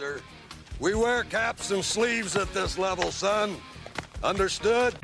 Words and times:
Boxer. 0.00 0.22
We 0.78 0.94
wear 0.94 1.24
caps 1.24 1.70
and 1.70 1.84
sleeves 1.84 2.34
at 2.36 2.52
this 2.54 2.78
level, 2.78 3.10
son. 3.10 3.56
Understood? 4.22 4.94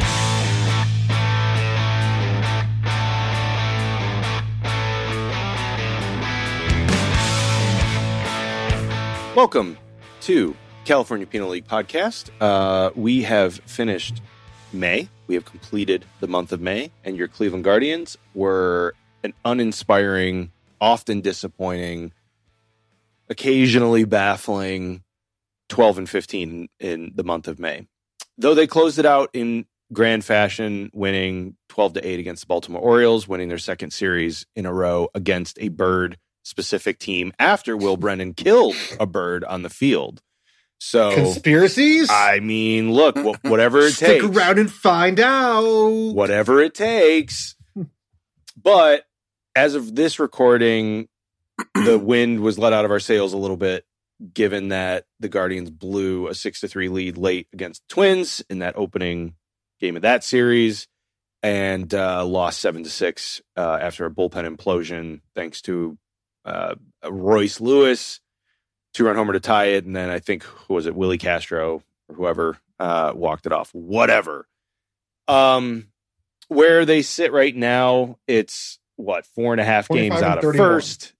Welcome 9.35 9.77
to 10.23 10.57
California 10.87 11.27
Penal 11.27 11.51
League 11.51 11.69
podcast. 11.69 12.31
Uh, 12.41 12.91
we 12.95 13.23
have 13.23 13.55
finished 13.67 14.23
May. 14.73 15.11
We 15.27 15.35
have 15.35 15.45
completed 15.45 16.07
the 16.21 16.27
month 16.27 16.53
of 16.53 16.61
May, 16.61 16.91
and 17.05 17.17
your 17.17 17.29
Cleveland 17.29 17.65
Guardians 17.65 18.17
were 18.35 18.95
an 19.23 19.35
uninspiring, 19.45 20.53
often 20.81 21.21
disappointing, 21.21 22.13
occasionally 23.29 24.05
baffling 24.05 25.03
12 25.69 25.99
and 25.99 26.09
15 26.09 26.69
in 26.81 27.13
the 27.15 27.25
month 27.25 27.49
of 27.49 27.59
May. 27.59 27.87
Though 28.39 28.55
they 28.55 28.67
closed 28.67 28.99
it 28.99 29.07
out 29.07 29.31
in 29.33 29.67
grand 29.93 30.25
fashion, 30.25 30.91
winning 30.93 31.57
12 31.71 31.95
to 31.95 32.07
8 32.07 32.21
against 32.21 32.43
the 32.43 32.47
Baltimore 32.47 32.83
Orioles, 32.83 33.27
winning 33.27 33.49
their 33.49 33.59
second 33.59 33.93
series 33.93 34.47
in 34.55 34.67
a 34.67 34.73
row 34.73 35.09
against 35.15 35.59
a 35.61 35.69
bird 35.69 36.19
specific 36.45 36.99
team 36.99 37.33
after 37.39 37.77
Will 37.77 37.97
Brennan 37.97 38.35
killed 38.35 38.77
a 39.01 39.07
bird 39.07 39.43
on 39.45 39.63
the 39.63 39.71
field. 39.71 40.23
So 40.79 41.13
Conspiracies? 41.15 42.09
I 42.11 42.41
mean, 42.41 42.93
look, 42.93 43.17
wh- 43.19 43.43
whatever 43.45 43.81
it 43.81 43.93
Stick 43.95 44.09
takes, 44.09 44.25
Stick 44.27 44.37
around 44.37 44.59
and 44.59 44.71
find 44.71 45.19
out. 45.19 46.13
whatever 46.15 46.61
it 46.61 46.75
takes. 46.75 47.55
But 48.63 49.05
as 49.55 49.75
of 49.75 49.95
this 49.95 50.19
recording, 50.19 51.09
the 51.75 51.99
wind 51.99 52.41
was 52.41 52.59
let 52.59 52.73
out 52.73 52.85
of 52.85 52.91
our 52.91 53.01
sails 53.01 53.33
a 53.33 53.39
little 53.39 53.57
bit, 53.57 53.85
given 54.33 54.69
that 54.69 55.07
the 55.21 55.29
Guardians 55.29 55.71
blew 55.71 56.29
a 56.29 56.35
six 56.35 56.61
to 56.61 56.69
three 56.69 56.89
lead 56.89 57.17
late 57.17 57.49
against 57.53 57.83
the 57.89 57.95
Twins 57.95 58.43
in 58.49 58.61
that 58.61 58.77
opening 58.77 59.35
game 59.81 59.97
of 59.97 60.03
that 60.03 60.25
series, 60.25 60.89
and 61.43 61.93
uh, 61.95 62.25
lost 62.25 62.61
seven 62.61 62.85
to 62.85 62.91
six 62.91 63.41
uh, 63.57 63.79
after 63.81 64.07
a 64.07 64.11
bullpen 64.11 64.57
implosion, 64.57 65.21
thanks 65.35 65.61
to 65.63 65.99
uh, 66.45 66.75
Royce 67.09 67.61
Lewis 67.61 68.21
two 68.97 69.05
run 69.05 69.15
homer 69.15 69.35
to 69.35 69.41
tie 69.41 69.67
it, 69.67 69.85
and 69.85 69.95
then 69.95 70.09
I 70.09 70.19
think 70.19 70.43
who 70.43 70.75
was 70.75 70.87
it 70.87 70.97
Willie 70.97 71.19
Castro 71.19 71.83
or 72.09 72.15
whoever 72.15 72.59
uh, 72.81 73.13
walked 73.15 73.45
it 73.45 73.53
off. 73.53 73.71
Whatever. 73.75 74.49
Um, 75.29 75.89
where 76.49 76.87
they 76.87 77.03
sit 77.03 77.31
right 77.31 77.55
now, 77.55 78.19
it's 78.27 78.79
what 78.97 79.27
four 79.27 79.53
and 79.53 79.61
a 79.61 79.65
half 79.65 79.89
games 79.89 80.23
out 80.23 80.39
of 80.39 80.45
31. 80.45 80.57
first. 80.57 81.13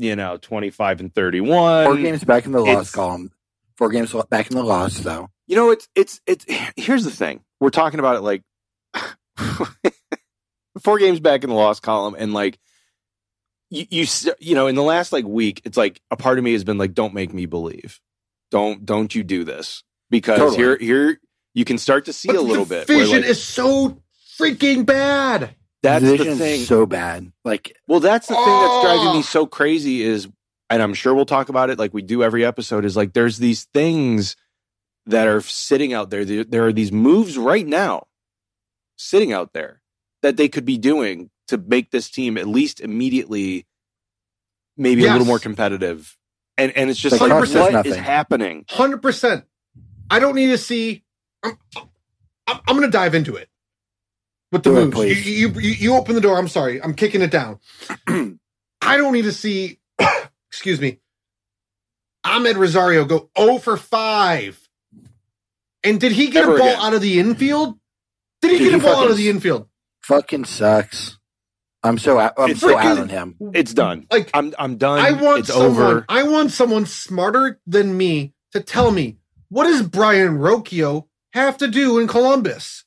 You 0.00 0.16
know, 0.16 0.38
twenty 0.38 0.70
five 0.70 1.00
and 1.00 1.14
thirty 1.14 1.42
one. 1.42 1.84
Four 1.84 1.96
games 1.98 2.24
back 2.24 2.46
in 2.46 2.52
the 2.52 2.64
it's- 2.64 2.90
column. 2.90 3.30
Four 3.76 3.90
games 3.90 4.14
back 4.30 4.50
in 4.50 4.56
the 4.56 4.62
loss, 4.64 4.98
though. 4.98 5.28
You 5.46 5.56
know, 5.56 5.70
it's 5.70 5.88
it's 5.94 6.20
it's. 6.26 6.46
Here's 6.76 7.04
the 7.04 7.10
thing: 7.10 7.42
we're 7.60 7.68
talking 7.70 7.98
about 8.00 8.16
it 8.16 8.20
like 8.20 8.42
four 10.82 10.98
games 10.98 11.20
back 11.20 11.44
in 11.44 11.50
the 11.50 11.56
loss 11.56 11.80
column, 11.80 12.14
and 12.18 12.32
like 12.32 12.58
you, 13.70 13.86
you, 13.90 14.06
you 14.38 14.54
know, 14.54 14.66
in 14.68 14.74
the 14.74 14.82
last 14.82 15.12
like 15.12 15.24
week, 15.26 15.60
it's 15.64 15.76
like 15.76 16.00
a 16.10 16.16
part 16.16 16.38
of 16.38 16.44
me 16.44 16.52
has 16.52 16.64
been 16.64 16.78
like, 16.78 16.94
don't 16.94 17.14
make 17.14 17.32
me 17.32 17.46
believe, 17.46 18.00
don't 18.50 18.84
don't 18.84 19.14
you 19.14 19.22
do 19.22 19.44
this 19.44 19.82
because 20.10 20.38
Totally. 20.38 20.56
here 20.56 20.78
here 20.78 21.20
you 21.54 21.64
can 21.64 21.78
start 21.78 22.06
to 22.06 22.12
see 22.12 22.28
But 22.28 22.36
a 22.36 22.40
little 22.40 22.64
the 22.64 22.84
bit. 22.86 22.88
where, 22.88 22.98
Vision 22.98 23.20
like, 23.22 23.30
is 23.30 23.42
so 23.42 24.00
freaking 24.38 24.86
bad. 24.86 25.54
That's 25.82 26.04
the 26.04 26.16
the 26.16 26.36
thing. 26.36 26.60
so 26.60 26.86
bad. 26.86 27.32
Like 27.44 27.76
Well, 27.88 28.00
that's 28.00 28.26
the 28.26 28.34
thing 28.34 28.44
that's 28.44 28.84
driving 28.84 29.06
Oh. 29.08 29.14
me 29.16 29.22
so 29.22 29.46
crazy 29.46 30.02
is, 30.02 30.28
and 30.68 30.82
I'm 30.82 30.94
sure 30.94 31.14
we'll 31.14 31.26
talk 31.26 31.48
about 31.48 31.70
it 31.70 31.78
like 31.78 31.94
we 31.94 32.02
do 32.02 32.22
every 32.22 32.44
episode, 32.44 32.84
is 32.84 32.96
like 32.96 33.12
there's 33.12 33.38
these 33.38 33.64
things 33.74 34.36
that 35.06 35.26
are 35.26 35.40
sitting 35.40 35.92
out 35.92 36.10
there. 36.10 36.24
There, 36.24 36.44
there 36.44 36.66
are 36.66 36.72
these 36.72 36.92
moves 36.92 37.36
right 37.38 37.66
now 37.66 38.06
sitting 38.96 39.32
out 39.32 39.52
there 39.52 39.80
that 40.22 40.36
they 40.36 40.48
could 40.48 40.64
be 40.64 40.78
doing 40.78 41.30
to 41.48 41.58
make 41.58 41.90
this 41.90 42.10
team 42.10 42.36
at 42.38 42.46
least 42.46 42.80
immediately 42.80 43.66
maybe 44.76 45.04
a 45.06 45.10
little 45.12 45.26
more 45.26 45.38
competitive. 45.38 46.16
And 46.56 46.72
and 46.76 46.90
it's 46.90 47.00
just 47.00 47.20
Like, 47.20 47.30
like, 47.30 47.40
cost 47.40 47.56
us 47.56 47.72
what 47.72 47.86
is 47.86 47.96
happening? 47.96 48.64
Hundred 48.68 49.02
percent. 49.02 49.44
I 50.10 50.18
don't 50.18 50.34
need 50.34 50.48
to 50.48 50.58
see. 50.58 51.04
I'm, 51.42 51.56
I'm, 52.46 52.58
I'm 52.68 52.76
going 52.76 52.82
to 52.82 52.90
dive 52.90 53.14
into 53.14 53.36
it 53.36 53.48
with 54.52 54.64
the 54.64 54.70
Do 54.70 54.78
it, 54.78 54.86
moves. 54.86 54.94
please. 54.94 55.26
You, 55.26 55.48
you, 55.48 55.60
you, 55.60 55.70
you 55.70 55.94
open 55.96 56.14
the 56.14 56.20
door. 56.20 56.38
I'm 56.38 56.48
sorry. 56.48 56.82
I'm 56.82 56.94
kicking 56.94 57.22
it 57.22 57.30
down. 57.30 57.60
I 58.08 58.96
don't 58.96 59.12
need 59.12 59.22
to 59.24 59.32
see. 59.32 59.80
excuse 60.50 60.80
me. 60.80 61.00
Amed 62.26 62.56
Rosario 62.56 63.04
go 63.04 63.30
0 63.38 63.58
for 63.58 63.76
five. 63.76 64.60
And 65.84 66.00
did 66.00 66.12
he 66.12 66.28
get 66.30 66.42
Ever 66.44 66.56
a 66.56 66.58
ball 66.58 66.68
again. 66.68 66.80
out 66.80 66.94
of 66.94 67.00
the 67.00 67.18
infield? 67.20 67.78
Did 68.42 68.52
he 68.52 68.58
Dude, 68.58 68.66
get 68.70 68.74
a 68.74 68.78
he 68.78 68.82
ball 68.84 69.04
out 69.04 69.10
of 69.10 69.16
the 69.16 69.28
infield? 69.30 69.68
fucking 70.02 70.44
sucks. 70.46 71.18
I'm 71.82 71.98
so 71.98 72.18
out, 72.18 72.34
I'm 72.36 72.50
It's 72.50 72.60
so 72.60 72.76
out 72.76 72.98
on 72.98 73.08
him. 73.08 73.36
It's 73.54 73.72
done. 73.72 74.06
Like 74.10 74.30
I'm 74.34 74.54
I'm 74.58 74.76
done. 74.76 74.98
I 75.00 75.12
want 75.12 75.40
it's 75.40 75.48
someone. 75.48 75.70
over. 75.70 76.04
I 76.08 76.24
want 76.24 76.50
someone 76.52 76.84
smarter 76.86 77.58
than 77.66 77.96
me 77.96 78.34
to 78.52 78.60
tell 78.60 78.90
me 78.90 79.16
what 79.48 79.64
does 79.64 79.82
Brayan 79.82 80.38
Rocchio 80.38 81.06
have 81.32 81.56
to 81.58 81.68
do 81.68 81.98
in 81.98 82.06
Columbus? 82.08 82.84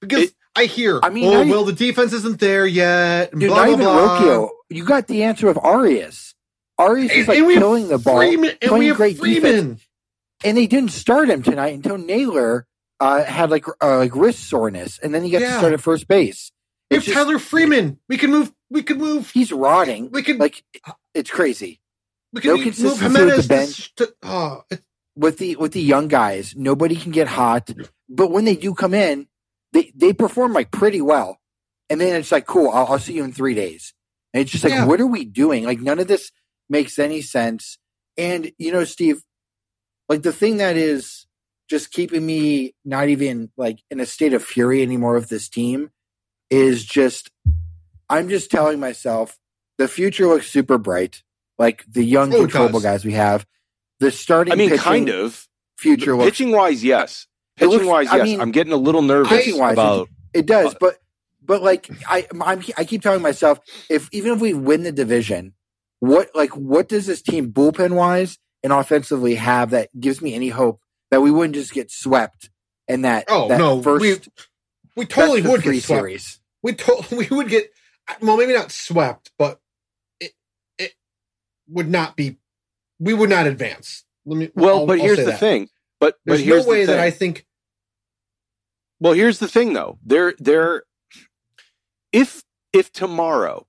Because 0.00 0.24
It- 0.24 0.34
I 0.56 0.64
hear, 0.64 0.98
I 1.02 1.10
mean, 1.10 1.26
oh 1.32 1.46
well, 1.46 1.64
the 1.64 1.72
defense 1.72 2.12
isn't 2.12 2.40
there 2.40 2.66
yet. 2.66 3.30
Dude, 3.30 3.48
blah 3.50 3.56
not 3.56 3.64
blah 3.66 3.72
even 3.74 3.78
blah. 3.84 4.18
Rocchio. 4.20 4.48
You 4.68 4.84
got 4.84 5.06
the 5.06 5.22
answer 5.22 5.48
of 5.48 5.56
Arias. 5.58 6.34
Arias 6.76 7.12
is 7.12 7.28
like 7.28 7.38
and 7.38 7.46
we 7.46 7.54
have 7.54 7.60
killing 7.62 7.88
the 7.88 7.98
ball, 7.98 8.16
Freeman, 8.18 8.50
and 8.60 8.62
we 8.62 8.68
playing 8.68 8.88
have 8.88 8.96
great 8.96 9.18
Freeman. 9.18 9.42
defense, 9.52 9.86
and 10.44 10.56
they 10.56 10.66
didn't 10.66 10.90
start 10.90 11.30
him 11.30 11.42
tonight 11.42 11.74
until 11.74 11.98
Naylor 11.98 12.66
uh, 12.98 13.22
had 13.22 13.50
like 13.50 13.64
uh, 13.80 13.96
like 13.98 14.14
wrist 14.16 14.48
soreness, 14.48 14.98
and 14.98 15.14
then 15.14 15.22
he 15.22 15.30
got 15.30 15.40
Yeah. 15.42 15.52
to 15.52 15.58
start 15.58 15.72
at 15.72 15.80
first 15.80 16.08
base. 16.08 16.50
It's 16.90 17.04
just- 17.04 17.16
Tyler 17.16 17.38
Freeman. 17.38 17.98
We 18.08 18.16
can 18.18 18.30
move. 18.30 18.52
We 18.70 18.82
can 18.82 18.98
move. 18.98 19.30
He's 19.30 19.52
rotting. 19.52 20.10
We 20.10 20.22
can. 20.22 20.38
Like 20.38 20.64
it's 21.14 21.30
crazy. 21.30 21.80
we 22.32 22.40
can 22.40 22.50
no 22.50 22.56
move 22.56 22.64
consistency 22.64 23.04
with 23.04 23.12
Gimenez 23.18 23.48
the 23.48 23.54
bench. 23.54 23.94
to- 23.96 24.14
oh, 24.24 24.62
it- 24.68 24.82
with 25.16 25.38
the 25.38 25.56
with 25.56 25.72
the 25.72 25.80
young 25.82 26.08
guys. 26.08 26.54
Nobody 26.56 26.96
can 26.96 27.12
get 27.12 27.28
hot, 27.28 27.70
but 28.08 28.30
when 28.32 28.44
they 28.44 28.56
do 28.56 28.74
come 28.74 28.94
in, 28.94 29.28
they 29.72 29.92
they 29.94 30.12
perform 30.12 30.52
like 30.52 30.70
pretty 30.70 31.00
well. 31.00 31.38
And 31.88 32.00
then 32.00 32.14
it's 32.16 32.30
like, 32.32 32.46
cool, 32.46 32.70
I'll, 32.70 32.86
I'll 32.86 32.98
see 32.98 33.14
you 33.14 33.24
in 33.24 33.32
three 33.32 33.54
days. 33.54 33.92
And 34.32 34.42
it's 34.42 34.52
just 34.52 34.62
like, 34.64 34.72
Yeah. 34.72 34.86
what 34.86 35.00
are 35.00 35.06
we 35.06 35.24
doing? 35.24 35.64
Like 35.64 35.80
none 35.80 35.98
of 35.98 36.06
this 36.08 36.30
makes 36.68 36.98
any 36.98 37.20
sense. 37.22 37.78
And 38.16 38.52
you 38.58 38.70
know, 38.72 38.84
Steve, 38.84 39.22
like 40.08 40.22
the 40.22 40.32
thing 40.32 40.58
that 40.58 40.76
is 40.76 41.26
just 41.68 41.92
keeping 41.92 42.24
me 42.26 42.74
not 42.84 43.08
even 43.08 43.50
like 43.56 43.78
in 43.90 44.00
a 44.00 44.06
state 44.06 44.32
of 44.34 44.44
fury 44.44 44.82
anymore 44.82 45.14
with 45.14 45.28
this 45.28 45.48
team 45.48 45.90
is 46.50 46.84
just 46.84 47.30
I'm 48.08 48.28
just 48.28 48.50
telling 48.50 48.80
myself 48.80 49.38
the 49.78 49.86
future 49.88 50.26
looks 50.26 50.50
super 50.50 50.78
bright. 50.78 51.22
Like 51.58 51.84
the 51.88 52.02
young 52.04 52.32
Oh, 52.34 52.40
controllable 52.40 52.80
guys 52.80 53.04
we 53.04 53.12
have. 53.12 53.46
The 54.00 54.10
starting 54.10 54.52
I 54.52 54.56
mean, 54.56 54.70
pitching 54.70 54.82
kind 54.82 55.08
of. 55.10 55.46
future 55.78 56.16
looks 56.16 56.30
Pitching 56.30 56.52
wise, 56.52 56.82
yes. 56.82 57.26
It 57.60 57.66
looks- 57.66 57.74
Pitching 57.78 57.88
wise, 57.90 58.08
I 58.08 58.16
yes. 58.18 58.24
mean, 58.24 58.40
I'm 58.40 58.50
getting 58.52 58.72
a 58.72 58.76
little 58.76 59.02
nervous 59.02 59.28
pitching-wise, 59.28 59.72
about. 59.74 60.08
It 60.32 60.46
does, 60.46 60.74
Uh, 60.74 60.78
but 60.80 60.98
but 61.44 61.62
like 61.62 61.88
I 62.08 62.26
I'm, 62.40 62.62
I 62.76 62.84
keep 62.84 63.02
telling 63.02 63.22
myself 63.22 63.58
if 63.88 64.08
even 64.12 64.32
if 64.32 64.40
we 64.40 64.54
win 64.54 64.82
the 64.84 64.92
division, 64.92 65.54
what 65.98 66.30
like 66.34 66.56
what 66.56 66.88
does 66.88 67.06
this 67.06 67.20
team 67.22 67.52
bullpen 67.52 67.92
wise 67.92 68.38
and 68.62 68.72
offensively 68.72 69.34
have 69.36 69.70
that 69.70 69.88
gives 69.98 70.20
me 70.22 70.34
any 70.34 70.48
hope 70.50 70.80
that 71.10 71.20
we 71.22 71.30
wouldn't 71.30 71.54
just 71.54 71.72
get 71.72 71.90
swept 71.90 72.50
and 72.88 73.04
that 73.04 73.24
Oh, 73.28 73.48
that 73.48 73.58
no, 73.58 73.82
first 73.82 74.00
we- 74.00 74.20
we 74.96 75.04
totally 75.06 75.40
best 75.42 75.52
would 75.52 75.62
three 75.62 75.76
get 75.76 75.84
swept. 75.84 76.00
series. 76.00 76.40
We 76.62 76.74
to- 76.74 77.04
we 77.16 77.26
would 77.30 77.48
get 77.48 77.70
well, 78.20 78.36
maybe 78.36 78.52
not 78.54 78.70
swept, 78.72 79.30
but 79.38 79.60
it 80.20 80.32
it 80.78 80.92
would 81.68 81.88
not 81.88 82.16
be. 82.16 82.38
We 82.98 83.14
would 83.14 83.30
not 83.30 83.46
advance. 83.46 84.04
Let 84.26 84.36
me. 84.38 84.50
Well, 84.54 84.80
I'll- 84.80 84.86
but 84.86 84.98
I'll 84.98 85.04
here's 85.04 85.18
the 85.18 85.24
that. 85.26 85.40
thing. 85.40 85.68
But 86.00 86.16
There's 86.24 86.40
but 86.40 86.44
here's 86.46 86.64
no 86.66 86.70
way 86.70 86.80
the 86.80 86.86
thing. 86.86 86.96
that 86.96 87.04
I 87.04 87.10
think. 87.10 87.46
Well, 89.00 89.14
here's 89.14 89.38
the 89.38 89.48
thing 89.48 89.72
though. 89.72 89.98
There 90.04 90.34
there 90.38 90.84
if 92.12 92.42
if 92.72 92.92
tomorrow 92.92 93.66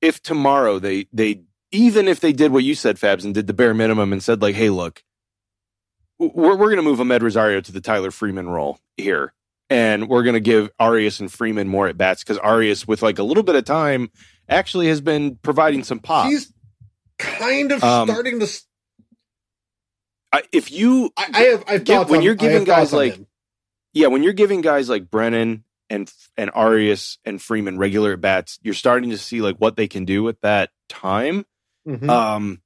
if 0.00 0.22
tomorrow 0.22 0.78
they 0.78 1.06
they 1.12 1.42
even 1.72 2.06
if 2.08 2.20
they 2.20 2.32
did 2.32 2.52
what 2.52 2.64
you 2.64 2.74
said 2.74 2.96
Fabs 2.96 3.24
and 3.24 3.34
did 3.34 3.46
the 3.46 3.52
bare 3.54 3.74
minimum 3.74 4.12
and 4.12 4.22
said 4.22 4.40
like, 4.42 4.54
"Hey, 4.54 4.70
look, 4.70 5.02
we're 6.18 6.30
we're 6.56 6.56
going 6.68 6.76
to 6.76 6.82
move 6.82 6.98
Amed 6.98 7.22
Rosario 7.22 7.60
to 7.60 7.72
the 7.72 7.80
Tyler 7.80 8.10
Freeman 8.10 8.48
role 8.48 8.78
here." 8.96 9.32
And 9.68 10.08
we're 10.08 10.22
going 10.22 10.34
to 10.34 10.40
give 10.40 10.70
Arias 10.78 11.18
and 11.18 11.32
Freeman 11.32 11.66
more 11.66 11.88
at 11.88 11.96
bats 11.98 12.22
because 12.22 12.38
Arias, 12.38 12.86
with 12.86 13.02
like 13.02 13.18
a 13.18 13.24
little 13.24 13.42
bit 13.42 13.56
of 13.56 13.64
time, 13.64 14.10
actually 14.48 14.86
has 14.86 15.00
been 15.00 15.36
providing 15.42 15.82
some 15.82 15.98
pop. 15.98 16.28
He's 16.28 16.52
kind 17.18 17.72
of 17.72 17.82
Um, 17.82 18.06
starting 18.08 18.38
to. 18.38 18.46
I, 20.32 20.42
if 20.52 20.70
you 20.70 21.10
I, 21.16 21.26
I 21.34 21.40
have. 21.42 21.64
I've 21.66 21.84
Give- 21.84 22.08
when 22.08 22.22
you're 22.22 22.34
giving 22.36 22.62
guys 22.64 22.92
like- 22.92 23.14
him. 23.16 23.26
Yeah, 23.96 24.08
when 24.08 24.22
you're 24.22 24.34
giving 24.34 24.60
guys 24.60 24.90
like 24.90 25.10
Brennan 25.10 25.64
and 25.88 26.12
and 26.36 26.50
Arias 26.52 27.16
and 27.24 27.40
Freeman 27.40 27.78
regular 27.78 28.12
at 28.12 28.20
bats, 28.20 28.58
you're 28.62 28.74
starting 28.74 29.08
to 29.08 29.16
see 29.16 29.40
like 29.40 29.56
what 29.56 29.76
they 29.76 29.88
can 29.88 30.04
do 30.04 30.22
with 30.22 30.38
that 30.42 30.68
time. 30.90 31.46
Mhm. 31.88 32.06
Um, 32.06 32.60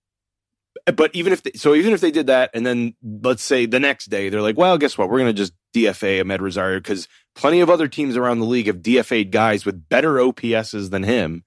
but 0.86 1.14
even 1.14 1.32
if 1.32 1.42
they, 1.42 1.52
so, 1.52 1.74
even 1.74 1.92
if 1.92 2.00
they 2.00 2.10
did 2.10 2.26
that, 2.28 2.50
and 2.54 2.66
then 2.66 2.94
let's 3.02 3.44
say 3.44 3.66
the 3.66 3.78
next 3.78 4.06
day 4.06 4.28
they're 4.28 4.42
like, 4.42 4.56
well, 4.56 4.76
guess 4.78 4.98
what? 4.98 5.08
We're 5.08 5.18
going 5.18 5.34
to 5.34 5.40
just 5.40 5.52
DFA 5.72 6.20
Amed 6.20 6.40
Rosario 6.40 6.78
because 6.80 7.06
plenty 7.36 7.60
of 7.60 7.70
other 7.70 7.86
teams 7.86 8.16
around 8.16 8.40
the 8.40 8.46
league 8.46 8.66
have 8.66 8.78
DFA'd 8.78 9.30
guys 9.30 9.64
with 9.64 9.88
better 9.88 10.14
OPSs 10.14 10.90
than 10.90 11.02
him. 11.04 11.44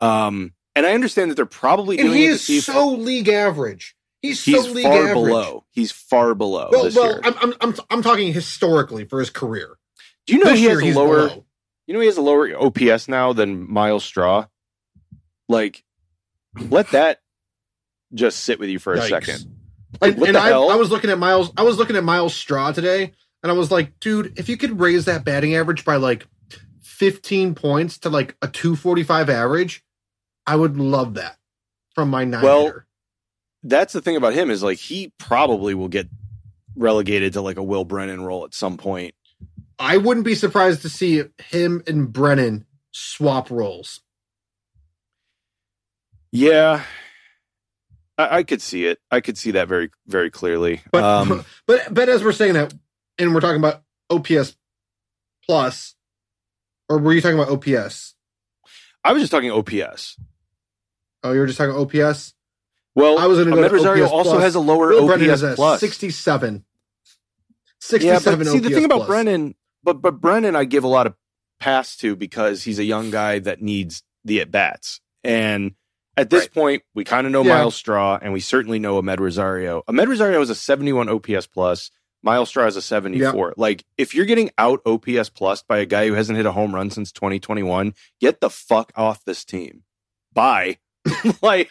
Um, 0.00 0.54
and 0.74 0.86
I 0.86 0.92
understand 0.94 1.30
that 1.30 1.34
they're 1.34 1.46
probably 1.46 1.98
And 1.98 2.08
doing 2.08 2.18
he 2.18 2.26
it 2.26 2.38
to 2.38 2.52
is 2.54 2.64
so 2.64 2.92
league 2.92 3.28
average. 3.28 3.95
He's, 4.22 4.44
he's 4.44 4.64
so 4.64 4.70
league 4.72 4.84
far 4.84 4.94
average. 5.08 5.14
below. 5.14 5.64
He's 5.70 5.92
far 5.92 6.34
below 6.34 6.68
Well, 6.72 6.84
this 6.84 6.96
well, 6.96 7.06
year. 7.12 7.20
I'm, 7.24 7.34
I'm 7.40 7.54
I'm 7.60 7.74
I'm 7.90 8.02
talking 8.02 8.32
historically 8.32 9.04
for 9.04 9.20
his 9.20 9.30
career. 9.30 9.76
Do 10.26 10.34
you 10.34 10.40
know 10.44 10.50
this 10.50 10.58
he 10.60 10.64
has 10.66 10.80
a 10.82 10.98
lower? 10.98 11.28
below. 11.28 11.44
You 11.86 11.94
know 11.94 12.00
he 12.00 12.06
has 12.06 12.16
a 12.16 12.22
lower 12.22 12.50
OPS 12.56 13.06
now 13.08 13.32
than 13.32 13.70
Myles 13.70 14.04
Straw. 14.04 14.46
Like, 15.48 15.84
let 16.70 16.90
that 16.90 17.20
just 18.14 18.40
sit 18.40 18.58
with 18.58 18.68
you 18.70 18.78
for 18.80 18.94
a 18.94 18.98
Yikes. 18.98 19.08
second. 19.08 19.56
Like, 20.00 20.12
And, 20.12 20.20
what 20.20 20.28
and 20.30 20.36
the 20.36 20.40
I, 20.40 20.48
hell? 20.48 20.70
I 20.70 20.74
was 20.74 20.90
looking 20.90 21.10
at 21.10 21.18
Myles. 21.18 21.52
I 21.56 21.62
was 21.62 21.78
looking 21.78 21.94
at 21.96 22.02
Myles 22.02 22.34
Straw 22.34 22.72
today, 22.72 23.12
and 23.42 23.52
I 23.52 23.54
was 23.54 23.70
like, 23.70 24.00
dude, 24.00 24.36
if 24.38 24.48
you 24.48 24.56
could 24.56 24.80
raise 24.80 25.04
that 25.04 25.24
batting 25.24 25.54
average 25.54 25.84
by 25.84 25.96
like 25.96 26.26
15 26.82 27.54
points 27.54 27.98
to 27.98 28.08
like 28.10 28.36
a 28.42 28.48
245 28.48 29.30
average, 29.30 29.84
I 30.46 30.56
would 30.56 30.76
love 30.78 31.14
that 31.14 31.36
from 31.94 32.10
my 32.10 32.24
nine 32.24 32.42
Well. 32.42 32.72
That's 33.68 33.92
the 33.92 34.00
thing 34.00 34.16
about 34.16 34.32
him 34.32 34.50
is 34.50 34.62
like 34.62 34.78
he 34.78 35.12
probably 35.18 35.74
will 35.74 35.88
get 35.88 36.08
relegated 36.76 37.32
to 37.32 37.40
like 37.40 37.56
a 37.56 37.62
Will 37.62 37.84
Brennan 37.84 38.22
role 38.22 38.44
at 38.44 38.54
some 38.54 38.76
point. 38.76 39.14
I 39.78 39.96
wouldn't 39.96 40.24
be 40.24 40.34
surprised 40.34 40.82
to 40.82 40.88
see 40.88 41.22
him 41.38 41.82
and 41.86 42.12
Brennan 42.12 42.66
swap 42.92 43.50
roles. 43.50 44.00
Yeah, 46.32 46.82
I, 48.18 48.38
I 48.38 48.42
could 48.42 48.62
see 48.62 48.86
it. 48.86 48.98
I 49.10 49.20
could 49.20 49.36
see 49.36 49.52
that 49.52 49.68
very, 49.68 49.90
very 50.06 50.30
clearly. 50.30 50.82
But 50.92 51.04
um, 51.04 51.44
but 51.66 51.92
but 51.92 52.08
as 52.08 52.24
we're 52.24 52.32
saying 52.32 52.54
that, 52.54 52.74
and 53.18 53.34
we're 53.34 53.40
talking 53.40 53.58
about 53.58 53.82
OPS 54.10 54.56
plus, 55.44 55.94
or 56.88 56.98
were 56.98 57.12
you 57.12 57.20
talking 57.20 57.38
about 57.38 57.50
OPS? 57.50 58.14
I 59.04 59.12
was 59.12 59.22
just 59.22 59.32
talking 59.32 59.50
OPS. 59.50 60.16
Oh, 61.22 61.32
you 61.32 61.40
were 61.40 61.46
just 61.46 61.58
talking 61.58 61.74
OPS. 61.74 62.34
Well, 62.96 63.18
I 63.18 63.26
was 63.26 63.38
going 63.38 63.50
go. 63.50 63.62
To 63.62 63.68
Rosario 63.74 64.08
also 64.08 64.30
plus. 64.32 64.42
has 64.42 64.54
a 64.56 64.60
lower 64.60 64.88
Will 64.88 65.04
OPS 65.04 65.06
Brennan 65.06 65.30
is 65.30 65.42
a 65.44 65.54
plus. 65.54 65.78
67. 65.80 66.64
Yeah, 68.00 68.18
67 68.18 68.38
but 68.38 68.46
see 68.48 68.58
the 68.58 68.70
thing 68.70 68.84
about 68.84 68.96
plus. 68.96 69.06
Brennan, 69.08 69.54
but 69.84 70.00
but 70.02 70.20
Brennan, 70.20 70.56
I 70.56 70.64
give 70.64 70.82
a 70.82 70.88
lot 70.88 71.06
of 71.06 71.14
pass 71.60 71.96
to 71.98 72.16
because 72.16 72.64
he's 72.64 72.78
a 72.78 72.84
young 72.84 73.10
guy 73.10 73.38
that 73.38 73.62
needs 73.62 74.02
the 74.24 74.40
at 74.40 74.50
bats, 74.50 75.00
and 75.22 75.72
at 76.16 76.30
this 76.30 76.44
Right. 76.44 76.52
point, 76.54 76.82
we 76.94 77.04
kind 77.04 77.26
of 77.26 77.32
know 77.32 77.42
Yeah. 77.44 77.54
Myles 77.54 77.76
Straw, 77.76 78.18
and 78.20 78.32
we 78.32 78.40
certainly 78.40 78.78
know 78.78 79.00
Amed 79.00 79.20
Rosario. 79.20 79.82
Amed 79.88 80.08
Rosario 80.08 80.40
is 80.40 80.50
a 80.50 80.54
seventy-one 80.54 81.08
OPS 81.08 81.46
plus. 81.46 81.90
Miles 82.22 82.48
Straw 82.48 82.66
is 82.66 82.76
a 82.76 82.82
seventy-four. 82.82 83.54
Like 83.56 83.84
if 83.98 84.14
you're 84.14 84.24
getting 84.26 84.50
out 84.58 84.80
OPS 84.86 85.28
plus 85.28 85.62
by 85.62 85.78
a 85.78 85.86
guy 85.86 86.08
who 86.08 86.14
hasn't 86.14 86.36
hit 86.38 86.46
a 86.46 86.52
home 86.52 86.74
run 86.74 86.90
since 86.90 87.12
twenty 87.12 87.38
twenty-one, 87.38 87.94
get 88.20 88.40
the 88.40 88.50
fuck 88.50 88.90
off 88.96 89.22
this 89.24 89.44
team. 89.44 89.82
Bye. 90.32 90.78
like, 91.42 91.70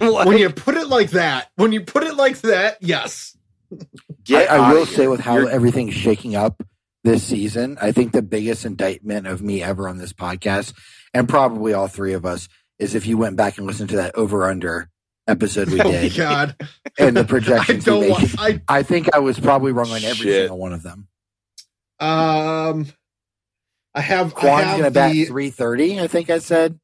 like, 0.00 0.26
when 0.26 0.38
you 0.38 0.50
put 0.50 0.76
it 0.76 0.88
like 0.88 1.10
that, 1.10 1.48
when 1.56 1.72
you 1.72 1.80
put 1.82 2.02
it 2.04 2.14
like 2.16 2.38
that, 2.42 2.78
yes. 2.80 3.36
I, 3.72 3.76
get 4.24 4.50
I 4.50 4.58
outta 4.58 4.74
will 4.74 4.84
here. 4.84 4.94
say 4.96 5.06
with 5.08 5.20
how 5.20 5.36
You're- 5.38 5.50
everything's 5.52 5.94
shaking 5.94 6.34
up 6.36 6.62
this 7.04 7.22
season, 7.22 7.78
I 7.80 7.92
think 7.92 8.12
the 8.12 8.22
biggest 8.22 8.64
indictment 8.64 9.26
of 9.26 9.40
me 9.42 9.62
ever 9.62 9.88
on 9.88 9.98
this 9.98 10.12
podcast, 10.12 10.74
and 11.14 11.28
probably 11.28 11.72
all 11.72 11.88
three 11.88 12.12
of 12.12 12.26
us, 12.26 12.48
is 12.78 12.94
if 12.94 13.06
you 13.06 13.16
went 13.16 13.36
back 13.36 13.58
and 13.58 13.66
listened 13.66 13.90
to 13.90 13.96
that 13.96 14.14
over 14.16 14.44
under 14.48 14.90
episode 15.26 15.68
we 15.70 15.80
oh 15.80 15.84
my 15.84 15.90
did 15.92 16.14
god, 16.16 16.56
and 16.98 17.16
the 17.16 17.20
I 17.24 17.24
projections 17.24 17.86
we 17.86 17.92
don't 17.92 18.08
want. 18.10 18.34
I 18.38 18.60
I 18.68 18.82
think 18.82 19.14
I 19.14 19.20
was 19.20 19.38
probably 19.40 19.72
wrong 19.72 19.90
on 19.90 19.96
every 20.04 20.26
Shit. 20.26 20.42
single 20.42 20.58
one 20.58 20.72
of 20.72 20.82
them. 20.82 21.08
um, 22.00 22.86
I 23.94 24.00
have. 24.00 24.28
I 24.36 24.40
Kwan's 24.40 24.64
have 24.66 24.78
going 24.78 24.84
to 24.84 24.90
bat 24.90 25.12
330, 25.28 26.00
I 26.00 26.06
think 26.06 26.30
I 26.30 26.38
said. 26.38 26.78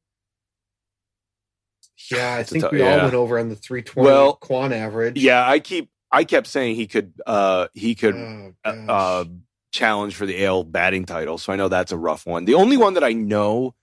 Yeah, 2.11 2.35
I 2.35 2.43
think 2.43 2.63
tou- 2.63 2.69
we 2.71 2.81
all 2.81 2.89
yeah. 2.97 3.03
went 3.03 3.15
over 3.15 3.39
on 3.39 3.49
the 3.49 3.55
320 3.55 4.05
Well, 4.05 4.35
Kwan 4.35 4.73
average. 4.73 5.19
Yeah, 5.19 5.47
I 5.47 5.59
keep 5.59 5.89
I 6.11 6.23
kept 6.23 6.47
saying 6.47 6.75
he 6.75 6.87
could 6.87 7.13
uh 7.25 7.67
he 7.73 7.95
could 7.95 8.15
Oh, 8.15 8.53
uh, 8.65 8.69
uh 8.69 9.25
challenge 9.71 10.15
for 10.15 10.25
the 10.25 10.43
AL 10.45 10.63
batting 10.65 11.05
title. 11.05 11.37
So 11.37 11.51
I 11.53 11.55
know 11.55 11.67
that's 11.67 11.91
a 11.91 11.97
rough 11.97 12.25
one. 12.25 12.45
The 12.45 12.53
only 12.55 12.77
one 12.77 12.93
that 12.95 13.03
I 13.03 13.13
know 13.13 13.75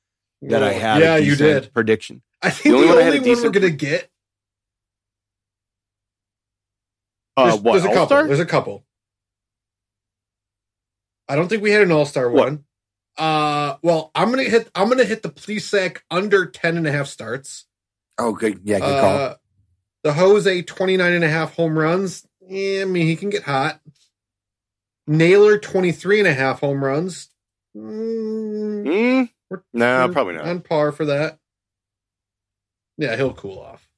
that 0.42 0.62
I 0.62 0.72
had 0.72 1.00
Yeah, 1.02 1.16
a 1.16 1.20
you 1.20 1.36
did. 1.36 1.72
prediction. 1.72 2.22
I 2.42 2.50
think 2.50 2.62
the 2.64 2.70
only 2.74 2.84
only, 2.88 2.96
one 2.96 2.98
I 2.98 3.04
had 3.06 3.14
a 3.26 3.30
one 3.34 3.42
we're 3.42 3.50
gonna 3.50 3.70
get. 3.70 4.10
Uh 7.36 7.48
There's, 7.48 7.60
what 7.60 7.72
there's 7.72 7.84
a 7.84 7.88
couple. 7.88 8.00
All-Star? 8.00 8.26
There's 8.28 8.40
a 8.40 8.46
couple. 8.46 8.84
I 11.28 11.36
don't 11.36 11.48
think 11.48 11.62
we 11.62 11.70
had 11.70 11.82
an 11.82 11.92
All 11.92 12.04
Star 12.06 12.30
one. 12.30 12.64
Uh, 13.16 13.76
well, 13.82 14.10
I'm 14.14 14.30
gonna 14.30 14.42
hit. 14.44 14.68
I'm 14.74 14.88
gonna 14.88 15.04
hit 15.04 15.22
the 15.22 15.30
Plesac 15.30 15.98
under 16.10 16.46
10 16.46 16.76
and 16.76 16.86
a 16.86 16.92
half 16.92 17.06
starts. 17.06 17.64
Oh, 18.18 18.32
good. 18.32 18.60
Yeah, 18.64 18.78
good 18.80 19.00
call. 19.00 19.16
Uh, 19.16 19.34
the 20.02 20.12
Jose 20.12 20.62
29 20.62 21.12
and 21.12 21.24
a 21.24 21.28
half 21.28 21.54
home 21.56 21.78
runs. 21.78 22.26
Yeah, 22.46 22.82
I 22.82 22.84
mean, 22.84 23.06
he 23.06 23.16
can 23.16 23.30
get 23.30 23.42
hot. 23.44 23.80
Naylor 25.06 25.58
23 25.58 26.20
and 26.20 26.28
a 26.28 26.34
half 26.34 26.60
home 26.60 26.84
runs. 26.84 27.28
Mm, 27.76 28.84
Mm, 28.84 29.30
we're- 29.50 29.62
no, 29.72 30.06
we're 30.06 30.12
probably 30.12 30.34
not. 30.34 30.46
On 30.46 30.60
par 30.60 30.92
for 30.92 31.06
that. 31.06 31.38
Yeah, 32.96 33.16
he'll 33.16 33.34
cool 33.34 33.58
off. 33.58 33.88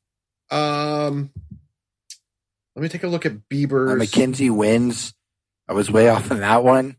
Um, 0.50 1.30
let 2.74 2.82
me 2.82 2.88
take 2.88 3.02
a 3.02 3.08
look 3.08 3.26
at 3.26 3.32
Uh, 3.32 3.38
Bieber's. 3.50 4.00
McKenzie 4.00 4.50
wins. 4.50 5.14
I 5.68 5.72
was 5.74 5.90
way 5.90 6.08
off 6.08 6.30
on 6.30 6.40
that 6.40 6.64
one. 6.64 6.96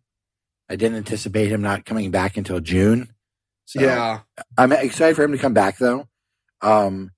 I 0.70 0.76
didn't 0.76 0.98
anticipate 0.98 1.48
him 1.50 1.62
not 1.62 1.86
coming 1.86 2.12
back 2.12 2.36
until 2.38 2.60
June. 2.60 3.14
So 3.66 3.82
yeah, 3.82 4.22
I'm 4.58 4.72
excited 4.72 5.16
for 5.16 5.24
him 5.24 5.32
to 5.32 5.38
come 5.38 5.54
back 5.54 5.78
though. 5.78 6.08
Um, 6.62 7.12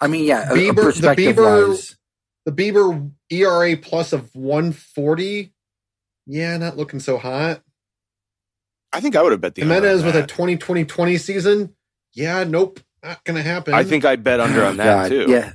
I 0.00 0.06
mean, 0.08 0.24
yeah, 0.24 0.48
a- 0.50 0.52
a 0.52 0.56
Bieber- 0.56 0.74
the 0.76 0.82
perspective 0.82 1.36
Bieber- 1.36 1.68
wise, 1.68 1.96
the 2.44 2.52
Bieber 2.52 3.10
ERA 3.30 3.76
plus 3.76 4.12
of 4.12 4.34
140. 4.34 5.52
Yeah, 6.26 6.56
not 6.56 6.76
looking 6.76 7.00
so 7.00 7.18
hot. 7.18 7.62
I 8.92 9.00
think 9.00 9.16
I 9.16 9.22
would 9.22 9.32
have 9.32 9.40
bet 9.40 9.54
the 9.54 9.62
under 9.62 9.74
Gimenez 9.74 10.00
on 10.00 10.06
with 10.06 10.16
a 10.16 10.20
that. 10.20 10.28
2020 10.28 10.84
20 10.84 11.16
season. 11.18 11.74
Yeah, 12.12 12.44
nope, 12.44 12.80
not 13.02 13.22
gonna 13.24 13.42
happen. 13.42 13.74
I 13.74 13.84
think 13.84 14.04
I 14.04 14.16
bet 14.16 14.40
under 14.40 14.64
on 14.64 14.76
that 14.78 14.84
God, 14.84 15.08
too. 15.08 15.26
Yeah, 15.28 15.52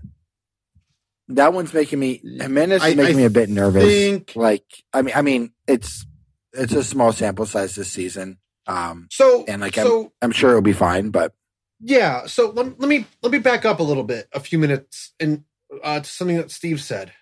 that 1.29 1.53
one's 1.53 1.73
making 1.73 1.99
me. 1.99 2.17
Gimenez 2.23 2.81
is 2.83 2.91
I- 2.91 2.95
making 2.95 3.15
I 3.15 3.17
me 3.17 3.25
a 3.25 3.29
bit 3.29 3.49
nervous. 3.49 3.83
think 3.83 4.35
Like, 4.35 4.65
I 4.93 5.01
mean, 5.01 5.13
I 5.15 5.21
mean, 5.21 5.51
it's 5.67 6.05
it's 6.53 6.73
a 6.73 6.83
small 6.83 7.11
sample 7.13 7.45
size 7.45 7.75
this 7.75 7.91
season. 7.91 8.37
Um, 8.67 9.07
so. 9.11 9.45
And, 9.47 9.61
like, 9.61 9.73
so, 9.75 10.11
I'm 10.21 10.31
sure 10.31 10.49
it'll 10.51 10.61
be 10.61 10.73
fine, 10.73 11.09
but 11.09 11.33
yeah. 11.79 12.25
So 12.25 12.51
let, 12.51 12.79
let 12.79 12.89
me 12.89 13.05
let 13.21 13.31
me 13.31 13.39
back 13.39 13.65
up 13.65 13.79
a 13.79 13.83
little 13.83 14.03
bit, 14.03 14.27
a 14.33 14.39
few 14.39 14.59
minutes, 14.59 15.13
and 15.19 15.43
uh, 15.83 15.99
to 15.99 16.05
something 16.05 16.37
that 16.37 16.51
Steve 16.51 16.81
said 16.81 17.13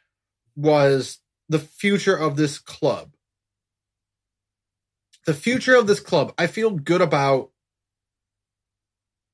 was 0.56 1.20
the 1.50 1.60
future 1.60 2.16
of 2.16 2.36
this 2.36 2.60
club. 2.60 3.12
The 5.26 5.34
future 5.34 5.76
of 5.76 5.88
this 5.88 6.00
club, 6.00 6.34
I 6.38 6.48
feel 6.48 6.72
good 6.72 7.02
about, 7.02 7.52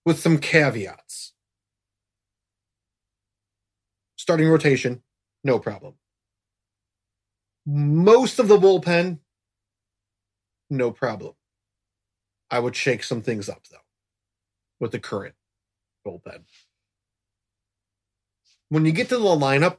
with 0.05 0.19
some 0.19 0.39
caveats. 0.39 1.33
Starting 4.17 4.49
rotation, 4.49 5.03
no 5.43 5.59
problem. 5.59 5.93
Most 7.65 8.39
of 8.39 8.47
the 8.47 8.57
bullpen, 8.57 9.19
no 10.69 10.91
problem. 10.91 11.33
I 12.49 12.59
would 12.59 12.75
shake 12.75 13.03
some 13.03 13.21
things 13.21 13.47
up 13.47 13.61
though 13.71 13.77
with 14.83 14.91
the 14.91 14.99
current 14.99 15.33
bullpen. 16.05 16.41
When 18.67 18.85
you 18.85 18.91
get 18.91 19.07
to 19.09 19.17
the 19.17 19.23
lineup, 19.23 19.77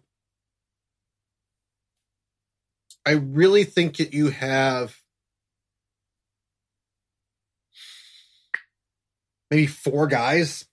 I 3.05 3.11
really 3.11 3.65
think 3.65 3.99
that 3.99 4.15
you 4.15 4.31
have 4.31 4.97
maybe 9.51 9.67
four 9.67 10.07
guys 10.07 10.65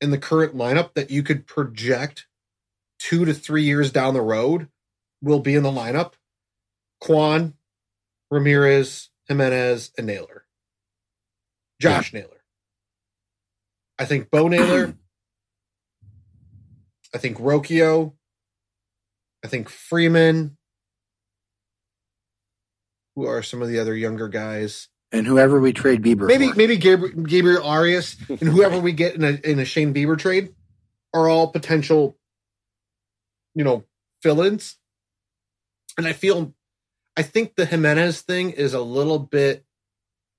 in 0.00 0.10
the 0.10 0.16
current 0.16 0.56
lineup 0.56 0.94
that 0.94 1.10
you 1.10 1.22
could 1.22 1.46
project 1.46 2.26
two 2.98 3.26
to 3.26 3.34
three 3.34 3.64
years 3.64 3.92
down 3.92 4.14
the 4.14 4.22
road 4.22 4.68
will 5.20 5.40
be 5.40 5.54
in 5.54 5.62
the 5.62 5.70
lineup. 5.70 6.14
Kwan, 6.98 7.52
Ramirez, 8.30 9.10
Gimenez, 9.28 9.92
and 9.98 10.06
Naylor. 10.06 10.46
Josh 11.78 12.14
Naylor. 12.14 12.41
I 13.98 14.04
think 14.04 14.30
Bo 14.30 14.48
Naylor. 14.48 14.94
I 17.14 17.18
think 17.18 17.38
Rocchio. 17.38 18.14
I 19.44 19.48
think 19.48 19.68
Freeman. 19.68 20.56
Who 23.16 23.26
are 23.26 23.42
some 23.42 23.60
of 23.60 23.68
the 23.68 23.78
other 23.78 23.94
younger 23.94 24.28
guys? 24.28 24.88
and 25.14 25.26
whoever 25.26 25.60
we 25.60 25.74
trade 25.74 26.02
Bieber, 26.02 26.26
Maybe 26.26 26.48
for. 26.48 26.54
maybe 26.56 26.78
Gabriel, 26.78 27.22
Gabriel 27.24 27.62
Arias 27.62 28.16
and 28.30 28.48
whoever 28.48 28.78
we 28.78 28.92
get 28.92 29.14
in 29.14 29.22
a 29.22 29.38
in 29.44 29.58
a 29.58 29.64
Shane 29.66 29.92
Bieber 29.92 30.18
trade 30.18 30.54
are 31.12 31.28
all 31.28 31.48
potential 31.48 32.16
you 33.54 33.64
know, 33.64 33.84
fill-ins. 34.22 34.76
And 35.98 36.06
I 36.06 36.12
feel, 36.12 36.54
I 37.16 37.22
think 37.22 37.54
the 37.54 37.66
Gimenez 37.66 38.22
thing 38.22 38.50
is 38.50 38.74
a 38.74 38.80
little 38.80 39.18
bit. 39.18 39.64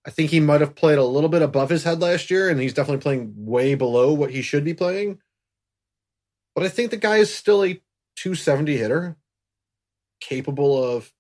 I 0.06 0.12
think 0.12 0.32
he 0.32 0.40
might 0.40 0.62
have 0.62 0.76
played 0.76 0.98
a 0.98 1.04
little 1.06 1.30
bit 1.30 1.42
above 1.42 1.70
his 1.70 1.84
head 1.84 2.02
last 2.02 2.30
year, 2.32 2.50
and 2.50 2.60
he's 2.60 2.74
definitely 2.74 3.02
playing 3.02 3.34
way 3.38 3.76
below 3.76 4.14
what 4.14 4.32
he 4.32 4.42
should 4.42 4.64
be 4.66 4.74
playing. 4.74 5.20
But 6.56 6.66
I 6.66 6.70
think 6.70 6.92
the 6.92 6.98
guy 6.98 7.18
is 7.18 7.34
still 7.34 7.64
a 7.64 7.82
270 8.18 8.78
hitter, 8.78 9.18
capable 10.20 10.84
of 10.84 11.12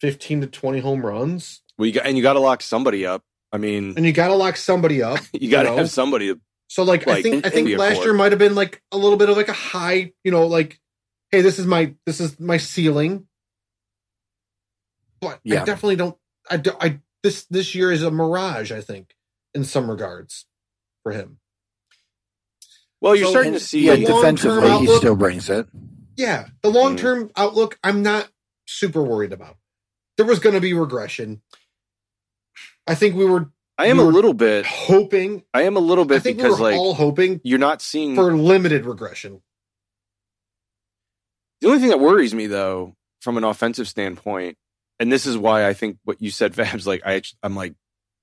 15 0.00 0.42
to 0.42 0.46
20 0.46 0.80
home 0.80 1.04
runs. 1.04 1.62
Well, 1.78 1.86
you 1.86 1.92
got, 1.92 2.06
and 2.06 2.16
you 2.16 2.22
got 2.22 2.34
to 2.34 2.40
lock 2.40 2.62
somebody 2.62 3.06
up. 3.06 3.22
I 3.52 3.58
mean, 3.58 3.94
And 3.96 4.06
you 4.06 4.12
got 4.12 4.28
to 4.28 4.34
lock 4.34 4.56
somebody 4.56 5.02
up. 5.02 5.18
you 5.32 5.50
got 5.50 5.64
to 5.64 5.70
know? 5.70 5.76
have 5.78 5.90
somebody. 5.90 6.34
So 6.68 6.84
like, 6.84 7.08
I 7.08 7.12
Like, 7.12 7.22
think 7.24 7.46
I 7.46 7.50
think 7.50 7.66
in 7.66 7.72
the 7.72 7.78
last 7.78 7.92
accord. 7.94 8.06
year 8.06 8.14
might 8.14 8.32
have 8.32 8.38
been 8.38 8.54
like 8.54 8.82
a 8.92 8.96
little 8.96 9.16
bit 9.18 9.28
of 9.28 9.36
like 9.36 9.48
a 9.48 9.52
high, 9.52 10.12
you 10.22 10.30
know, 10.30 10.46
like, 10.46 10.78
hey, 11.32 11.40
this 11.40 11.58
is 11.58 11.66
my 11.66 11.94
this 12.06 12.20
is 12.20 12.38
my 12.38 12.58
ceiling. 12.58 13.26
But 15.20 15.36
I 15.36 15.40
Yeah. 15.44 15.64
definitely 15.64 15.96
don't. 15.96 16.16
I 16.48 16.56
do, 16.58 16.72
I 16.80 17.00
this 17.22 17.44
this 17.44 17.74
year 17.74 17.92
is 17.92 18.02
a 18.02 18.10
mirage. 18.10 18.72
I 18.72 18.80
think 18.80 19.14
in 19.54 19.64
some 19.64 19.90
regards 19.90 20.46
for 21.02 21.12
him. 21.12 21.38
Well, 23.00 23.16
you're 23.16 23.26
So- 23.26 23.32
starting 23.32 23.54
to 23.54 23.60
see. 23.60 23.86
yeah, 23.86 23.96
defensively, 23.96 24.78
he 24.78 24.96
still 24.96 25.16
brings 25.16 25.48
it. 25.48 25.66
Yeah, 26.16 26.48
the 26.62 26.70
long 26.70 26.96
term 26.96 27.28
mm. 27.28 27.32
outlook, 27.36 27.78
I'm 27.82 28.02
not 28.02 28.28
super 28.66 29.02
worried 29.02 29.32
about. 29.32 29.56
There 30.16 30.26
was 30.26 30.38
going 30.38 30.54
to 30.54 30.60
be 30.60 30.74
regression. 30.74 31.40
I 32.86 32.94
think 32.94 33.14
we 33.16 33.24
were 33.24 33.50
I 33.78 33.86
am 33.86 33.96
we 33.96 34.02
a 34.02 34.06
little 34.06 34.34
bit. 34.34 34.66
hoping. 34.66 35.42
I 35.54 35.62
am 35.62 35.76
a 35.76 35.80
little 35.80 36.04
bit 36.04 36.22
because 36.22 36.44
we 36.44 36.50
were 36.50 36.70
like 36.70 36.76
all 36.76 36.92
hoping 36.92 37.40
you're 37.42 37.58
not 37.58 37.80
seeing 37.80 38.14
for 38.14 38.36
limited 38.36 38.84
regression. 38.84 39.40
The 41.62 41.68
only 41.68 41.80
thing 41.80 41.88
that 41.88 42.00
worries 42.00 42.34
me 42.34 42.46
though, 42.46 42.96
from 43.22 43.38
an 43.38 43.44
offensive 43.44 43.88
standpoint, 43.88 44.58
and 45.00 45.10
this 45.10 45.26
is 45.26 45.36
why 45.36 45.66
I 45.66 45.72
think 45.74 45.98
what 46.04 46.22
you 46.22 46.30
said, 46.30 46.52
Fabs, 46.54 46.86
like 46.86 47.02
I, 47.04 47.20
I'm 47.42 47.56
like, 47.56 47.74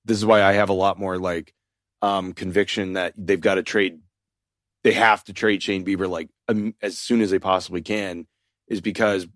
this 0.06 0.16
is 0.16 0.24
why 0.24 0.42
I 0.42 0.52
have 0.54 0.70
a 0.70 0.74
lot 0.74 0.98
more 0.98 1.18
like 1.18 1.52
um 2.00 2.32
conviction 2.32 2.94
that 2.94 3.12
they've 3.18 3.40
got 3.40 3.56
to 3.56 3.62
trade, 3.62 3.98
they 4.84 4.92
have 4.92 5.22
to 5.24 5.34
trade 5.34 5.62
Shane 5.62 5.84
Bieber 5.84 6.08
like 6.08 6.30
um, 6.48 6.74
as 6.80 6.96
soon 6.96 7.20
as 7.20 7.30
they 7.30 7.38
possibly 7.38 7.82
can, 7.82 8.26
is 8.68 8.80
because, 8.80 9.26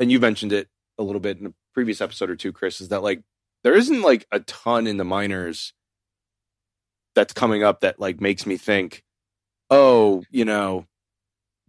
and 0.00 0.10
you 0.10 0.18
mentioned 0.18 0.52
it 0.52 0.68
a 0.98 1.02
little 1.04 1.20
bit 1.20 1.38
in 1.38 1.46
a 1.46 1.54
previous 1.74 2.00
episode 2.00 2.30
or 2.30 2.36
two, 2.36 2.52
Chris, 2.52 2.80
is 2.80 2.88
that 2.88 3.02
like 3.02 3.22
there 3.62 3.74
isn't 3.74 4.02
like 4.02 4.26
a 4.32 4.40
ton 4.40 4.86
in 4.86 4.96
the 4.96 5.04
minors 5.04 5.74
that's 7.14 7.32
coming 7.32 7.62
up 7.62 7.80
that 7.80 7.98
like 8.00 8.20
makes 8.20 8.46
me 8.46 8.56
think, 8.56 9.02
oh, 9.70 10.22
you 10.30 10.44
know, 10.44 10.86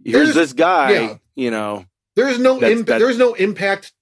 here's 0.03 0.33
There's- 0.33 0.35
this 0.35 0.53
guy, 0.53 0.91
yeah. 0.91 1.15
you 1.35 1.51
know. 1.51 1.85
There's 2.15 2.39
no 2.39 2.59
imp- 2.61 2.87
there's 2.87 3.17
no 3.19 3.33
impact 3.35 3.93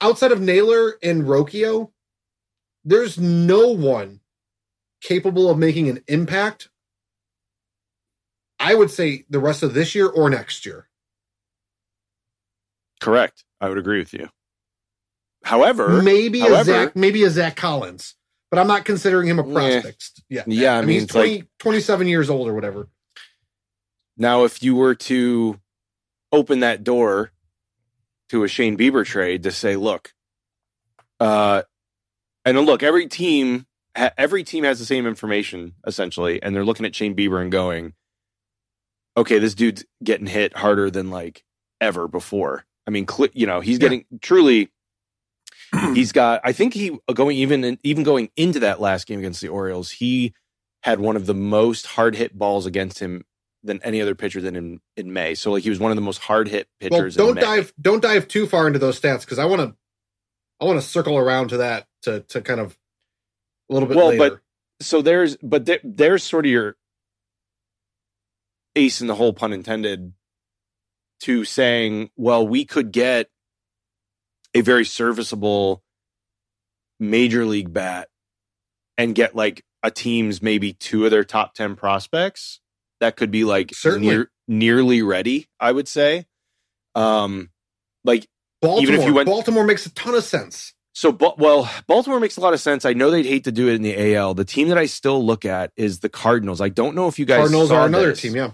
outside 0.00 0.32
of 0.32 0.40
Naylor 0.40 0.94
and 1.02 1.24
Rocchio. 1.24 1.90
There's 2.84 3.18
no 3.18 3.68
one 3.68 4.20
capable 5.00 5.50
of 5.50 5.58
making 5.58 5.88
an 5.88 6.02
impact. 6.08 6.68
I 8.58 8.74
would 8.74 8.90
say 8.90 9.24
the 9.30 9.38
rest 9.38 9.62
of 9.62 9.74
this 9.74 9.94
year 9.94 10.06
or 10.08 10.28
next 10.30 10.66
year. 10.66 10.88
Correct. 13.00 13.44
I 13.60 13.68
would 13.68 13.78
agree 13.78 13.98
with 13.98 14.12
you. 14.12 14.28
However, 15.42 16.02
maybe 16.02 16.42
a 16.42 16.64
Zach, 16.64 16.94
maybe 16.94 17.22
a 17.24 17.30
Zach 17.30 17.56
Collins, 17.56 18.14
but 18.50 18.58
I'm 18.58 18.66
not 18.66 18.84
considering 18.84 19.26
him 19.26 19.38
a 19.38 19.44
prospect. 19.44 20.22
Yeah, 20.28 20.42
yeah, 20.46 20.74
I, 20.74 20.78
I, 20.78 20.80
mean, 20.80 20.88
mean, 20.88 20.94
he's 20.94 21.04
it's 21.04 21.14
like 21.14 21.46
27 21.60 22.08
years 22.08 22.28
old 22.28 22.46
or 22.46 22.52
whatever. 22.52 22.88
now 24.18 24.44
if 24.44 24.62
you 24.62 24.74
were 24.74 24.94
to 24.94 25.58
open 26.30 26.60
that 26.60 26.84
door 26.84 27.32
to 28.30 28.44
a 28.44 28.48
Shane 28.48 28.76
Bieber 28.78 29.04
trade 29.04 29.42
to 29.44 29.50
say, 29.50 29.76
look, 29.76 30.12
uh, 31.18 31.62
and 32.44 32.58
look, 32.60 32.82
every 32.82 33.06
team, 33.06 33.66
every 33.94 34.44
team 34.44 34.64
has 34.64 34.78
the 34.78 34.84
same 34.86 35.06
information 35.06 35.74
essentially, 35.86 36.42
and 36.42 36.54
they're 36.54 36.64
looking 36.64 36.86
at 36.86 36.94
Shane 36.94 37.14
Bieber 37.14 37.40
and 37.42 37.52
going, 37.52 37.92
okay, 39.16 39.38
this 39.38 39.54
dude's 39.54 39.84
getting 40.02 40.26
hit 40.26 40.56
harder 40.56 40.90
than 40.90 41.10
like 41.10 41.44
ever 41.80 42.08
before. 42.08 42.64
I 42.86 42.90
mean, 42.90 43.06
cl- 43.06 43.30
you 43.34 43.46
know, 43.46 43.60
he's 43.60 43.76
Yeah. 43.76 43.80
getting 43.80 44.04
truly. 44.22 44.70
he's 45.94 46.12
got. 46.12 46.40
I 46.42 46.52
think 46.52 46.74
he 46.74 46.98
going 47.12 47.36
even 47.36 47.78
even 47.82 48.02
going 48.02 48.30
into 48.36 48.60
that 48.60 48.80
last 48.80 49.06
game 49.06 49.18
against 49.20 49.40
the 49.40 49.48
Orioles, 49.48 49.90
he 49.92 50.32
had 50.82 50.98
one 50.98 51.14
of 51.16 51.26
the 51.26 51.34
most 51.34 51.86
hard 51.86 52.16
hit 52.16 52.36
balls 52.36 52.66
against 52.66 52.98
him 52.98 53.24
than 53.62 53.80
any 53.82 54.00
other 54.00 54.14
pitcher 54.14 54.40
than 54.40 54.56
in 54.56 54.80
in 54.96 55.12
May. 55.12 55.34
So 55.34 55.52
like 55.52 55.62
he 55.62 55.70
was 55.70 55.78
one 55.78 55.90
of 55.92 55.96
the 55.96 56.02
most 56.02 56.18
hard 56.18 56.48
hit 56.48 56.68
pitchers. 56.80 57.16
in 57.16 57.24
don't 57.24 57.38
dive 57.38 57.72
don't 57.80 58.00
dive 58.02 58.28
too 58.28 58.46
far 58.46 58.66
into 58.66 58.78
those 58.78 59.00
stats 59.00 59.20
because 59.20 59.38
I 59.38 59.44
want 59.44 59.60
to 59.60 59.76
I 60.60 60.64
want 60.64 60.80
to 60.80 60.86
circle 60.86 61.16
around 61.18 61.48
to 61.48 61.58
that 61.58 61.86
to 62.02 62.20
to 62.20 62.40
kind 62.40 62.60
of 62.60 62.76
a 63.68 63.74
little 63.74 63.88
bit 63.88 63.96
Well, 63.96 64.08
later. 64.14 64.42
so 64.80 65.02
there's 65.02 65.36
but 65.36 65.66
there, 65.66 65.80
there's 65.84 66.22
sort 66.22 66.46
of 66.46 66.50
your 66.52 66.76
ace 68.76 69.00
in 69.00 69.06
the 69.06 69.14
hole 69.14 69.32
pun 69.32 69.52
intended 69.52 70.12
to 71.20 71.44
saying 71.44 72.10
well 72.16 72.46
we 72.46 72.64
could 72.64 72.92
get 72.92 73.28
a 74.54 74.60
very 74.62 74.84
serviceable 74.84 75.82
major 76.98 77.44
league 77.44 77.72
bat 77.72 78.08
and 78.96 79.14
get 79.14 79.34
like 79.36 79.64
a 79.82 79.90
team's 79.90 80.42
maybe 80.42 80.72
two 80.72 81.04
of 81.04 81.10
their 81.10 81.24
top 81.24 81.54
10 81.54 81.74
prospects 81.76 82.60
that 83.00 83.16
could 83.16 83.30
be 83.30 83.44
like 83.44 83.74
Certainly. 83.74 84.08
near, 84.08 84.30
nearly 84.48 85.02
ready 85.02 85.48
i 85.58 85.70
would 85.72 85.88
say 85.88 86.26
um 86.94 87.50
like 88.04 88.26
Baltimore, 88.62 88.82
even 88.82 89.00
if 89.00 89.06
you 89.06 89.14
went- 89.14 89.26
Baltimore 89.26 89.64
makes 89.64 89.86
a 89.86 89.90
ton 89.94 90.14
of 90.14 90.22
sense. 90.24 90.74
so, 90.92 91.16
well, 91.38 91.70
Baltimore 91.86 92.20
makes 92.20 92.36
a 92.36 92.40
lot 92.42 92.52
of 92.52 92.60
sense. 92.60 92.84
I 92.84 92.92
know 92.92 93.10
they'd 93.10 93.24
hate 93.24 93.44
to 93.44 93.52
do 93.52 93.68
it 93.68 93.74
in 93.74 93.80
the 93.82 94.14
AL. 94.16 94.34
The 94.34 94.44
team 94.44 94.68
that 94.68 94.76
I 94.76 94.84
still 94.84 95.24
look 95.24 95.46
at 95.46 95.72
is 95.76 96.00
the 96.00 96.10
Cardinals. 96.10 96.60
I 96.60 96.68
don't 96.68 96.94
know 96.94 97.08
if 97.08 97.18
you 97.18 97.24
guys 97.24 97.38
Cardinals 97.38 97.70
saw 97.70 97.76
are 97.82 97.86
another 97.86 98.10
this. 98.10 98.20
team, 98.20 98.36
yeah. 98.36 98.50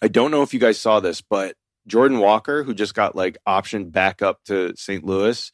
I 0.00 0.08
don't 0.08 0.30
know 0.30 0.42
if 0.42 0.54
you 0.54 0.60
guys 0.60 0.78
saw 0.78 1.00
this, 1.00 1.20
but 1.20 1.54
Jordan 1.86 2.18
Walker, 2.18 2.62
who 2.62 2.72
just 2.72 2.94
got 2.94 3.14
like 3.14 3.36
optioned 3.46 3.92
back 3.92 4.22
up 4.22 4.42
to 4.44 4.74
St. 4.76 5.04
Louis, 5.04 5.52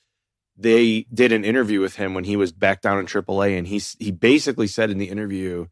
they 0.56 1.06
did 1.12 1.32
an 1.32 1.44
interview 1.44 1.80
with 1.80 1.96
him 1.96 2.14
when 2.14 2.22
he 2.24 2.36
was 2.36 2.52
back 2.52 2.82
down 2.82 3.00
in 3.00 3.06
AAA, 3.06 3.58
and 3.58 3.66
he 3.66 3.80
he 3.98 4.12
basically 4.12 4.68
said 4.68 4.90
in 4.90 4.98
the 4.98 5.08
interview 5.08 5.66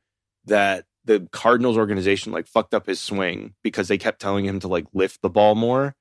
that 0.46 0.84
the 1.04 1.28
Cardinals 1.32 1.76
organization 1.76 2.32
like 2.32 2.46
fucked 2.46 2.74
up 2.74 2.86
his 2.86 3.00
swing 3.00 3.54
because 3.62 3.88
they 3.88 3.98
kept 3.98 4.20
telling 4.20 4.44
him 4.44 4.60
to 4.60 4.68
like 4.68 4.86
lift 4.92 5.22
the 5.22 5.30
ball 5.30 5.54
more, 5.54 5.94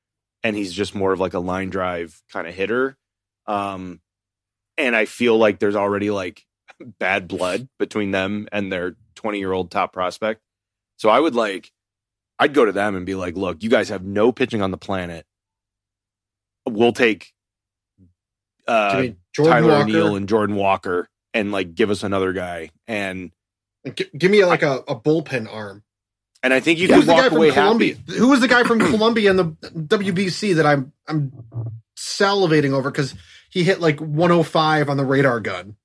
and 0.44 0.56
he's 0.56 0.74
just 0.74 0.96
more 0.96 1.14
of 1.14 1.20
like 1.20 1.34
a 1.34 1.40
line 1.40 1.70
drive 1.70 2.22
kind 2.32 2.48
of 2.48 2.54
hitter. 2.54 2.98
Um, 3.48 4.02
and 4.78 4.96
I 4.96 5.06
feel 5.06 5.38
like 5.38 5.60
there's 5.60 5.76
already 5.76 6.10
like 6.12 6.46
bad 7.00 7.28
blood 7.28 7.68
between 7.78 8.12
them 8.12 8.48
and 8.52 8.72
their 8.72 8.96
20 9.16 9.40
year 9.40 9.52
old 9.52 9.72
top 9.72 9.94
prospect. 9.94 10.42
So 10.98 11.10
I 11.10 11.20
would 11.20 11.36
like, 11.36 11.72
I'd 12.38 12.54
go 12.54 12.66
to 12.66 12.72
them 12.72 12.96
and 12.96 13.06
be 13.06 13.16
like, 13.16 13.36
look, 13.36 13.64
you 13.64 13.70
guys 13.70 13.90
have 13.90 14.04
no 14.04 14.32
pitching 14.32 14.62
on 14.62 14.72
the 14.72 14.78
planet. 14.78 15.26
We'll 16.68 16.94
take 16.94 17.34
uh, 18.68 19.08
Tyler. 19.36 19.84
O'Neill 19.84 20.16
and 20.16 20.28
Jordan 20.28 20.56
Walker 20.56 21.10
and 21.34 21.52
like 21.52 21.76
give 21.76 21.90
us 21.90 22.04
another 22.04 22.34
guy. 22.34 22.70
And 22.88 23.32
G- 23.96 24.10
give 24.18 24.32
me 24.32 24.44
like 24.46 24.62
a, 24.64 24.78
a 24.88 24.96
bullpen 25.00 25.52
arm. 25.52 25.84
and 26.44 26.54
I 26.54 26.60
think 26.60 26.80
you 26.80 26.88
Who's 26.88 27.06
can 27.06 27.08
the 27.08 27.14
guy 27.14 27.22
walk 27.22 27.28
from 27.30 27.38
away 27.38 27.52
Colombia? 27.52 27.96
happy. 27.96 28.18
Who 28.18 28.30
was 28.30 28.40
the 28.42 28.48
guy 28.48 28.64
from 28.64 28.80
Colombia 28.80 29.30
in 29.32 29.38
the 29.38 29.46
WBC 29.46 30.56
that 30.56 30.66
I'm 30.66 30.92
I'm 31.08 31.32
salivating 31.98 32.72
over 32.74 32.92
because 32.92 33.14
he 33.50 33.64
hit 33.64 33.80
like 33.80 34.00
105 34.00 34.90
on 34.90 34.98
the 34.98 35.06
radar 35.06 35.40
gun. 35.40 35.76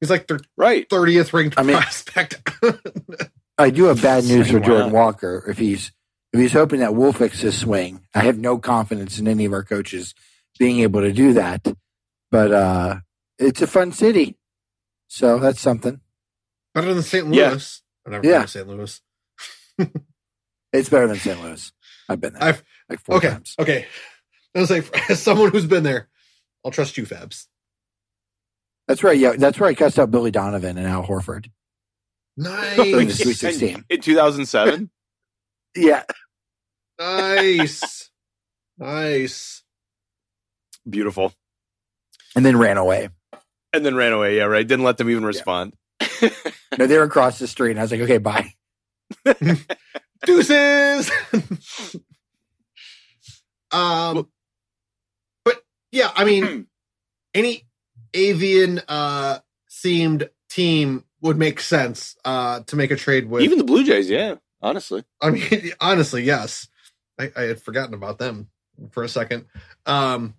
He's 0.00 0.10
like 0.10 0.26
their 0.28 0.40
Right. 0.56 0.88
30th 0.88 1.32
ranked 1.32 1.58
I 1.58 1.62
mean- 1.62 1.76
prospect. 1.76 2.50
I 3.58 3.68
do 3.70 3.84
have 3.84 4.00
bad 4.00 4.24
news 4.24 4.50
for 4.50 4.58
Jordan? 4.60 4.90
Walker. 4.90 5.44
If 5.48 5.58
he's 5.58 5.92
if 6.32 6.40
he's 6.40 6.52
hoping 6.52 6.80
that 6.80 6.94
we'll 6.94 7.12
fix 7.12 7.40
his 7.40 7.58
swing, 7.58 8.00
I 8.14 8.20
have 8.20 8.38
no 8.38 8.56
confidence 8.58 9.18
in 9.18 9.28
any 9.28 9.44
of 9.44 9.52
our 9.52 9.64
coaches 9.64 10.14
being 10.58 10.80
able 10.80 11.00
to 11.02 11.12
do 11.12 11.34
that. 11.34 11.66
But 12.30 12.52
uh 12.52 12.96
it's 13.38 13.60
a 13.62 13.66
fun 13.66 13.92
city, 13.92 14.36
so 15.08 15.38
that's 15.38 15.60
something. 15.60 16.00
Better 16.74 16.94
than 16.94 17.02
St. 17.02 17.32
Yeah. 17.34 17.50
Louis. 17.50 17.82
I 18.06 18.10
never 18.10 18.26
Yeah. 18.26 18.32
been 18.38 18.42
to 18.42 18.48
St. 18.48 18.68
Louis. 18.68 19.00
It's 20.72 20.88
better 20.88 21.08
than 21.08 21.16
St. 21.16 21.40
Louis. 21.42 21.72
I've 22.08 22.20
been 22.20 22.34
there 22.34 22.42
I've- 22.44 22.62
like 22.88 23.00
four 23.00 23.16
Okay. 23.16 23.30
times. 23.30 23.56
Okay. 23.58 23.86
I 24.54 24.60
was 24.60 24.70
like, 24.70 25.10
as 25.10 25.20
someone 25.20 25.50
who's 25.50 25.66
been 25.66 25.82
there, 25.82 26.08
I'll 26.64 26.70
trust 26.70 26.96
you, 26.96 27.04
Fabs. 27.06 27.46
That's 28.86 29.02
right. 29.02 29.18
Yeah, 29.18 29.32
that's 29.36 29.58
where 29.58 29.68
I 29.68 29.74
cussed 29.74 29.98
out 29.98 30.10
Billy 30.12 30.30
Donovan 30.30 30.78
and 30.78 30.86
Al 30.86 31.04
Horford. 31.04 31.46
In 32.36 32.44
the 32.44 32.50
Nice. 32.50 33.18
Sweet 33.22 33.36
16. 33.36 33.84
In 33.88 34.00
2007. 34.00 34.90
Yeah, 35.76 36.02
nice. 36.98 38.10
Nice. 38.78 39.62
Beautiful. 40.88 41.32
and 42.34 42.44
then 42.46 42.56
ran 42.58 42.76
away. 42.76 43.08
And 43.72 43.84
then 43.84 43.94
ran 43.94 44.12
away. 44.12 44.36
Yeah, 44.38 44.44
right. 44.44 44.66
Didn't 44.66 44.84
let 44.84 44.98
them 44.98 45.10
even 45.10 45.24
respond. 45.24 45.74
No, 46.78 46.86
they 46.86 46.96
were 46.96 47.04
across 47.04 47.38
the 47.38 47.48
street, 47.48 47.72
and 47.72 47.80
I 47.80 47.82
was 47.82 47.90
like, 47.90 48.00
okay, 48.02 48.18
bye. 48.18 48.54
Deuces. 50.24 51.10
Um, 53.72 54.28
but 55.44 55.62
yeah, 55.92 56.10
I 56.14 56.24
mean, 56.24 56.66
any 57.34 57.66
avian 58.12 58.80
uh 58.88 59.38
themed 59.70 60.28
team 60.48 61.04
would 61.20 61.38
make 61.38 61.60
sense 61.60 62.16
uh 62.24 62.60
to 62.66 62.74
make 62.74 62.90
a 62.90 62.96
trade 62.96 63.28
with. 63.28 63.42
Even 63.42 63.58
the 63.58 63.64
Blue 63.64 63.84
Jays, 63.84 64.10
yeah. 64.10 64.34
Honestly, 64.60 65.04
I 65.20 65.30
mean, 65.30 65.70
honestly, 65.80 66.24
yes. 66.24 66.66
I, 67.18 67.30
I 67.36 67.42
had 67.42 67.62
forgotten 67.62 67.94
about 67.94 68.18
them 68.18 68.48
for 68.90 69.04
a 69.04 69.08
second. 69.08 69.46
Um, 69.86 70.34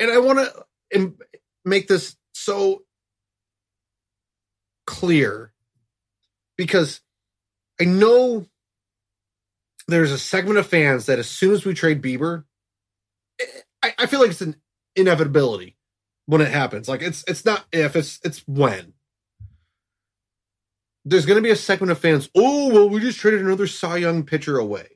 and 0.00 0.10
I 0.10 0.18
want 0.18 0.38
to 0.92 1.14
make 1.64 1.86
this 1.86 2.16
so 2.32 2.82
clear 4.86 5.52
because 6.56 7.00
I 7.80 7.84
know 7.84 8.46
there's 9.86 10.10
a 10.12 10.18
segment 10.18 10.58
of 10.58 10.66
fans 10.66 11.06
that 11.06 11.18
as 11.18 11.28
soon 11.28 11.52
as 11.52 11.64
we 11.64 11.74
trade 11.74 12.02
Bieber, 12.02 12.44
eh, 13.40 13.44
I, 13.82 13.94
I 14.00 14.06
feel 14.06 14.20
like 14.20 14.30
it's 14.30 14.40
an 14.40 14.56
inevitability 14.96 15.76
when 16.26 16.40
it 16.40 16.48
happens. 16.50 16.88
Like 16.88 17.02
it's 17.02 17.24
it's 17.28 17.44
not 17.44 17.64
if 17.72 17.94
it's 17.96 18.18
it's 18.24 18.40
when. 18.48 18.94
There's 21.04 21.24
going 21.24 21.36
to 21.38 21.42
be 21.42 21.50
a 21.50 21.56
segment 21.56 21.90
of 21.92 21.98
fans. 21.98 22.28
Oh 22.36 22.68
well, 22.72 22.88
we 22.88 23.00
just 23.00 23.18
traded 23.18 23.40
another 23.40 23.66
Cy 23.66 23.98
Young 23.98 24.22
pitcher 24.24 24.58
away. 24.58 24.86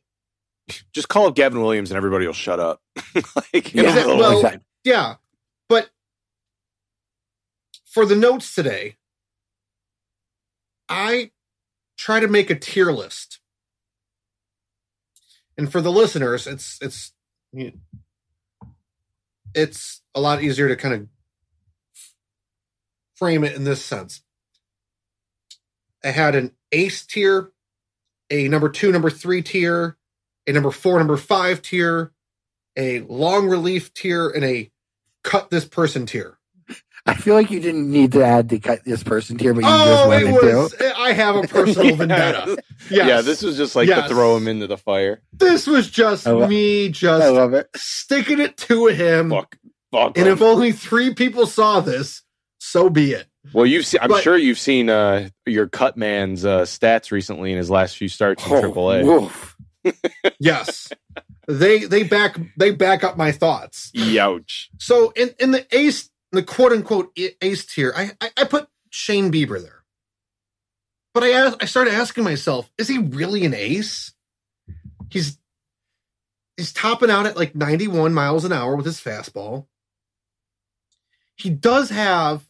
just 0.93 1.09
call 1.09 1.27
up 1.27 1.35
Gavin 1.35 1.61
Williams 1.63 1.91
and 1.91 1.97
everybody 1.97 2.27
will 2.27 2.35
shut 2.35 2.61
up. 2.61 2.81
like, 3.37 3.75
Yeah, 3.75 3.85
Exactly. 3.85 4.17
well- 4.19 4.37
exactly. 4.39 4.65
Yeah, 4.85 5.15
but 5.69 5.91
for 7.87 8.05
the 8.05 8.15
notes 8.15 8.55
today, 8.55 8.97
I 10.89 11.31
try 11.97 12.21
to 12.21 12.29
make 12.29 12.51
a 12.51 12.55
tier 12.55 12.93
list, 12.93 13.41
and 15.57 15.73
for 15.73 15.81
the 15.81 15.91
listeners, 15.91 16.47
it's 16.47 16.79
it's 16.83 17.13
it's 19.55 20.03
a 20.15 20.21
lot 20.21 20.43
easier 20.43 20.69
to 20.69 20.77
kind 20.77 20.95
of 20.95 21.09
frame 23.15 23.45
it 23.45 23.55
in 23.55 23.65
this 23.65 23.83
sense. 23.83 24.23
I 26.05 26.09
had 26.09 26.35
an 26.35 26.53
ace 26.73 27.07
tier, 27.07 27.53
a 28.31 28.49
number 28.49 28.69
two, 28.69 28.93
number 28.93 29.09
three 29.09 29.41
tier, 29.41 29.97
a 30.47 30.53
number 30.53 30.71
four, 30.71 30.99
number 30.99 31.17
five 31.17 31.63
tier, 31.63 32.13
a 32.77 33.01
long 33.01 33.49
relief 33.49 33.95
tier, 33.95 34.29
and 34.29 34.45
a 34.45 34.71
cut 35.25 35.51
this 35.51 35.65
person 35.65 36.07
tier. 36.07 36.39
I 37.07 37.15
feel 37.15 37.35
like 37.35 37.51
you 37.51 37.61
didn't 37.61 37.91
need 37.91 38.13
to 38.13 38.25
add 38.25 38.49
the 38.49 38.59
cut 38.59 38.83
this 38.85 39.03
person 39.03 39.39
here, 39.39 39.53
but 39.53 39.61
you 39.65 39.69
Oh, 39.69 39.85
just 39.85 40.07
wanted 40.33 40.33
was. 40.57 40.75
I 40.97 41.13
have 41.13 41.37
a 41.37 41.43
personal 41.43 41.85
Yeah. 41.91 41.97
vendetta. 41.97 42.57
Yes. 42.91 43.07
Yeah, 43.09 43.21
this 43.21 43.43
was 43.43 43.59
just 43.59 43.77
like 43.77 43.89
Yes. 43.89 44.09
to 44.09 44.15
throw 44.15 44.37
him 44.39 44.49
into 44.49 44.67
the 44.67 44.79
fire. 44.79 45.21
This 45.35 45.67
was 45.67 45.91
just 45.91 46.27
I 46.27 46.31
lo- 46.31 46.47
me 46.47 46.89
just 46.89 47.23
I 47.23 47.29
love 47.29 47.53
it. 47.53 47.69
sticking 47.77 48.39
it 48.41 48.57
to 48.59 48.87
him. 48.87 49.29
Fuck. 49.31 49.59
Fuck. 49.93 50.17
And 50.17 50.27
him. 50.29 50.33
if 50.33 50.41
only 50.41 50.73
three 50.73 51.13
people 51.13 51.47
saw 51.47 51.81
this, 51.81 52.23
so 52.59 52.89
be 52.89 53.13
it. 53.13 53.27
well, 53.53 53.67
you've 53.67 53.85
seen. 53.85 54.01
I'm 54.01 54.09
but- 54.09 54.23
sure 54.23 54.39
you've 54.39 54.59
seen 54.59 54.89
uh, 54.89 55.29
your 55.45 55.69
cut 55.69 55.99
man's 55.99 56.47
uh, 56.47 56.63
stats 56.63 57.11
recently 57.11 57.53
in 57.53 57.59
his 57.59 57.69
last 57.69 57.99
few 57.99 58.09
starts 58.09 58.47
in 58.47 58.51
Oh, 58.53 58.63
AAA. 58.73 59.05
woof. 59.05 59.57
Yes. 60.41 60.89
They 61.47 61.85
they 61.85 62.03
back 62.03 62.39
they 62.57 62.71
back 62.71 63.05
up 63.05 63.17
my 63.17 63.33
thoughts. 63.33 63.91
Youch. 63.95 64.69
So 64.79 65.11
in, 65.17 65.35
in 65.39 65.51
the 65.51 65.67
ace, 65.77 66.11
the 66.33 66.43
quote 66.43 66.73
unquote 66.73 67.17
ace 67.43 67.67
tier, 67.67 67.93
I, 67.97 68.13
I 68.21 68.31
I 68.39 68.45
put 68.45 68.69
Shane 68.91 69.31
Bieber 69.33 69.61
there. 69.61 69.85
But 71.13 71.23
I 71.23 71.31
asked, 71.31 71.59
I 71.61 71.67
started 71.67 71.95
asking 71.95 72.25
myself, 72.25 72.71
is 72.77 72.89
he 72.89 72.99
really 72.99 73.45
an 73.45 73.55
ace? 73.55 74.13
He's 75.11 75.39
he's 76.57 76.73
topping 76.73 77.11
out 77.11 77.27
at 77.27 77.37
like 77.37 77.55
91 77.55 78.13
miles 78.13 78.45
an 78.45 78.53
hour 78.53 78.75
with 78.75 78.87
his 78.87 79.01
fastball. 79.01 79.67
He 81.37 81.51
does 81.51 81.91
have 81.91 82.45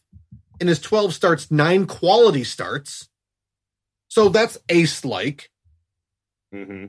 in 0.59 0.67
his 0.67 0.79
12 0.79 1.13
starts 1.13 1.51
nine 1.51 1.85
quality 1.85 2.43
starts. 2.43 3.09
So 4.07 4.29
that's 4.29 4.57
ace 4.69 5.03
like 5.05 5.51
hmm 6.51 6.85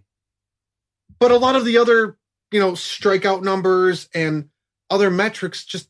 but 1.18 1.30
a 1.30 1.36
lot 1.36 1.56
of 1.56 1.64
the 1.64 1.78
other 1.78 2.16
you 2.50 2.60
know 2.60 2.72
strikeout 2.72 3.42
numbers 3.42 4.08
and 4.14 4.48
other 4.90 5.10
metrics 5.10 5.64
just 5.64 5.88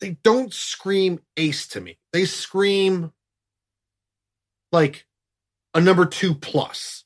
they 0.00 0.18
don't 0.24 0.52
scream 0.52 1.20
ace 1.36 1.68
to 1.68 1.80
me 1.80 1.98
they 2.12 2.24
scream 2.24 3.12
like 4.72 5.06
a 5.74 5.80
number 5.80 6.06
two 6.06 6.34
plus 6.34 7.04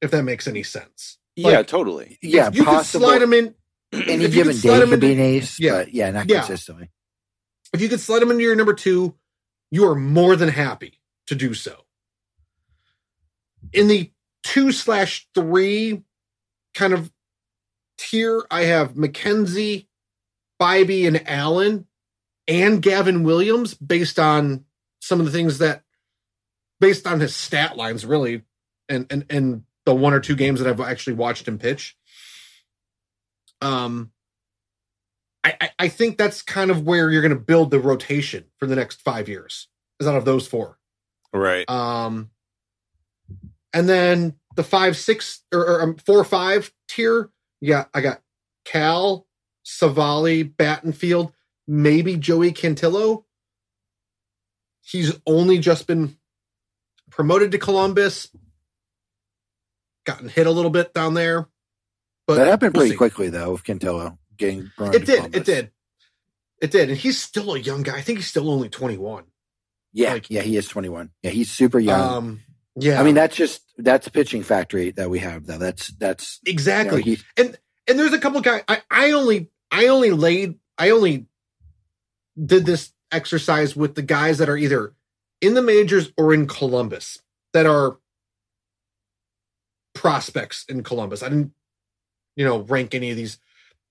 if 0.00 0.10
that 0.10 0.22
makes 0.24 0.46
any 0.46 0.62
sense 0.62 1.18
Yeah, 1.36 1.62
totally. 1.62 2.18
Yeah, 2.22 2.50
you 2.52 2.64
could 2.64 2.84
slide 2.86 3.22
him 3.22 3.32
in 3.32 3.54
Any 3.92 4.24
if 4.24 4.34
you 4.34 4.44
given 4.44 4.52
could 4.54 4.62
slide 4.62 4.78
day 4.78 4.82
him 4.84 4.90
could 4.90 5.00
be 5.00 5.12
an 5.12 5.20
ace, 5.20 5.58
Yeah. 5.60 5.72
but 5.78 5.94
yeah, 5.94 6.10
not 6.10 6.28
Yeah. 6.28 6.40
consistently. 6.40 6.90
if 7.72 7.80
you 7.80 7.88
could 7.88 8.00
slide 8.00 8.22
him 8.22 8.30
into 8.30 8.42
your 8.42 8.56
number 8.56 8.74
two 8.74 9.16
you 9.70 9.86
are 9.88 9.94
more 9.96 10.36
than 10.36 10.48
happy 10.48 11.00
to 11.26 11.34
do 11.34 11.54
so 11.54 11.84
in 13.72 13.88
the 13.88 14.12
two 14.44 14.70
slash 14.70 15.26
three 15.34 16.02
kind 16.74 16.92
of 16.92 17.10
tier 17.98 18.44
i 18.50 18.62
have 18.62 18.94
mckenzie 18.94 19.86
Bibee 20.60 21.06
and 21.06 21.26
allen 21.28 21.86
and 22.46 22.80
gavin 22.82 23.22
williams 23.24 23.74
based 23.74 24.18
on 24.18 24.64
some 25.00 25.18
of 25.20 25.26
the 25.26 25.32
things 25.32 25.58
that 25.58 25.82
based 26.80 27.06
on 27.06 27.20
his 27.20 27.34
stat 27.34 27.76
lines 27.76 28.04
really 28.06 28.42
and 28.88 29.06
and 29.10 29.24
and 29.30 29.62
the 29.86 29.94
one 29.94 30.12
or 30.12 30.20
two 30.20 30.36
games 30.36 30.60
that 30.60 30.68
i've 30.68 30.80
actually 30.80 31.14
watched 31.14 31.48
him 31.48 31.58
pitch 31.58 31.96
um 33.60 34.10
I, 35.42 35.56
I- 35.60 35.70
I 35.78 35.88
think 35.88 36.16
that's 36.16 36.40
kind 36.42 36.70
of 36.70 36.86
where 36.86 37.10
you're 37.10 37.20
going 37.22 37.34
to 37.34 37.38
build 37.38 37.70
the 37.70 37.78
rotation 37.78 38.44
for 38.58 38.66
the 38.66 38.76
next 38.76 39.02
five 39.02 39.28
years 39.28 39.68
is 40.00 40.06
out 40.06 40.16
of 40.16 40.24
those 40.24 40.46
four. 40.46 40.78
Right. 41.34 41.68
Um, 41.68 42.30
and 43.74 43.88
then 43.88 44.36
the 44.56 44.64
five, 44.64 44.96
six 44.96 45.42
or, 45.52 45.60
or 45.60 45.82
um, 45.82 45.96
four, 45.96 46.22
five 46.24 46.72
tier. 46.88 47.30
Yeah, 47.60 47.84
I 47.92 48.00
got 48.00 48.22
Cal, 48.64 49.26
Savali, 49.66 50.50
Battenfield, 50.54 51.32
maybe 51.66 52.16
Joey 52.16 52.52
Cantillo. 52.52 53.24
He's 54.82 55.12
only 55.26 55.58
just 55.58 55.86
been 55.86 56.16
promoted 57.10 57.52
to 57.52 57.58
Columbus, 57.58 58.28
gotten 60.04 60.28
hit 60.28 60.46
a 60.46 60.50
little 60.50 60.70
bit 60.70 60.94
down 60.94 61.14
there. 61.14 61.48
But 62.26 62.36
that 62.36 62.46
happened 62.46 62.74
we'll 62.74 62.84
pretty 62.84 62.96
quickly 62.96 63.28
though, 63.28 63.52
with 63.52 63.64
Cantillo 63.64 64.18
getting 64.36 64.70
promoted 64.76 65.02
It 65.02 65.06
did. 65.06 65.16
Columbus. 65.16 65.40
It 65.40 65.44
did. 65.44 65.70
It 66.62 66.70
did. 66.70 66.88
And 66.90 66.98
he's 66.98 67.20
still 67.20 67.54
a 67.54 67.58
young 67.58 67.82
guy. 67.82 67.96
I 67.96 68.00
think 68.02 68.18
he's 68.18 68.28
still 68.28 68.50
only 68.50 68.68
21. 68.68 69.24
Yeah, 69.92 70.14
Like- 70.14 70.30
yeah, 70.30 70.42
he 70.42 70.56
is 70.56 70.68
21. 70.68 71.10
Yeah, 71.22 71.30
he's 71.30 71.50
super 71.50 71.78
young. 71.78 72.00
Um, 72.00 72.40
yeah. 72.76 73.00
I 73.00 73.04
mean, 73.04 73.14
that's 73.14 73.36
just 73.36 73.62
that's 73.76 74.06
a 74.06 74.10
pitching 74.10 74.42
factory 74.42 74.90
that 74.92 75.10
we 75.10 75.18
have 75.20 75.46
though. 75.46 75.58
That's 75.58 75.88
that's 75.88 76.40
you 76.44 76.50
know, 76.50 76.54
exactly. 76.54 77.02
he- 77.02 77.18
and 77.36 77.58
and 77.88 77.98
there's 77.98 78.12
a 78.12 78.18
couple 78.18 78.40
guys 78.40 78.62
I, 78.68 78.82
I 78.90 79.10
only 79.12 79.50
I 79.70 79.88
only 79.88 80.10
laid 80.10 80.58
I 80.78 80.90
only 80.90 81.26
did 82.42 82.66
this 82.66 82.92
exercise 83.12 83.76
with 83.76 83.94
the 83.94 84.02
guys 84.02 84.38
that 84.38 84.48
are 84.48 84.56
either 84.56 84.94
in 85.40 85.54
the 85.54 85.62
majors 85.62 86.12
or 86.16 86.32
in 86.34 86.46
Columbus 86.46 87.18
that 87.52 87.66
are 87.66 87.98
prospects 89.94 90.64
in 90.68 90.82
Columbus. 90.82 91.22
I 91.22 91.28
didn't, 91.28 91.52
you 92.36 92.44
know, 92.44 92.60
rank 92.60 92.94
any 92.94 93.10
of 93.10 93.16
these 93.16 93.38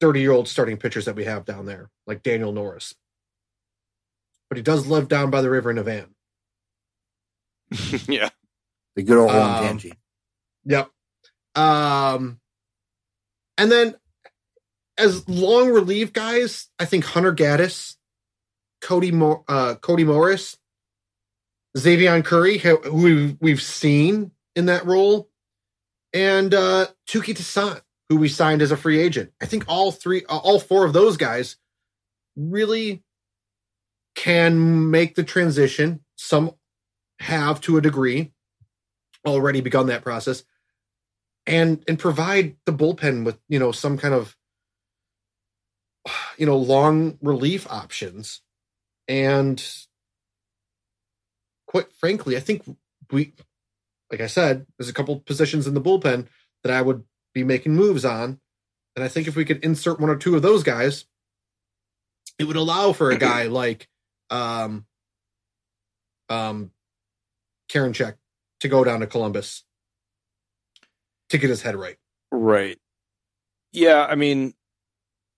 30 0.02 0.20
year 0.22 0.32
old 0.32 0.48
starting 0.48 0.78
pitchers 0.78 1.06
that 1.06 1.16
we 1.16 1.26
have 1.26 1.46
down 1.46 1.66
there, 1.66 1.90
like 2.06 2.24
Daniel 2.24 2.52
Norris. 2.52 2.94
But 4.50 4.58
he 4.58 4.64
does 4.64 4.88
live 4.88 5.08
down 5.08 5.30
by 5.32 5.42
the 5.42 5.50
river 5.50 5.72
in 5.72 5.78
a 5.78 5.84
van. 5.84 6.08
yeah. 8.08 8.30
The 8.96 9.04
good 9.04 9.18
old 9.18 9.32
Um, 9.32 9.64
Olentangy. 9.64 9.94
Yep. 10.66 10.90
Um, 11.56 12.40
and 13.58 13.72
then 13.72 13.96
as 14.98 15.28
long 15.28 15.70
relief 15.70 16.14
guys, 16.14 16.68
I 16.80 16.86
think 16.86 17.06
Hunter 17.06 17.34
Gaddis, 17.34 17.96
Cody 18.82 19.12
Mo- 19.12 19.44
uh, 19.48 19.76
Cody 19.76 20.04
Morris, 20.04 20.58
Xavier 21.78 22.22
Curry, 22.22 22.58
who 22.60 22.80
we've, 22.92 23.38
we've 23.40 23.62
seen 23.62 24.32
in 24.56 24.68
that 24.68 24.86
role, 24.86 25.30
and 26.14 26.54
uh, 26.54 26.88
Touki 27.08 27.36
Toussaint, 27.36 27.82
who 28.10 28.18
we 28.18 28.28
signed 28.28 28.62
as 28.62 28.72
a 28.72 28.78
free 28.78 29.00
agent. 29.00 29.32
I 29.42 29.46
think 29.48 29.66
all 29.68 29.92
three, 29.92 30.24
uh, 30.26 30.38
all 30.38 30.60
four 30.60 30.86
of 30.86 30.94
those 30.94 31.18
guys 31.18 31.56
really 32.36 33.04
can 34.16 34.92
make 34.92 35.16
the 35.16 35.24
transition. 35.24 36.02
Some 36.16 36.52
have 37.20 37.62
to 37.62 37.78
a 37.78 37.82
degree 37.82 38.33
already 39.26 39.62
begun 39.62 39.88
that 39.88 40.04
process 40.04 40.44
and 41.46 41.84
and 41.88 42.00
provide 42.00 42.56
the 42.66 42.74
bullpen 42.74 43.26
with 43.26 43.40
you 43.48 43.60
know 43.60 43.72
some 43.72 43.98
kind 43.98 44.14
of 44.14 44.36
you 46.38 46.46
know 46.46 46.58
long 46.58 47.18
relief 47.22 47.66
options 47.70 48.42
and 49.08 49.64
quite 51.74 51.92
frankly, 51.92 52.38
I 52.38 52.40
think 52.40 52.64
we, 53.12 53.34
like 54.12 54.22
I 54.22 54.28
said, 54.28 54.68
there's 54.78 54.90
a 54.90 54.94
couple 54.94 55.20
positions 55.20 55.66
in 55.68 55.74
the 55.74 55.82
bullpen 55.82 56.28
that 56.64 56.72
I 56.72 56.82
would 56.82 57.04
be 57.34 57.44
making 57.44 57.76
moves 57.76 58.06
on. 58.06 58.40
And 58.96 59.04
I 59.04 59.08
think 59.08 59.28
if 59.28 59.36
we 59.36 59.44
could 59.44 59.66
insert 59.66 60.00
one 60.00 60.12
or 60.12 60.16
two 60.16 60.36
of 60.36 60.44
those 60.44 60.62
guys, 60.62 61.06
it 62.38 62.44
would 62.46 62.56
allow 62.56 62.94
for 62.94 63.10
a 63.10 63.18
guy 63.18 63.44
like 63.48 63.90
um 64.30 64.86
um 66.30 66.72
Karinchak 67.70 68.16
to 68.64 68.70
go 68.70 68.82
down 68.86 69.02
to 69.02 69.08
Columbus 69.08 69.66
to 71.30 71.38
get 71.38 71.50
his 71.50 71.62
head 71.62 71.76
right. 71.76 71.98
Right. 72.32 72.80
Yeah, 73.74 74.06
I 74.10 74.16
mean, 74.16 74.54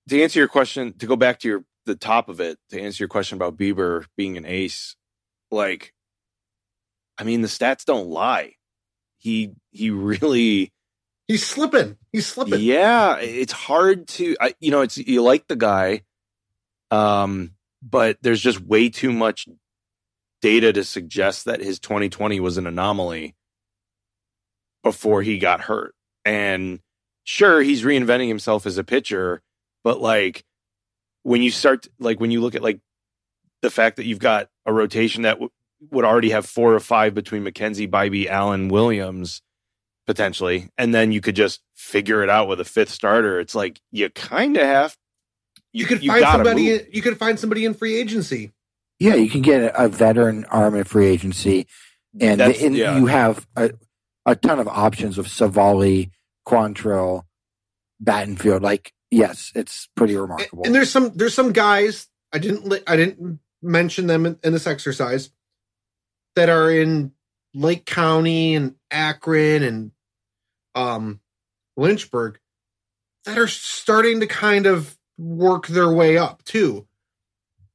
to 0.10 0.22
answer 0.22 0.38
your 0.38 0.48
question, 0.48 0.94
to 1.00 1.08
go 1.08 1.16
back 1.16 1.40
to 1.40 1.48
your 1.48 1.66
the 1.88 1.96
top 1.96 2.30
of 2.30 2.40
it, 2.40 2.60
to 2.70 2.80
answer 2.80 3.02
your 3.02 3.10
question 3.10 3.36
about 3.36 3.58
Bieber 3.58 4.06
being 4.16 4.38
an 4.38 4.46
ace, 4.46 4.96
like, 5.50 5.92
I 7.18 7.24
mean, 7.24 7.42
the 7.42 7.48
stats 7.48 7.84
don't 7.84 8.10
lie. 8.10 8.54
He 9.18 9.54
he 9.72 9.90
really 9.90 10.72
He's 11.28 11.44
slipping. 11.44 11.98
He's 12.12 12.28
slipping. 12.28 12.60
Yeah, 12.62 13.18
it's 13.18 13.54
hard 13.54 14.08
to 14.10 14.36
I, 14.40 14.54
you 14.60 14.70
know, 14.70 14.82
it's 14.82 14.98
you 15.00 15.24
like 15.24 15.48
the 15.48 15.56
guy 15.56 16.04
um 16.92 17.56
but 17.82 18.18
there's 18.22 18.42
just 18.42 18.62
way 18.62 18.90
too 18.90 19.12
much 19.12 19.48
data 20.41 20.74
to 20.74 20.84
suggest 20.84 21.45
that 21.45 21.62
his 21.62 21.80
2020 21.80 22.39
was 22.39 22.58
an 22.58 22.67
anomaly 22.67 23.36
before 24.84 25.21
he 25.21 25.39
got 25.39 25.62
hurt. 25.62 25.95
And 26.24 26.80
sure, 27.24 27.62
he's 27.62 27.84
reinventing 27.84 28.28
himself 28.28 28.65
as 28.65 28.78
a 28.78 28.84
pitcher, 28.84 29.41
but 29.84 30.00
like 30.00 30.43
when 31.24 31.41
you 31.41 31.52
start 31.52 31.88
like 32.00 32.19
when 32.19 32.32
you 32.32 32.41
look 32.41 32.56
at 32.56 32.62
like 32.62 32.80
the 33.62 33.71
fact 33.71 33.98
that 33.98 34.06
you've 34.06 34.19
got 34.19 34.48
a 34.65 34.74
rotation 34.74 35.24
that 35.24 35.34
w- 35.34 35.50
would 35.91 36.06
already 36.06 36.30
have 36.30 36.45
four 36.45 36.74
or 36.74 36.80
five 36.80 37.13
between 37.15 37.43
McKenzie, 37.43 37.89
Bibee, 37.89 38.28
Allen, 38.28 38.69
Williams 38.69 39.41
potentially, 40.06 40.69
and 40.78 40.93
then 40.93 41.12
you 41.12 41.19
could 41.19 41.36
just 41.36 41.62
figure 41.74 42.24
it 42.24 42.30
out 42.30 42.48
with 42.48 42.60
a 42.60 42.65
fifth 42.65 42.91
starter. 42.91 43.39
It's 43.39 43.56
like 43.56 43.82
you 43.91 44.10
kind 44.10 44.56
of 44.56 44.63
have 44.63 44.95
You, 45.74 45.86
could 45.86 46.04
find 46.04 46.24
somebody. 46.24 46.71
In, 46.74 46.88
you 46.91 47.02
could 47.02 47.17
find 47.17 47.39
somebody 47.39 47.65
in 47.65 47.74
free 47.74 47.95
agency. 47.95 48.52
Yeah, 49.06 49.15
you 49.15 49.30
can 49.30 49.41
get 49.41 49.72
a 49.76 49.88
veteran 49.88 50.46
arm 50.46 50.76
in 50.76 50.84
free 50.84 51.08
agency, 51.08 51.68
and, 52.20 52.39
That's- 52.39 52.62
and 52.63 52.76
yeah. 52.76 52.98
you 52.98 53.06
have 53.06 53.48
a, 53.56 53.72
a 54.26 54.36
ton 54.36 54.60
of 54.60 54.68
options 54.68 55.18
with 55.18 55.28
Savali, 55.28 56.12
Quantrill, 56.48 57.24
Battenfield. 58.04 58.62
Like, 58.62 58.94
yes, 59.12 59.52
it's 59.56 59.88
pretty 59.96 60.15
remarkable. 60.15 60.63
And 60.65 60.74
there's 60.74 60.89
some 60.89 61.12
there's 61.15 61.34
some 61.34 61.52
guys 61.52 62.08
I 62.34 62.39
didn't 62.39 62.65
li- 62.68 62.84
I 62.88 62.96
didn't 62.96 63.39
mention 63.62 64.08
them 64.08 64.26
in, 64.26 64.39
in 64.44 64.54
this 64.54 64.68
exercise 64.68 65.30
that 66.36 66.50
are 66.50 66.70
in 66.72 67.12
Lake 67.54 67.86
County 67.86 68.56
and 68.56 68.76
Akron 68.91 69.63
and 69.63 69.91
um 70.76 71.20
Lynchburg 71.78 72.39
that 73.26 73.38
are 73.38 73.48
starting 73.48 74.20
to 74.20 74.28
kind 74.28 74.65
of 74.65 74.98
work 75.18 75.68
their 75.68 75.91
way 75.91 76.18
up 76.18 76.44
too. 76.44 76.86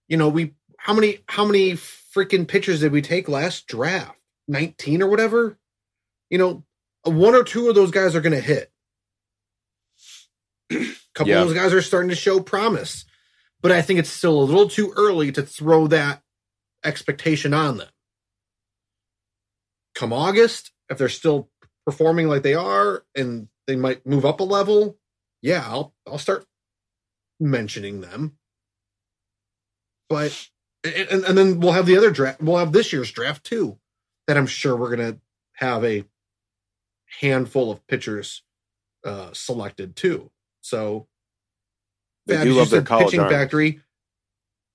You 0.08 0.16
know, 0.16 0.28
we 0.28 0.54
how 0.82 0.94
many 0.94 1.18
how 1.26 1.44
many 1.44 1.72
freaking 1.72 2.48
pitchers 2.48 2.80
did 2.80 2.90
we 2.92 3.02
take 3.02 3.28
last 3.28 3.66
draft? 3.66 4.16
19 4.48 5.02
or 5.02 5.08
whatever? 5.08 5.58
You 6.30 6.38
know, 6.38 6.64
uh, 7.06 7.10
one 7.10 7.34
or 7.34 7.44
two 7.44 7.68
of 7.68 7.74
those 7.74 7.90
guys 7.90 8.14
are 8.16 8.20
going 8.22 8.32
to 8.32 8.40
hit. 8.40 8.72
A 10.72 10.76
couple 11.14 11.32
Yeah. 11.32 11.42
of 11.42 11.48
those 11.48 11.56
guys 11.56 11.72
are 11.74 11.82
starting 11.82 12.08
to 12.08 12.16
show 12.16 12.40
promise, 12.40 13.04
but 13.60 13.70
I 13.72 13.82
think 13.82 13.98
it's 13.98 14.08
still 14.08 14.40
a 14.40 14.42
little 14.44 14.68
too 14.68 14.92
early 14.96 15.30
to 15.32 15.42
throw 15.42 15.86
that 15.88 16.22
expectation 16.82 17.52
on 17.52 17.76
them. 17.76 17.88
Come 19.94 20.12
August, 20.14 20.72
if 20.88 20.96
they're 20.98 21.08
still 21.10 21.50
performing 21.84 22.28
like 22.28 22.42
they 22.42 22.54
are 22.54 23.04
and 23.14 23.48
they 23.66 23.76
might 23.76 24.06
move 24.06 24.24
up 24.24 24.40
a 24.40 24.44
level, 24.44 24.96
yeah, 25.42 25.62
I'll 25.66 25.94
I'll 26.06 26.18
start 26.18 26.46
mentioning 27.38 28.00
them. 28.00 28.38
But 30.08 30.48
and, 30.84 31.24
and 31.24 31.38
then 31.38 31.60
we'll 31.60 31.72
have 31.72 31.86
the 31.86 31.96
other 31.96 32.10
draft. 32.10 32.40
We'll 32.40 32.56
have 32.58 32.72
this 32.72 32.92
year's 32.92 33.10
draft 33.10 33.44
too, 33.44 33.78
that 34.26 34.36
I'm 34.36 34.46
sure 34.46 34.76
we're 34.76 34.94
gonna 34.96 35.18
have 35.54 35.84
a 35.84 36.04
handful 37.20 37.70
of 37.70 37.86
pitchers 37.86 38.42
uh, 39.04 39.30
selected 39.32 39.96
too. 39.96 40.30
So 40.60 41.06
yeah, 42.26 42.38
love 42.38 42.46
you 42.46 42.64
their 42.66 42.82
pitching 42.82 43.20
arms. 43.20 43.32
factory. 43.32 43.80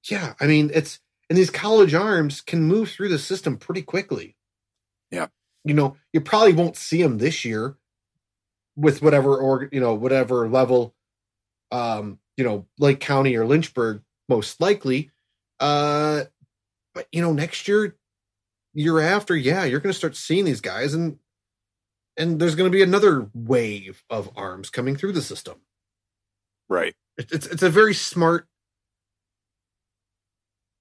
Yeah, 0.09 0.33
I 0.39 0.47
mean 0.47 0.71
it's 0.73 0.99
and 1.29 1.37
these 1.37 1.49
college 1.49 1.93
arms 1.93 2.41
can 2.41 2.63
move 2.63 2.91
through 2.91 3.09
the 3.09 3.19
system 3.19 3.57
pretty 3.57 3.81
quickly. 3.81 4.35
Yeah. 5.11 5.27
you 5.63 5.73
know, 5.73 5.97
you 6.13 6.21
probably 6.21 6.53
won't 6.53 6.77
see 6.77 7.01
them 7.01 7.17
this 7.17 7.43
year 7.43 7.75
with 8.75 9.01
whatever 9.01 9.37
or 9.37 9.67
you 9.71 9.79
know 9.79 9.93
whatever 9.95 10.47
level, 10.47 10.93
um, 11.71 12.19
you 12.37 12.43
know, 12.43 12.67
Lake 12.77 12.99
County 12.99 13.35
or 13.35 13.45
Lynchburg 13.45 14.01
most 14.29 14.61
likely. 14.61 15.11
Uh, 15.59 16.23
but 16.93 17.07
you 17.11 17.21
know, 17.21 17.33
next 17.33 17.67
year, 17.67 17.95
year 18.73 18.99
after, 18.99 19.35
yeah, 19.35 19.63
you're 19.63 19.79
going 19.79 19.93
to 19.93 19.97
start 19.97 20.15
seeing 20.15 20.45
these 20.45 20.61
guys, 20.61 20.93
and 20.93 21.17
and 22.17 22.39
there's 22.39 22.55
going 22.55 22.69
to 22.71 22.75
be 22.75 22.83
another 22.83 23.29
wave 23.33 24.03
of 24.09 24.29
arms 24.35 24.69
coming 24.69 24.95
through 24.95 25.11
the 25.13 25.21
system. 25.21 25.55
right. 26.69 26.95
It- 27.17 27.31
It's 27.31 27.47
it's 27.47 27.63
a 27.63 27.69
very 27.69 27.93
smart, 27.93 28.47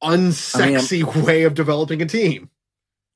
unsexy 0.02 1.04
way 1.24 1.44
of 1.44 1.54
developing 1.54 2.02
a 2.02 2.06
team. 2.06 2.50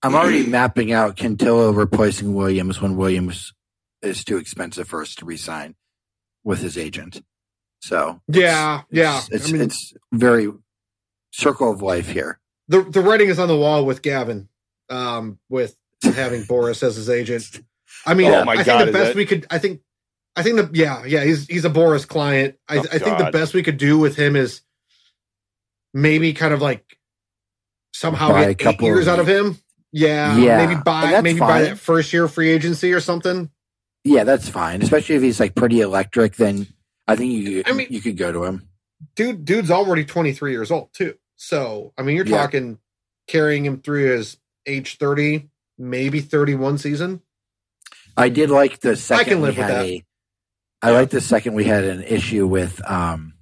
I'm 0.03 0.15
already 0.15 0.47
mapping 0.47 0.93
out 0.93 1.17
Cantillo 1.17 1.75
replacing 1.77 2.35
Williams 2.35 2.81
when 2.81 2.97
Williams 2.97 3.53
is 4.01 4.23
too 4.25 4.37
expensive 4.37 4.87
for 4.89 5.03
us 5.03 5.17
to 5.17 5.25
resign 5.25 5.75
with 6.45 6.61
his 6.61 6.79
agent. 6.79 7.21
So 7.81 8.21
Yeah, 8.29 8.83
yeah. 8.91 9.19
it's, 9.19 9.29
it's, 9.31 9.49
I 9.49 9.53
mean, 9.53 9.63
it's 9.63 9.93
very 10.13 10.53
circle 11.33 11.71
of 11.71 11.83
life 11.83 12.09
here. 12.09 12.39
the 12.69 12.83
the 12.83 13.01
writing 13.01 13.29
is 13.29 13.39
on 13.39 13.49
the 13.49 13.57
wall 13.57 13.85
with 13.87 14.03
Gavin, 14.03 14.49
um, 14.91 15.39
with 15.49 15.77
having 16.03 16.43
Boras 16.45 16.83
as 16.83 16.97
his 16.97 17.09
agent. 17.11 17.63
I 18.07 18.15
mean, 18.15 18.33
Oh 18.33 18.45
my 18.45 18.53
I 18.53 18.57
think 18.57 18.67
God, 18.67 18.89
the 18.89 18.93
best 18.93 19.07
that- 19.09 19.17
we 19.17 19.27
could. 19.27 19.47
I 19.51 19.59
think, 19.59 19.81
I 20.37 20.43
think 20.43 20.57
the 20.57 20.71
yeah, 20.73 21.05
yeah. 21.05 21.25
He's 21.25 21.47
he's 21.47 21.65
a 21.65 21.71
Boras 21.71 22.07
client. 22.07 22.57
I, 22.69 22.79
Oh, 22.79 22.85
I 22.93 22.99
think 22.99 23.19
the 23.19 23.31
best 23.33 23.55
we 23.55 23.63
could 23.63 23.77
do 23.79 23.99
with 23.99 24.17
him 24.17 24.37
is 24.37 24.61
maybe 25.95 26.33
kind 26.33 26.53
of 26.55 26.61
like 26.63 26.99
somehow 27.93 28.29
Buy 28.29 28.43
a 28.43 28.45
get 28.45 28.51
eight 28.51 28.59
couple 28.59 28.87
years 28.87 29.07
of- 29.07 29.15
out 29.15 29.19
of 29.21 29.27
him. 29.29 29.59
Yeah, 29.91 30.37
Yeah, 30.37 30.67
maybe 30.67 30.81
buy 30.85 31.05
and 31.05 31.13
that's 31.15 31.23
maybe 31.23 31.39
buy 31.41 31.63
that 31.63 31.79
first 31.79 32.13
year 32.13 32.29
free 32.29 32.51
agency 32.51 32.93
or 32.93 33.01
something. 33.01 33.51
Yeah, 34.05 34.25
that's 34.25 34.47
fine. 34.49 34.83
Especially 34.83 35.15
if 35.17 35.23
he's 35.23 35.41
like 35.41 35.55
pretty 35.55 35.81
electric, 35.81 36.37
then 36.37 36.67
I 37.07 37.17
think 37.17 37.33
you 37.33 37.63
I 37.67 37.73
mean- 37.73 37.87
you 37.91 38.01
could 38.03 38.17
go 38.19 38.31
to 38.31 38.45
him. 38.45 38.69
Dude, 39.15 39.45
dude's 39.45 39.71
already 39.71 40.05
twenty 40.05 40.33
three 40.33 40.53
years 40.53 40.71
old 40.71 40.93
too. 40.93 41.15
So 41.37 41.93
I 41.97 42.03
mean, 42.03 42.17
you're 42.17 42.27
Yeah. 42.27 42.39
talking 42.39 42.79
carrying 43.27 43.65
him 43.65 43.81
through 43.81 44.11
his 44.17 44.39
age 44.67 44.97
thirty, 44.97 45.49
maybe 45.79 46.21
thirty 46.21 46.55
one 46.55 46.79
season. 46.79 47.23
I 48.17 48.29
did 48.29 48.51
like 48.51 48.81
the 48.81 48.97
second 48.97 49.35
can 49.35 49.43
live 49.43 49.57
we 49.57 49.63
with 49.63 49.71
had 49.71 49.77
that. 49.77 49.87
a. 49.87 50.05
I 50.83 50.91
like 50.93 51.11
the 51.11 51.21
second 51.21 51.55
we 51.55 51.65
had 51.65 51.85
an 51.85 52.03
issue 52.03 52.47
with 52.47 52.81
um, 52.89 53.35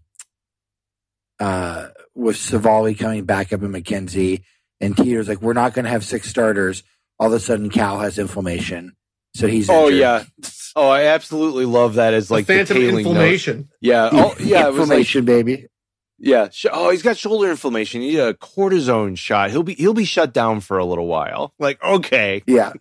uh, 1.40 1.88
with 2.14 2.37
Savali 2.37 2.99
coming 2.99 3.25
back 3.25 3.53
up 3.53 3.62
in 3.62 3.73
McKenzie 3.73 4.42
and 4.81 4.97
Teeter's 4.97 5.29
like, 5.29 5.42
we're 5.42 5.53
not 5.53 5.75
going 5.75 5.85
to 5.85 5.90
have 5.90 6.05
six 6.05 6.29
starters. 6.29 6.83
All 7.19 7.29
of 7.29 7.33
a 7.33 7.40
sudden, 7.40 7.71
Cal 7.71 7.99
has 8.01 8.19
inflammation, 8.19 8.95
so 9.35 9.47
he's 9.47 9.71
Oh 9.71 9.87
injured. 9.87 9.99
yeah. 10.01 10.25
Oh, 10.78 10.88
I 10.88 11.04
absolutely 11.04 11.64
love 11.64 11.94
that 11.94 12.12
as 12.14 12.30
like 12.30 12.46
the 12.46 12.52
the 12.52 12.66
phantom 12.66 12.82
note. 12.82 12.98
inflammation. 12.98 13.68
Yeah. 13.80 14.10
Oh, 14.12 14.34
yeah. 14.38 14.66
It 14.66 14.74
was 14.74 14.78
like, 14.90 14.98
inflammation, 14.98 15.24
baby. 15.24 15.66
yeah. 16.18 16.50
Sh- 16.50 16.66
Oh, 16.70 16.90
he's 16.90 17.00
got 17.02 17.16
shoulder 17.16 17.50
inflammation. 17.50 18.02
He 18.02 18.08
need 18.10 18.18
a 18.18 18.34
cortisone 18.34 19.16
shot. 19.16 19.50
He'll 19.50 19.62
be 19.62 19.74
he'll 19.74 19.94
be 19.94 20.04
shut 20.04 20.34
down 20.34 20.60
for 20.60 20.76
a 20.78 20.84
little 20.84 21.06
while. 21.06 21.54
Like, 21.58 21.82
okay, 21.82 22.42
Yeah, 22.46 22.74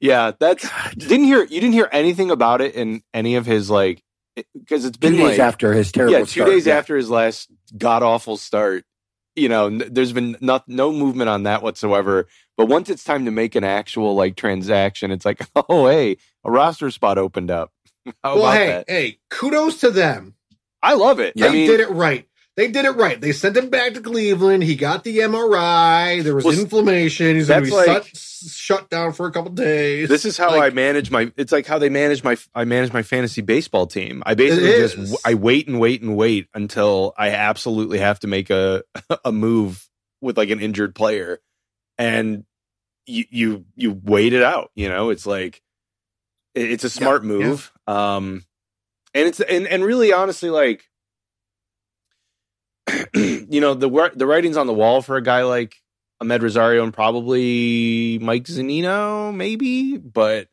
yeah. 0.00 0.32
That's 0.38 0.68
didn't 0.94 1.24
hear 1.24 1.40
you 1.44 1.60
didn't 1.60 1.72
hear 1.72 1.88
anything 1.92 2.30
about 2.30 2.60
it 2.60 2.74
in 2.74 3.02
any 3.14 3.36
of 3.36 3.46
his 3.46 3.70
like 3.70 4.02
because 4.56 4.84
it's 4.84 4.96
been 4.96 5.12
two 5.12 5.18
days 5.18 5.28
like 5.30 5.38
after 5.40 5.72
his 5.72 5.90
terrible. 5.90 6.12
yeah 6.12 6.18
two 6.20 6.26
start. 6.26 6.50
days 6.50 6.66
Yeah. 6.66 6.76
after 6.76 6.96
his 6.96 7.10
last 7.10 7.50
god 7.76 8.02
awful 8.02 8.36
start. 8.36 8.84
You 9.38 9.48
know, 9.48 9.66
n- 9.66 9.88
there's 9.90 10.12
been 10.12 10.36
not 10.40 10.68
no 10.68 10.92
movement 10.92 11.28
on 11.30 11.44
that 11.44 11.62
whatsoever. 11.62 12.26
But 12.56 12.66
once 12.66 12.90
it's 12.90 13.04
time 13.04 13.24
to 13.24 13.30
make 13.30 13.54
an 13.54 13.64
actual 13.64 14.14
like 14.14 14.36
transaction, 14.36 15.10
it's 15.10 15.24
like, 15.24 15.40
oh 15.68 15.88
hey, 15.88 16.16
a 16.44 16.50
roster 16.50 16.90
spot 16.90 17.18
opened 17.18 17.50
up. 17.50 17.72
How 18.24 18.34
well, 18.34 18.38
about 18.38 18.56
hey, 18.56 18.66
that? 18.66 18.84
hey, 18.88 19.18
kudos 19.30 19.80
to 19.80 19.90
them. 19.90 20.34
I 20.82 20.94
love 20.94 21.20
it. 21.20 21.34
They 21.36 21.48
I 21.48 21.52
mean, 21.52 21.66
did 21.66 21.80
it 21.80 21.90
right. 21.90 22.26
They 22.58 22.66
did 22.66 22.84
it 22.86 22.96
right. 22.96 23.20
They 23.20 23.30
sent 23.30 23.56
him 23.56 23.70
back 23.70 23.94
to 23.94 24.00
Cleveland. 24.00 24.64
He 24.64 24.74
got 24.74 25.04
the 25.04 25.18
MRI. 25.18 26.24
There 26.24 26.34
was 26.34 26.44
Well, 26.44 26.58
inflammation. 26.58 27.36
He's 27.36 27.46
going 27.46 27.62
to 27.62 27.70
be 27.70 27.76
like- 27.76 28.04
shut, 28.06 28.16
shut 28.16 28.90
down 28.90 29.12
for 29.12 29.28
a 29.28 29.30
couple 29.30 29.52
days. 29.52 30.08
This 30.08 30.24
is 30.24 30.36
how 30.36 30.50
Like, 30.50 30.72
I 30.72 30.74
manage 30.74 31.08
my. 31.08 31.30
It's 31.36 31.52
like 31.52 31.66
how 31.66 31.78
they 31.78 31.88
manage 31.88 32.24
my. 32.24 32.36
I 32.56 32.64
manage 32.64 32.92
my 32.92 33.04
fantasy 33.04 33.42
baseball 33.42 33.86
team. 33.86 34.24
I 34.26 34.34
basically 34.34 34.72
just. 34.72 35.24
I 35.24 35.34
wait 35.34 35.68
and 35.68 35.78
wait 35.78 36.02
and 36.02 36.16
wait 36.16 36.48
until 36.52 37.14
I 37.16 37.30
absolutely 37.30 37.98
have 37.98 38.18
to 38.20 38.26
make 38.26 38.50
a 38.50 38.82
a 39.24 39.30
move 39.30 39.88
with 40.20 40.36
like 40.36 40.50
an 40.50 40.58
injured 40.58 40.96
player, 40.96 41.40
and 41.96 42.42
you 43.06 43.24
you 43.30 43.64
you 43.76 44.00
wait 44.02 44.32
it 44.32 44.42
out. 44.42 44.72
You 44.74 44.88
know, 44.88 45.10
it's 45.10 45.26
like 45.26 45.62
it's 46.56 46.82
a 46.82 46.90
smart 46.90 47.22
move. 47.22 47.70
Um, 47.86 48.44
and 49.14 49.28
it's 49.28 49.38
and 49.38 49.68
and 49.68 49.84
really 49.84 50.12
honestly, 50.12 50.50
like 50.50 50.87
you 53.14 53.60
know 53.60 53.74
the 53.74 54.10
the 54.14 54.26
writing's 54.26 54.56
on 54.56 54.66
the 54.66 54.72
wall 54.74 55.02
for 55.02 55.16
a 55.16 55.22
guy 55.22 55.42
like 55.44 55.76
Ahmed 56.20 56.42
Rosario 56.42 56.82
and 56.84 56.92
probably 56.92 58.18
Mike 58.20 58.44
Zunino, 58.44 59.34
maybe, 59.34 59.96
but 59.98 60.48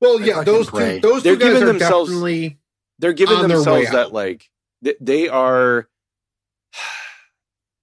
Well, 0.00 0.20
yeah, 0.20 0.42
those 0.42 0.70
pray. 0.70 1.00
two, 1.00 1.08
those 1.08 1.22
They're 1.22 1.34
two 1.34 1.40
guys 1.40 1.48
giving 1.54 1.62
are 1.62 1.66
themselves- 1.66 2.10
definitely. 2.10 2.58
they're 2.98 3.12
giving 3.12 3.36
On 3.36 3.48
their 3.48 3.58
way 3.58 3.64
themselves 3.64 3.90
that 3.90 4.06
out. 4.06 4.12
like 4.12 4.50
th- 4.82 4.96
they 5.00 5.28
are. 5.28 5.88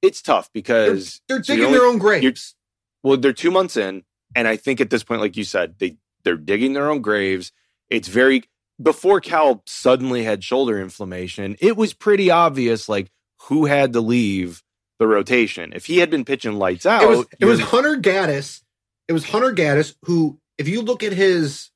It's 0.02 0.22
tough 0.24 0.50
because 0.52 1.22
they're 1.28 1.44
so 1.44 1.54
you're 1.54 1.58
digging 1.58 1.66
only- 1.68 1.78
their 1.78 1.88
own 1.88 1.98
graves. 2.00 2.56
well, 3.04 3.18
they're 3.18 3.34
two 3.34 3.52
months 3.52 3.78
in, 3.78 4.04
and 4.36 4.48
I 4.48 4.56
think 4.58 4.82
at 4.82 4.90
this 4.90 5.04
point, 5.04 5.22
like 5.22 5.38
you 5.38 5.44
said, 5.44 5.76
they 5.78 5.98
they're 6.24 6.38
digging 6.38 6.74
their 6.74 6.90
own 6.90 7.02
graves. 7.02 7.52
It's 7.90 8.08
very 8.08 8.44
before 8.82 9.22
Cal 9.22 9.62
suddenly 9.68 10.24
had 10.24 10.44
shoulder 10.44 10.82
inflammation. 10.82 11.56
It 11.60 11.78
was 11.78 11.94
pretty 11.94 12.32
obvious, 12.32 12.90
like 12.90 13.12
who 13.47 13.65
had 13.65 13.93
to 13.93 14.01
leave 14.01 14.62
the 14.99 15.08
rotation. 15.08 15.73
If 15.73 15.86
he 15.86 15.97
had 15.97 16.10
been 16.10 16.25
pitching 16.25 16.54
lights 16.54 16.86
out, 16.86 17.04
It 17.04 17.10
was 17.10 17.25
it 17.39 17.45
was 17.45 17.60
Hunter 17.60 17.97
Gaddis. 17.97 18.62
It 19.08 19.13
was 19.13 19.25
Hunter 19.25 19.51
Gaddis 19.54 19.95
who, 20.04 20.39
if 20.58 20.67
you 20.67 20.82
look 20.82 21.04
at 21.04 21.13
his 21.13 21.69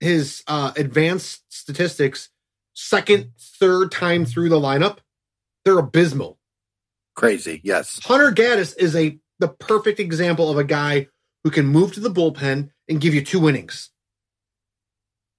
his 0.00 0.42
uh 0.46 0.72
advanced 0.76 1.42
statistics, 1.48 2.28
second, 2.74 3.30
third 3.38 3.90
time 3.92 4.24
through 4.24 4.48
the 4.48 4.58
lineup, 4.60 4.98
they're 5.64 5.78
abysmal. 5.78 6.38
Crazy. 7.14 7.60
Yes. 7.62 8.00
Hunter 8.04 8.32
Gaddis 8.32 8.74
is 8.76 8.96
a 8.96 9.18
the 9.38 9.48
perfect 9.48 10.00
example 10.00 10.50
of 10.50 10.58
a 10.58 10.64
guy 10.64 11.08
who 11.44 11.50
can 11.50 11.66
move 11.66 11.92
to 11.94 12.00
the 12.00 12.10
bullpen 12.10 12.70
and 12.88 13.00
give 13.00 13.14
you 13.14 13.22
two 13.24 13.48
innings. 13.48 13.90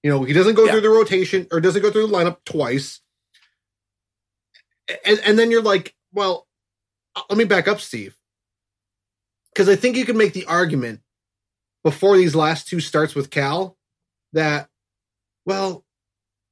You 0.02 0.10
know, 0.10 0.22
he 0.24 0.32
doesn't 0.32 0.54
go 0.54 0.64
Yeah. 0.64 0.72
through 0.72 0.80
the 0.82 0.90
rotation 0.90 1.46
or 1.50 1.60
doesn't 1.60 1.82
go 1.82 1.90
through 1.90 2.06
the 2.06 2.12
lineup 2.12 2.38
twice. 2.44 3.00
And, 5.04 5.20
and 5.24 5.38
then 5.38 5.50
you're 5.50 5.62
like, 5.62 5.94
well, 6.12 6.46
uh, 7.14 7.22
let 7.28 7.38
me 7.38 7.44
back 7.44 7.68
up, 7.68 7.80
Steve. 7.80 8.16
Because 9.52 9.68
I 9.68 9.76
think 9.76 9.96
you 9.96 10.04
can 10.04 10.16
make 10.16 10.32
the 10.32 10.44
argument 10.46 11.00
before 11.82 12.16
these 12.16 12.34
last 12.34 12.68
two 12.68 12.80
starts 12.80 13.14
with 13.14 13.30
Cal 13.30 13.76
that, 14.32 14.68
well, 15.44 15.84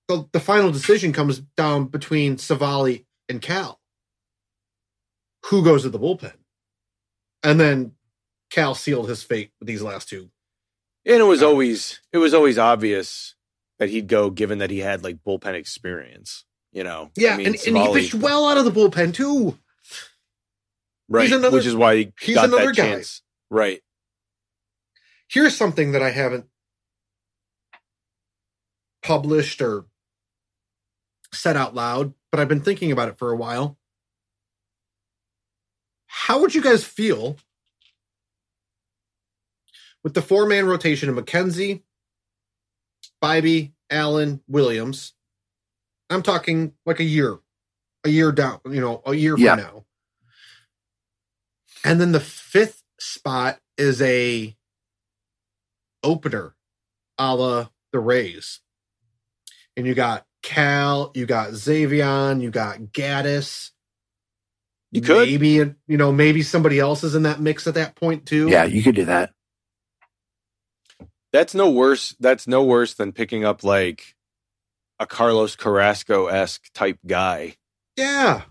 the, 0.08 0.26
the 0.32 0.40
final 0.40 0.70
decision 0.70 1.12
comes 1.12 1.40
down 1.56 1.86
between 1.86 2.36
Savali 2.36 3.04
and 3.28 3.40
Cal 3.42 3.80
who 5.46 5.62
goes 5.62 5.82
to 5.82 5.90
the 5.90 5.98
bullpen. 5.98 6.32
And 7.42 7.60
then 7.60 7.92
Cal 8.50 8.74
sealed 8.74 9.08
his 9.08 9.22
fate 9.22 9.50
with 9.60 9.68
these 9.68 9.82
last 9.82 10.08
two. 10.08 10.30
and 11.06 11.20
it 11.20 11.24
was 11.24 11.42
always 11.42 12.00
it 12.12 12.18
was 12.18 12.32
always 12.32 12.58
obvious 12.58 13.34
that 13.78 13.90
he'd 13.90 14.06
go, 14.08 14.30
given 14.30 14.58
that 14.58 14.70
he 14.70 14.78
had 14.78 15.04
like 15.04 15.22
bullpen 15.26 15.54
experience. 15.54 16.44
You 16.74 16.82
know, 16.84 17.10
Yeah, 17.16 17.34
I 17.34 17.36
mean, 17.38 17.46
and, 17.46 17.56
and 17.68 17.78
he 17.78 17.92
pitched 17.94 18.14
well 18.14 18.46
out 18.48 18.58
of 18.58 18.64
the 18.64 18.70
bullpen 18.72 19.14
too. 19.14 19.56
right, 21.08 21.30
another- 21.30 21.56
which 21.56 21.66
is 21.66 21.74
why 21.76 21.96
he 21.96 22.12
he's 22.20 22.34
got 22.34 22.46
another 22.48 22.66
that 22.66 22.76
guy. 22.76 22.82
chance. 22.94 23.22
Right. 23.48 23.80
Here's 25.28 25.56
something 25.56 25.92
that 25.92 26.02
I 26.02 26.10
haven't 26.10 26.46
published 29.02 29.62
or 29.62 29.84
said 31.32 31.56
out 31.56 31.74
loud, 31.74 32.12
but 32.30 32.40
I've 32.40 32.48
been 32.48 32.60
thinking 32.60 32.90
about 32.92 33.08
it 33.08 33.18
for 33.18 33.30
a 33.30 33.36
while. 33.36 33.78
How 36.06 36.40
would 36.40 36.54
you 36.54 36.62
guys 36.62 36.84
feel 36.84 37.36
with 40.02 40.14
the 40.14 40.22
four 40.22 40.46
man 40.46 40.66
rotation 40.66 41.08
of 41.08 41.16
McKenzie, 41.16 41.82
Bibee, 43.22 43.72
Allen, 43.90 44.40
Williams? 44.48 45.12
I'm 46.10 46.22
talking 46.22 46.74
like 46.86 47.00
a 47.00 47.04
year, 47.04 47.38
a 48.04 48.08
year 48.08 48.32
down, 48.32 48.60
you 48.66 48.80
know, 48.80 49.02
a 49.06 49.14
year 49.14 49.36
Yeah. 49.38 49.56
from 49.56 49.64
now. 49.64 49.84
And 51.84 52.00
then 52.00 52.12
the 52.12 52.20
fifth 52.20 52.82
spot 52.98 53.60
is 53.78 54.00
a 54.02 54.56
opener 56.02 56.54
a 57.18 57.34
la 57.34 57.68
the 57.92 58.00
Rays. 58.00 58.60
And 59.76 59.86
you 59.86 59.94
got 59.94 60.26
Cal, 60.42 61.10
you 61.14 61.26
got 61.26 61.50
Xzavion, 61.50 62.40
you 62.42 62.50
got 62.50 62.78
Gaddis. 62.78 63.70
You 64.92 65.00
could. 65.00 65.28
Maybe, 65.28 65.48
you 65.48 65.96
know, 65.96 66.12
maybe 66.12 66.42
somebody 66.42 66.78
else 66.78 67.02
is 67.02 67.14
in 67.14 67.24
that 67.24 67.40
mix 67.40 67.66
at 67.66 67.74
that 67.74 67.96
point 67.96 68.26
too. 68.26 68.48
Yeah, 68.48 68.64
you 68.64 68.82
could 68.82 68.94
do 68.94 69.06
that. 69.06 69.32
That's 71.32 71.54
no 71.54 71.70
worse. 71.70 72.14
That's 72.20 72.46
no 72.46 72.62
worse 72.62 72.94
than 72.94 73.12
picking 73.12 73.44
up 73.44 73.64
like 73.64 74.13
a 75.00 75.06
Carlos 75.06 75.56
Carrasco 75.56 76.26
esque 76.26 76.64
type 76.74 76.98
guy. 77.06 77.56
Yeah. 77.96 78.42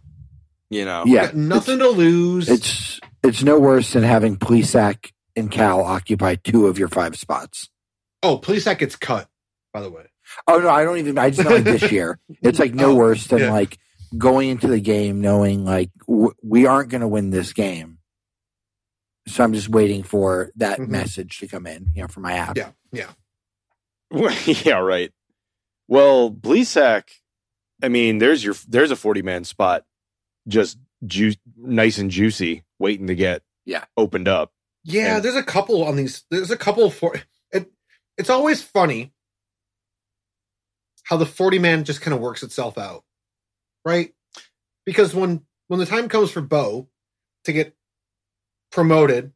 You 0.69 0.85
know, 0.85 1.03
Yeah. 1.05 1.27
Got 1.27 1.35
nothing 1.35 1.79
to 1.79 1.89
lose. 1.89 2.49
It's 2.49 2.99
it's 3.23 3.43
no 3.43 3.59
worse 3.59 3.93
than 3.93 4.03
having 4.03 4.37
Plesac 4.37 5.11
and 5.35 5.49
Cal 5.51 5.81
occupy 5.81 6.35
two 6.35 6.67
of 6.67 6.77
your 6.79 6.87
five 6.89 7.15
spots. 7.17 7.69
oh, 8.21 8.37
please 8.37 8.65
that 8.65 8.79
gets 8.79 8.95
cut, 8.95 9.27
by 9.73 9.81
the 9.81 9.89
way. 9.89 10.05
Oh 10.47 10.57
no, 10.59 10.69
I 10.69 10.83
don't 10.83 10.97
even. 10.97 11.17
I 11.17 11.29
just 11.29 11.43
know 11.47 11.55
like 11.55 11.63
this 11.65 11.91
year. 11.91 12.19
It's 12.41 12.59
like 12.59 12.73
no 12.73 12.91
Oh, 12.91 12.95
worse 12.95 13.27
than 13.27 13.39
yeah. 13.39 13.51
like 13.51 13.77
going 14.17 14.49
into 14.49 14.67
the 14.67 14.79
game 14.79 15.21
knowing 15.21 15.65
like 15.65 15.89
w- 16.07 16.33
we 16.43 16.65
aren't 16.65 16.89
going 16.89 17.01
to 17.01 17.07
win 17.07 17.29
this 17.31 17.51
game. 17.53 17.97
So 19.27 19.43
I'm 19.43 19.53
just 19.53 19.69
waiting 19.69 20.03
for 20.03 20.51
that 20.57 20.79
Mhm. 20.79 20.89
message 20.89 21.39
to 21.39 21.47
come 21.47 21.65
in, 21.67 21.91
you 21.95 22.01
know, 22.01 22.07
from 22.07 22.23
my 22.23 22.33
app. 22.33 22.57
Yeah. 22.57 22.71
Yeah. 22.91 23.11
yeah, 24.45 24.75
right. 24.79 25.11
Well, 25.87 26.31
Plesac, 26.31 27.03
I 27.81 27.89
mean, 27.89 28.17
there's 28.19 28.43
your 28.43 28.55
there's 28.67 28.91
a 28.91 28.95
40 28.95 29.21
man 29.21 29.43
spot, 29.43 29.85
just 30.47 30.77
ju- 31.05 31.33
nice 31.57 31.97
and 31.97 32.09
juicy, 32.11 32.63
waiting 32.79 33.07
to 33.07 33.15
get 33.15 33.43
Yeah. 33.65 33.85
opened 33.97 34.27
up. 34.27 34.53
Yeah, 34.83 35.15
And- 35.17 35.25
there's 35.25 35.35
a 35.35 35.43
couple 35.43 35.83
on 35.83 35.95
these. 35.95 36.23
There's 36.29 36.51
a 36.51 36.57
couple 36.57 36.89
for 36.89 37.15
it. 37.51 37.71
It's 38.17 38.29
always 38.29 38.61
funny 38.61 39.11
how 41.03 41.17
the 41.17 41.25
40 41.25 41.57
man 41.59 41.83
just 41.83 41.99
kind 42.01 42.13
of 42.13 42.21
works 42.21 42.43
itself 42.43 42.77
out, 42.77 43.03
right? 43.83 44.13
Because 44.85 45.13
when 45.15 45.45
when 45.67 45.79
the 45.79 45.85
time 45.85 46.09
comes 46.09 46.29
for 46.31 46.41
Bo 46.41 46.89
to 47.45 47.53
get 47.53 47.75
promoted, 48.71 49.33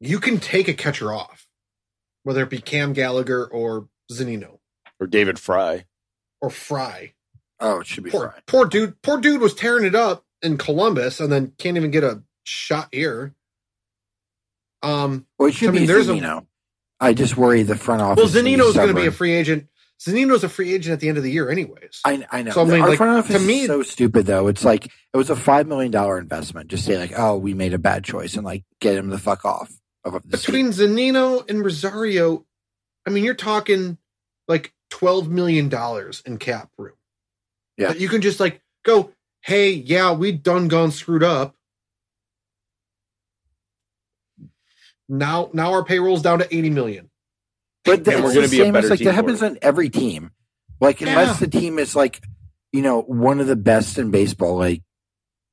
you 0.00 0.18
can 0.20 0.40
take 0.40 0.68
a 0.68 0.74
catcher 0.74 1.12
off, 1.12 1.46
whether 2.24 2.42
it 2.42 2.50
be 2.50 2.60
Cam 2.60 2.92
Gallagher 2.92 3.46
or 3.46 3.88
Zunino 4.10 4.57
Or 5.00 5.06
David 5.06 5.38
Fry. 5.38 5.84
or 6.40 6.50
Fry. 6.50 7.14
Oh, 7.60 7.80
it 7.80 7.86
should 7.86 8.04
be 8.04 8.10
Poor, 8.10 8.30
fine. 8.30 8.42
poor 8.46 8.64
dude. 8.66 9.00
Poor 9.02 9.18
dude 9.20 9.40
was 9.40 9.54
tearing 9.54 9.84
it 9.84 9.94
up 9.94 10.24
in 10.42 10.56
Columbus 10.58 11.18
and 11.20 11.30
then 11.32 11.52
can't 11.58 11.76
even 11.76 11.90
get 11.90 12.04
a 12.04 12.22
shot 12.44 12.88
here. 12.92 13.34
Um, 14.82 15.26
Well, 15.38 15.48
it 15.48 15.54
should 15.54 15.70
I 15.70 15.72
mean, 15.72 15.82
be 15.82 15.86
there's 15.86 16.08
a- 16.08 16.12
Zunino. 16.14 16.46
I 17.00 17.12
just 17.14 17.36
worry 17.36 17.62
the 17.62 17.76
front 17.76 18.02
office. 18.02 18.16
Well, 18.16 18.26
is 18.26 18.34
gonna 18.34 18.44
be 18.44 18.56
Zunino's 18.56 18.74
going 18.74 18.88
to 18.88 18.94
be 18.94 19.06
a 19.06 19.12
free 19.12 19.32
agent. 19.32 19.68
Zunino's 20.00 20.42
a 20.44 20.48
free 20.48 20.72
agent 20.74 20.92
at 20.94 21.00
the 21.00 21.08
end 21.08 21.16
of 21.18 21.24
the 21.24 21.30
year, 21.30 21.48
anyways. 21.50 22.00
I, 22.04 22.24
I 22.30 22.42
know. 22.42 22.50
So, 22.52 22.62
I 22.62 22.64
mean, 22.64 22.80
Our 22.82 22.88
like, 22.90 22.96
front 22.98 23.18
office 23.18 23.40
to 23.40 23.44
me- 23.46 23.62
is 23.62 23.66
so 23.68 23.82
stupid 23.82 24.26
though. 24.26 24.46
It's 24.48 24.64
like 24.64 24.86
it 24.86 25.16
was 25.16 25.30
a 25.30 25.36
five 25.36 25.66
million 25.66 25.90
dollar 25.92 26.18
investment. 26.18 26.68
Just 26.68 26.84
say 26.84 26.96
like, 26.98 27.12
oh, 27.16 27.36
we 27.36 27.54
made 27.54 27.74
a 27.74 27.78
bad 27.78 28.04
choice 28.04 28.34
and 28.34 28.44
like 28.44 28.64
get 28.80 28.96
him 28.96 29.08
the 29.10 29.18
fuck 29.18 29.44
off 29.44 29.72
of 30.04 30.12
the 30.24 30.36
seat. 30.36 30.46
Between 30.46 30.68
Zunino 30.70 31.48
and 31.48 31.64
Rosario, 31.64 32.44
I 33.06 33.10
mean, 33.10 33.24
you're 33.24 33.34
talking 33.34 33.98
like 34.48 34.72
twelve 34.90 35.28
million 35.28 35.68
dollars 35.68 36.22
in 36.24 36.38
cap 36.38 36.70
room. 36.78 36.94
Yeah. 37.76 37.88
That 37.88 38.00
you 38.00 38.08
can 38.08 38.20
just 38.20 38.40
like 38.40 38.60
go, 38.84 39.12
hey, 39.40 39.70
yeah, 39.70 40.12
we 40.12 40.32
done 40.32 40.68
gone 40.68 40.90
screwed 40.90 41.22
up. 41.22 41.54
Now, 45.08 45.50
now 45.52 45.72
our 45.72 45.84
payroll's 45.84 46.22
down 46.22 46.40
to 46.40 46.54
eighty 46.54 46.70
million. 46.70 47.10
But 47.84 48.06
And 48.08 48.22
we're 48.22 48.34
gonna 48.34 48.48
be 48.48 48.60
a 48.60 48.72
better 48.72 48.86
as 48.86 48.90
like 48.90 48.98
team 48.98 49.06
that 49.06 49.14
happens 49.14 49.42
on 49.42 49.58
every 49.62 49.88
team. 49.88 50.32
Like 50.80 51.00
unless 51.00 51.40
the 51.40 51.48
team 51.48 51.78
is 51.78 51.96
like, 51.96 52.20
you 52.72 52.82
know, 52.82 53.00
one 53.00 53.40
of 53.40 53.46
the 53.46 53.56
best 53.56 53.98
in 53.98 54.10
baseball, 54.10 54.56
like 54.56 54.82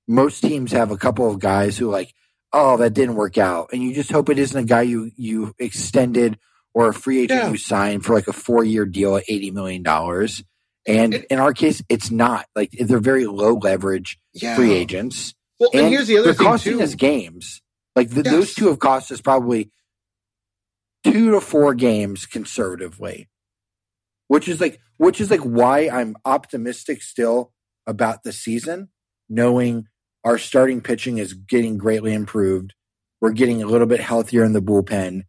most 0.08 0.42
teams 0.42 0.72
have 0.72 0.92
a 0.92 0.98
couple 0.98 1.30
of 1.30 1.40
guys 1.40 1.78
who 1.78 1.90
like, 1.90 2.14
oh, 2.52 2.78
that 2.78 2.94
didn't 2.94 3.16
work 3.16 3.38
out. 3.38 3.70
And 3.72 3.82
you 3.82 3.94
just 3.94 4.12
hope 4.12 4.30
it 4.30 4.40
isn't 4.40 4.58
a 4.58 4.66
guy 4.66 4.82
you 4.82 5.12
you 5.16 5.56
extended 5.58 6.38
or 6.76 6.90
a 6.90 6.94
free 6.94 7.24
agent 7.24 7.42
Yeah. 7.44 7.50
you 7.50 7.58
signed 7.58 8.06
for 8.06 8.14
like 8.14 8.28
a 8.28 8.34
four 8.34 8.64
year 8.64 8.86
deal 8.86 9.16
at 9.18 9.24
eighty 9.28 9.50
million 9.50 9.82
dollars. 9.82 10.44
And 10.88 11.16
It- 11.16 11.26
in 11.32 11.40
our 11.40 11.54
case, 11.54 11.82
it's 11.90 12.12
not. 12.12 12.46
Like 12.56 12.70
they're 12.80 13.00
very 13.00 13.26
low 13.26 13.56
leverage 13.56 14.20
Yeah. 14.34 14.56
free 14.56 14.74
agents. 14.74 15.34
Well, 15.60 15.72
and, 15.74 15.84
And 15.84 15.90
here's 15.90 16.08
the 16.08 16.18
other 16.18 16.26
they're 16.26 16.34
thing 16.36 16.46
costing 16.48 16.78
too. 16.78 16.84
us 16.84 16.94
games. 16.96 17.62
Like 17.96 18.10
the, 18.12 18.22
Yes. 18.24 18.32
those 18.34 18.54
two 18.54 18.68
have 18.68 18.78
cost 18.80 19.12
us 19.12 19.22
probably 19.22 19.72
two 21.04 21.32
to 21.32 21.42
four 21.42 21.74
games 21.74 22.26
conservatively, 22.26 23.30
which 24.28 24.48
is 24.48 24.60
like 24.60 24.80
which 24.98 25.20
is 25.22 25.32
like 25.32 25.42
why 25.42 25.90
I'm 25.90 26.16
optimistic 26.26 27.02
still 27.02 27.52
about 27.88 28.24
the 28.24 28.32
season, 28.34 28.90
knowing 29.30 29.88
Our 30.24 30.40
starting 30.40 30.82
pitching 30.82 31.20
is 31.20 31.36
getting 31.36 31.78
greatly 31.78 32.12
improved. 32.12 32.74
We're 33.22 33.30
getting 33.32 33.62
a 33.62 33.68
little 33.68 33.86
bit 33.86 34.00
healthier 34.00 34.44
in 34.44 34.54
the 34.54 34.62
bullpen, 34.62 35.26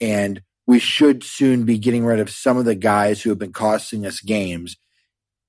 and 0.00 0.40
we 0.70 0.78
should 0.78 1.24
soon 1.24 1.64
be 1.64 1.78
getting 1.78 2.04
rid 2.04 2.20
of 2.20 2.30
some 2.30 2.56
of 2.56 2.64
the 2.64 2.76
guys 2.76 3.20
who 3.20 3.30
have 3.30 3.40
been 3.40 3.52
costing 3.52 4.06
us 4.06 4.20
games. 4.20 4.76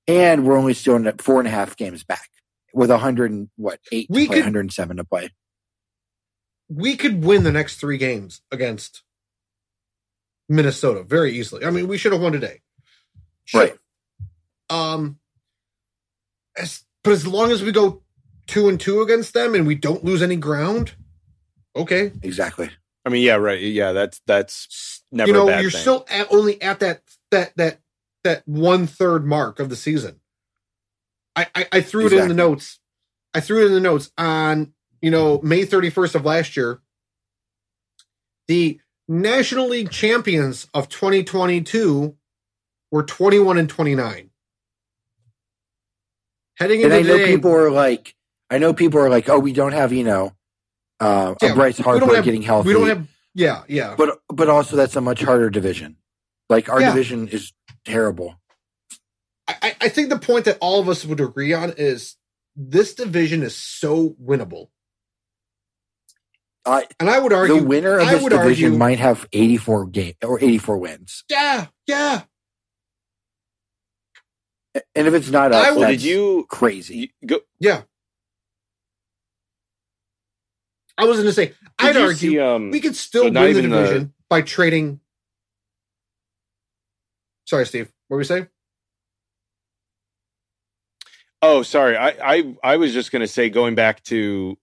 And 0.08 0.44
we're 0.44 0.56
only 0.58 0.74
still 0.74 0.96
in 0.96 1.16
four 1.18 1.38
and 1.38 1.46
a 1.46 1.50
half 1.52 1.76
games 1.76 2.02
back 2.02 2.28
with 2.74 2.90
a 2.90 2.98
hundred 2.98 3.30
and 3.30 3.48
what 3.54 3.78
eight 3.92 4.08
We 4.10 4.22
to 4.22 4.26
play, 4.26 4.36
could- 4.38 4.46
107 4.46 4.96
to 4.96 5.04
play. 5.04 5.30
we 6.68 6.96
could 6.96 7.22
win 7.24 7.44
the 7.44 7.52
next 7.52 7.76
three 7.76 7.98
games 7.98 8.42
against 8.50 9.04
Minnesota 10.48 11.04
very 11.04 11.30
easily. 11.38 11.64
I 11.64 11.70
mean, 11.70 11.86
we 11.86 11.98
should 11.98 12.10
have 12.12 12.20
won 12.20 12.32
today. 12.32 12.60
Sure. 13.44 13.60
Right. 13.60 13.78
Um, 14.70 15.20
as, 16.56 16.82
but 17.04 17.12
as 17.12 17.28
long 17.28 17.52
as 17.52 17.62
we 17.62 17.70
go 17.70 18.02
two 18.48 18.68
and 18.68 18.80
two 18.80 19.02
against 19.02 19.34
them 19.34 19.54
and 19.54 19.68
we 19.68 19.76
don't 19.76 20.02
lose 20.02 20.20
any 20.20 20.34
ground, 20.34 20.94
okay. 21.76 22.10
Exactly. 22.22 22.70
I 23.04 23.08
mean, 23.08 23.22
yeah, 23.22 23.34
right. 23.34 23.60
Yeah, 23.60 23.92
that's 23.92 24.20
that's 24.26 25.02
never 25.10 25.28
you 25.28 25.32
know, 25.34 25.44
a 25.44 25.50
bad 25.50 25.62
you're 25.62 25.70
thing. 25.70 25.80
still 25.80 26.06
at, 26.08 26.32
only 26.32 26.60
at 26.62 26.80
that 26.80 27.02
that 27.30 27.52
that 27.56 27.80
that 28.24 28.46
one 28.46 28.86
third 28.86 29.26
mark 29.26 29.58
of 29.58 29.68
the 29.68 29.76
season. 29.76 30.20
I 31.34 31.46
I, 31.54 31.66
I 31.72 31.80
threw 31.80 32.06
it 32.06 32.12
in 32.12 32.28
the 32.28 32.34
notes. 32.34 32.78
I 33.34 33.40
threw 33.40 33.64
it 33.64 33.66
in 33.66 33.72
the 33.72 33.80
notes 33.80 34.12
on 34.16 34.72
you 35.00 35.10
know 35.10 35.40
May 35.42 35.64
31st 35.64 36.14
of 36.14 36.24
last 36.24 36.56
year. 36.56 36.80
The 38.48 38.80
National 39.08 39.68
League 39.68 39.90
champions 39.90 40.68
of 40.74 40.88
2022 40.88 42.16
were 42.90 43.02
21 43.02 43.58
and 43.58 43.68
29. 43.68 44.30
Heading 46.56 46.82
And 46.84 46.92
into 46.92 46.96
I 46.96 47.02
know 47.02 47.18
today, 47.18 47.34
people 47.34 47.52
are 47.52 47.70
like, 47.70 48.14
I 48.50 48.58
know 48.58 48.74
people 48.74 49.00
are 49.00 49.08
like, 49.08 49.28
oh, 49.28 49.38
we 49.38 49.52
don't 49.52 49.72
have 49.72 49.92
you 49.92 50.04
know, 50.04 50.32
uh, 51.02 51.34
Yeah, 51.42 51.52
a 51.52 51.54
Bryce 51.54 51.78
we 51.78 51.84
don't 51.84 51.98
Harper 52.00 52.14
have- 52.16 52.24
getting 52.24 52.42
healthy. 52.42 52.68
we 52.68 52.72
don't 52.74 52.88
have 52.88 53.06
yeah 53.34 53.62
yeah 53.68 53.94
but 53.96 54.18
but 54.28 54.48
also 54.48 54.76
that's 54.76 54.94
a 54.96 55.00
much 55.00 55.22
harder 55.22 55.50
division. 55.50 55.96
Like 56.48 56.68
our 56.68 56.80
Yeah. 56.80 56.90
division 56.90 57.28
is 57.28 57.52
terrible. 57.84 58.34
I, 59.48 59.54
I- 59.62 59.76
I 59.82 59.88
think 59.88 60.08
the 60.10 60.18
point 60.18 60.44
that 60.44 60.58
all 60.60 60.80
of 60.80 60.88
us 60.88 61.04
would 61.04 61.20
agree 61.20 61.52
on 61.52 61.72
is 61.76 62.16
this 62.56 62.94
division 62.94 63.42
is 63.42 63.56
so 63.56 64.10
winnable. 64.22 64.68
I 66.64 66.86
And 67.00 67.10
I 67.10 67.18
would 67.18 67.32
argue 67.32 67.58
the 67.60 67.66
winner 67.66 67.98
of 67.98 68.06
I 68.06 68.12
this 68.14 68.22
division 68.22 68.66
argue- 68.66 68.78
might 68.78 68.98
have 69.00 69.26
84 69.32 69.86
game 69.86 70.14
or 70.22 70.38
84 70.38 70.78
wins. 70.78 71.24
Yeah, 71.28 71.66
yeah. 71.86 72.22
And 74.94 75.06
if 75.06 75.14
it's 75.14 75.30
not 75.30 75.52
us, 75.52 75.66
I 75.66 75.70
would- 75.72 75.80
that's 75.82 75.92
did 75.94 76.02
you, 76.02 76.46
crazy. 76.48 77.12
you 77.20 77.28
go? 77.28 77.40
Yeah. 77.58 77.82
I 80.98 81.04
was 81.04 81.16
going 81.16 81.26
to 81.28 81.32
say, 81.32 81.52
I'd 81.78 81.96
argue 81.96 82.14
see, 82.32 82.38
um, 82.38 82.70
we 82.70 82.80
could 82.80 82.94
still 82.96 83.22
so 83.22 83.24
win 83.26 83.34
the 83.34 83.48
even 83.48 83.70
the- 83.70 83.76
division 83.78 84.14
by 84.28 84.42
trading. 84.42 85.00
Sorry, 87.46 87.66
Steve. 87.66 87.90
What 88.08 88.14
were 88.16 88.18
we 88.18 88.24
saying? 88.24 88.48
Oh, 91.40 91.62
sorry. 91.62 91.96
I 91.96 92.08
I 92.22 92.54
I 92.62 92.76
was 92.76 92.92
just 92.92 93.10
going 93.10 93.20
to 93.20 93.26
say 93.26 93.50
going 93.50 93.74
back 93.74 94.02
to 94.04 94.56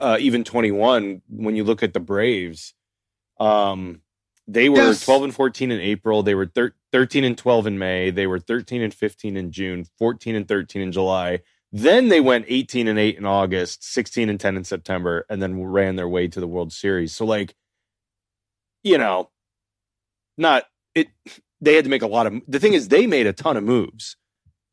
uh 0.00 0.16
even 0.20 0.44
21 0.44 1.22
when 1.28 1.56
you 1.56 1.64
look 1.64 1.82
at 1.82 1.92
the 1.92 2.00
Braves 2.00 2.72
um 3.40 4.00
they 4.46 4.68
were 4.70 4.76
Yes. 4.78 5.04
12 5.04 5.24
and 5.24 5.34
14 5.34 5.70
in 5.70 5.80
April, 5.80 6.22
they 6.22 6.34
were 6.34 6.46
thir- 6.46 6.74
13 6.92 7.24
and 7.24 7.36
12 7.36 7.66
in 7.66 7.78
May, 7.78 8.10
they 8.10 8.26
were 8.26 8.38
13 8.38 8.80
and 8.80 8.94
15 8.94 9.36
in 9.36 9.52
June, 9.52 9.84
14 9.98 10.34
and 10.34 10.48
13 10.48 10.80
in 10.80 10.90
July. 10.92 11.40
Then 11.72 12.08
they 12.08 12.20
went 12.20 12.46
18 12.48 12.88
and 12.88 12.98
8 12.98 13.18
in 13.18 13.26
August, 13.26 13.84
16 13.84 14.30
and 14.30 14.40
10 14.40 14.56
in 14.56 14.64
September 14.64 15.26
and 15.28 15.42
then 15.42 15.62
ran 15.62 15.96
their 15.96 16.08
way 16.08 16.26
to 16.28 16.40
the 16.40 16.46
World 16.46 16.72
Series. 16.72 17.14
So 17.14 17.24
like 17.26 17.54
you 18.84 18.96
know, 18.96 19.28
not 20.36 20.64
it 20.94 21.08
they 21.60 21.74
had 21.74 21.84
to 21.84 21.90
make 21.90 22.02
a 22.02 22.06
lot 22.06 22.26
of 22.26 22.34
the 22.46 22.60
thing 22.60 22.72
is 22.72 22.88
they 22.88 23.06
made 23.06 23.26
a 23.26 23.32
ton 23.32 23.56
of 23.56 23.64
moves 23.64 24.16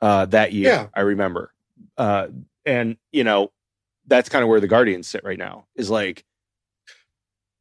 uh 0.02 0.26
that 0.26 0.54
year 0.54 0.70
Yeah. 0.70 0.88
i 0.94 1.02
remember 1.02 1.52
uh 1.98 2.28
and 2.66 2.98
you 3.12 3.24
know 3.24 3.52
that's 4.06 4.30
kind 4.30 4.44
of 4.44 4.50
where 4.50 4.60
the 4.60 4.68
guardians 4.68 5.08
sit 5.08 5.24
right 5.24 5.38
now 5.40 5.66
is 5.76 5.90
like 5.90 6.24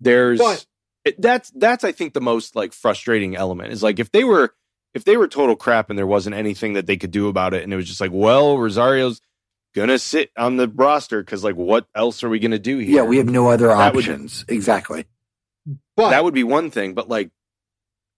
there's 0.00 0.38
But- 0.38 0.66
it, 1.04 1.20
that's 1.20 1.50
that's 1.50 1.84
i 1.84 1.92
think 1.92 2.12
the 2.12 2.20
most 2.20 2.54
like 2.56 2.72
frustrating 2.72 3.36
element 3.36 3.72
is 3.72 3.82
like 3.82 3.98
if 3.98 4.10
they 4.12 4.24
were 4.24 4.54
if 4.94 5.04
they 5.04 5.16
were 5.16 5.28
total 5.28 5.56
crap 5.56 5.90
and 5.90 5.98
there 5.98 6.06
wasn't 6.06 6.34
anything 6.36 6.72
that 6.74 6.86
they 6.86 6.96
could 6.96 7.10
do 7.10 7.28
about 7.28 7.52
it 7.54 7.62
and 7.64 7.72
it 7.72 7.76
was 7.76 7.86
just 7.86 8.00
like 8.00 8.12
well 8.12 8.56
rosario's 8.58 9.20
gonna 9.74 9.98
sit 9.98 10.30
on 10.38 10.56
the 10.56 10.68
roster 10.68 11.20
because 11.22 11.42
like 11.44 11.56
what 11.56 11.86
else 11.94 12.22
are 12.22 12.28
we 12.28 12.38
gonna 12.38 12.58
do 12.58 12.78
here 12.78 12.96
Yeah, 12.96 13.02
we 13.02 13.16
have 13.18 13.26
no 13.28 13.48
other 13.50 13.66
That 13.68 13.94
would- 13.94 14.04
options. 14.04 14.44
exactly. 14.48 15.04
But 15.96 16.10
that 16.10 16.22
would 16.24 16.34
be 16.34 16.44
one 16.44 16.70
thing 16.70 16.94
but 16.94 17.08
like 17.08 17.30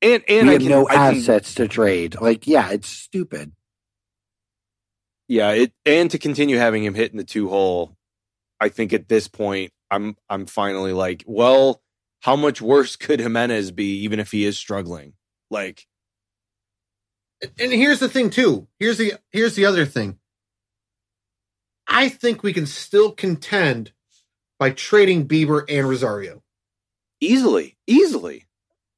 and 0.02 0.22
and 0.28 0.46
we 0.46 0.50
I 0.50 0.52
have 0.52 0.60
can, 0.62 0.70
no 0.70 0.88
I 0.88 0.94
can- 0.94 1.16
assets 1.16 1.54
to 1.54 1.66
trade. 1.68 2.20
Like, 2.20 2.46
yeah, 2.46 2.70
it's 2.70 2.88
stupid. 2.88 3.52
Yeah, 5.28 5.50
it 5.52 5.72
and 5.84 6.10
to 6.10 6.18
continue 6.18 6.56
having 6.58 6.84
him 6.84 6.94
hit 6.94 7.10
in 7.10 7.16
the 7.16 7.24
two 7.24 7.48
hole, 7.48 7.96
I 8.60 8.68
think 8.68 8.92
at 8.92 9.08
this 9.08 9.26
point 9.28 9.72
I'm 9.90 10.16
I'm 10.28 10.46
finally 10.46 10.92
like, 10.92 11.24
well, 11.26 11.80
how 12.20 12.36
much 12.36 12.60
worse 12.60 12.96
could 12.96 13.20
Gimenez 13.20 13.70
be 13.72 14.00
even 14.04 14.20
if 14.20 14.30
he 14.30 14.44
is 14.44 14.56
struggling? 14.58 15.14
Like, 15.50 15.86
and 17.58 17.72
here's 17.72 18.00
the 18.00 18.08
thing 18.08 18.30
too. 18.30 18.68
Here's 18.78 18.98
the 18.98 19.14
here's 19.30 19.54
the 19.54 19.64
other 19.66 19.84
thing. 19.84 20.18
I 21.88 22.08
think 22.08 22.42
we 22.42 22.52
can 22.52 22.66
still 22.66 23.12
contend 23.12 23.92
by 24.58 24.70
trading 24.70 25.28
Bieber 25.28 25.64
and 25.68 25.88
Rosario. 25.88 26.42
easily, 27.20 27.76
easily. 27.86 28.44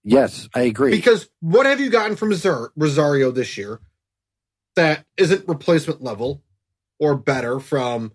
Yes, 0.04 0.48
I 0.54 0.62
agree. 0.62 0.90
Because 0.90 1.28
what 1.40 1.66
have 1.66 1.80
you 1.80 1.90
gotten 1.90 2.16
from 2.16 2.30
Rosario 2.30 3.30
this 3.30 3.58
year 3.58 3.80
that 4.76 5.04
isn't 5.16 5.46
replacement 5.48 6.02
level 6.02 6.42
or 6.98 7.14
better 7.14 7.60
from 7.60 8.12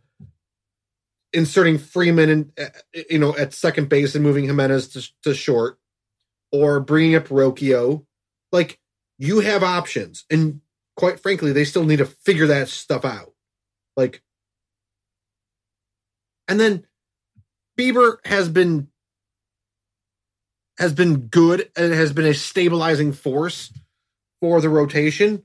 inserting 1.34 1.78
Freeman 1.78 2.30
in, 2.30 2.52
uh, 2.58 2.70
you 3.10 3.20
know, 3.20 3.36
at 3.38 3.54
second 3.54 3.90
base 3.90 4.16
and 4.16 4.24
moving 4.24 4.46
Gimenez 4.46 4.88
to, 4.90 5.08
to 5.24 5.34
short 5.36 5.78
or 6.52 6.80
bringing 6.80 7.16
up 7.16 7.28
Rocchio? 7.28 8.06
Like, 8.52 8.80
you 9.18 9.40
have 9.40 9.64
options. 9.64 10.26
And 10.30 10.62
quite 10.96 11.20
frankly, 11.20 11.52
they 11.52 11.66
still 11.66 11.86
need 11.86 11.98
to 11.98 12.06
figure 12.06 12.48
that 12.48 12.70
stuff 12.70 13.06
out. 13.06 13.34
Like, 13.96 14.22
and 16.48 16.60
then 16.60 16.86
Bieber 17.78 18.18
has 18.26 18.50
been 18.50 18.90
has 20.80 20.94
been 20.94 21.28
good 21.28 21.70
and 21.76 21.94
has 21.94 22.14
been 22.14 22.26
a 22.26 22.34
stabilizing 22.34 23.14
force 23.14 23.72
for 24.42 24.60
the 24.60 24.70
rotation. 24.70 25.44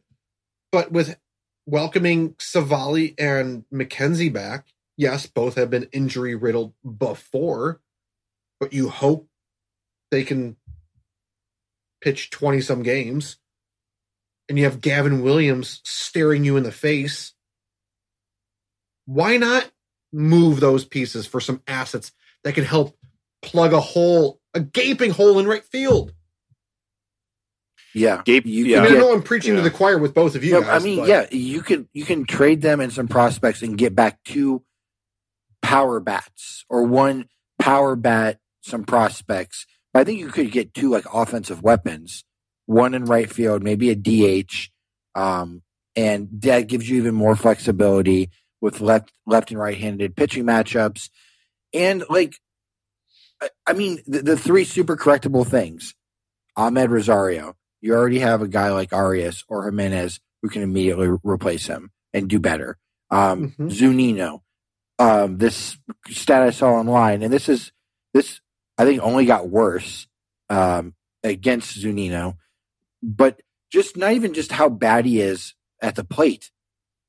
But 0.73 0.91
with 0.91 1.19
welcoming 1.67 2.35
Civale 2.39 3.15
and 3.19 3.65
McKenzie 3.73 4.33
back, 4.33 4.69
yes, 4.97 5.27
both 5.27 5.55
have 5.57 5.71
been 5.71 5.89
injury 5.93 6.35
riddled 6.35 6.73
before, 6.99 7.81
but 8.59 8.73
you 8.73 8.89
hope 8.89 9.29
they 10.11 10.25
can 10.25 10.57
pitch 12.01 12.31
20 12.31 12.61
some 12.61 12.83
games. 12.83 13.37
And 14.49 14.59
you 14.59 14.65
have 14.65 14.81
Gavin 14.81 15.23
Williams 15.23 15.81
staring 15.85 16.45
you 16.45 16.57
in 16.57 16.63
the 16.63 16.73
face. 16.73 17.35
Why 19.07 19.37
not 19.37 19.71
move 20.13 20.61
those 20.61 20.85
pieces 20.85 21.27
for 21.27 21.41
some 21.41 21.63
assets 21.67 22.13
that 22.45 22.55
can 22.55 22.65
help 22.65 22.97
plug 23.43 23.73
a 23.73 23.81
hole, 23.81 24.41
a 24.55 24.61
gaping 24.61 25.11
hole 25.11 25.39
in 25.39 25.47
right 25.47 25.65
field? 25.65 26.13
yeah, 27.95 28.23
Gape- 28.25 28.47
you 28.47 28.67
yeah. 28.67 28.83
I 28.83 28.87
can 28.87 28.93
mean, 28.95 29.03
I 29.03 29.05
know 29.05 29.13
I'm 29.15 29.23
preaching 29.23 29.57
to 29.57 29.63
the 29.63 29.71
choir 29.71 29.99
with 29.99 30.15
both 30.15 30.35
of 30.35 30.45
you 30.45 30.53
No, 30.53 30.61
guys. 30.63 30.83
I 30.83 30.85
mean, 30.85 30.99
but- 31.01 31.09
yeah, 31.09 31.27
you 31.31 31.63
can 31.63 31.89
you 31.93 32.05
can 32.05 32.25
trade 32.27 32.61
them 32.63 32.81
and 32.81 32.93
some 32.93 33.09
prospects 33.09 33.63
and 33.63 33.77
get 33.79 33.95
back 33.95 34.23
two 34.25 34.63
power 35.63 35.99
bats 36.01 36.65
or 36.69 36.85
one 36.85 37.29
power 37.59 37.97
bat, 37.97 38.39
some 38.61 38.85
prospects. 38.85 39.67
But 39.93 40.01
I 40.01 40.05
think 40.05 40.21
you 40.21 40.29
could 40.29 40.53
get 40.53 40.75
two 40.75 40.91
like 40.91 41.07
offensive 41.13 41.63
weapons, 41.63 42.25
one 42.69 42.93
in 42.93 43.07
right 43.07 43.31
field, 43.33 43.63
maybe 43.63 43.89
a 43.89 43.95
DH, 43.97 44.69
um, 45.15 45.63
and 45.97 46.29
that 46.43 46.69
gives 46.69 46.89
you 46.89 46.99
even 46.99 47.15
more 47.15 47.35
flexibility 47.35 48.31
with 48.61 48.83
left 48.83 49.11
left 49.27 49.51
and 49.51 49.59
right 49.59 49.79
handed 49.79 50.15
pitching 50.15 50.45
matchups, 50.45 51.09
and 51.73 52.05
like, 52.11 52.35
I, 53.41 53.49
I 53.67 53.73
mean, 53.73 54.01
the, 54.07 54.21
the 54.23 54.37
three 54.37 54.65
super 54.65 54.97
correctable 54.99 55.47
things: 55.47 55.95
Amed 56.59 56.91
Rosario. 56.91 57.57
You 57.81 57.95
already 57.95 58.19
have 58.19 58.43
a 58.43 58.49
guy 58.49 58.71
like 58.71 58.93
Arias 58.93 59.45
or 59.49 59.65
Gimenez 59.65 60.21
who 60.43 60.49
can 60.51 60.63
immediately 60.63 61.09
re- 61.09 61.19
replace 61.23 61.67
him 61.67 61.91
and 62.13 62.29
do 62.29 62.39
better. 62.39 62.77
Um, 63.11 63.55
Mhm. 63.59 63.71
Zunino, 63.71 64.41
um, 64.99 65.39
this 65.39 65.79
stat 66.09 66.43
I 66.43 66.51
saw 66.51 66.73
online, 66.73 67.23
and 67.23 67.33
this 67.33 67.49
is 67.49 67.73
this 68.13 68.41
I 68.77 68.85
think 68.85 69.01
only 69.03 69.25
got 69.25 69.49
worse 69.49 70.07
um, 70.51 70.95
against 71.25 71.79
Zunino, 71.83 72.35
but 73.03 73.41
just 73.71 73.97
not 73.97 74.13
even 74.13 74.35
just 74.35 74.53
how 74.53 74.69
bad 74.69 75.05
he 75.05 75.21
is 75.21 75.55
at 75.81 75.95
the 75.95 76.05
plate, 76.05 76.51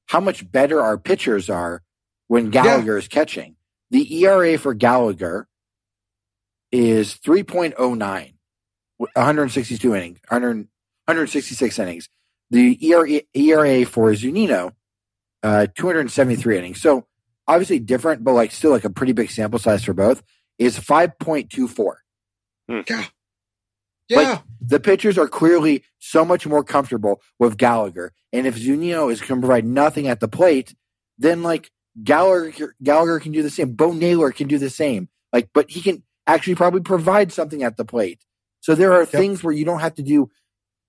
how 0.07 0.19
much 0.19 0.49
better 0.51 0.81
our 0.81 0.97
pitchers 0.97 1.49
are 1.49 1.81
when 2.27 2.49
Gallagher 2.49 2.97
is 2.97 3.07
catching. 3.07 3.55
The 3.91 4.23
ERA 4.23 4.57
for 4.57 4.73
Gallagher 4.73 5.47
is 6.71 7.15
3.09, 7.15 8.33
162 8.97 9.95
innings, 9.95 10.19
100, 10.27 10.57
166 10.57 11.79
innings. 11.79 12.09
The 12.51 12.77
ERA, 12.87 13.21
ERA 13.33 13.85
for 13.85 14.11
Zunino, 14.11 14.73
uh, 15.43 15.67
273 15.75 16.57
innings. 16.57 16.81
So 16.81 17.05
obviously 17.47 17.79
different, 17.79 18.23
but 18.23 18.33
like 18.33 18.51
still 18.51 18.71
like 18.71 18.85
a 18.85 18.89
pretty 18.89 19.13
big 19.13 19.31
sample 19.31 19.59
size 19.59 19.83
for 19.83 19.93
both 19.93 20.21
is 20.57 20.77
5.24. 20.79 21.93
Yeah. 24.09 24.17
Like, 24.17 24.41
the 24.61 24.79
pitchers 24.79 25.17
are 25.17 25.27
clearly 25.27 25.83
so 25.99 26.25
much 26.25 26.45
more 26.45 26.63
comfortable 26.63 27.21
with 27.39 27.57
Gallagher. 27.57 28.13
And 28.33 28.45
if 28.45 28.55
Zunino 28.57 29.11
is 29.11 29.21
going 29.21 29.41
to 29.41 29.47
provide 29.47 29.65
nothing 29.65 30.07
at 30.07 30.19
the 30.19 30.27
plate, 30.27 30.75
then 31.17 31.43
like 31.43 31.71
Gallagher, 32.03 32.75
Gallagher 32.83 33.19
can 33.19 33.31
do 33.31 33.41
the 33.43 33.49
same. 33.49 33.73
Bo 33.73 33.93
Naylor 33.93 34.31
can 34.31 34.47
do 34.47 34.57
the 34.57 34.69
same. 34.69 35.09
Like, 35.31 35.49
but 35.53 35.69
he 35.69 35.81
can 35.81 36.03
actually 36.27 36.55
probably 36.55 36.81
provide 36.81 37.31
something 37.31 37.63
at 37.63 37.77
the 37.77 37.85
plate. 37.85 38.21
So 38.61 38.75
there 38.75 38.93
are 38.93 39.05
things 39.05 39.43
where 39.43 39.53
you 39.53 39.65
don't 39.65 39.79
have 39.79 39.95
to 39.95 40.03
do 40.03 40.29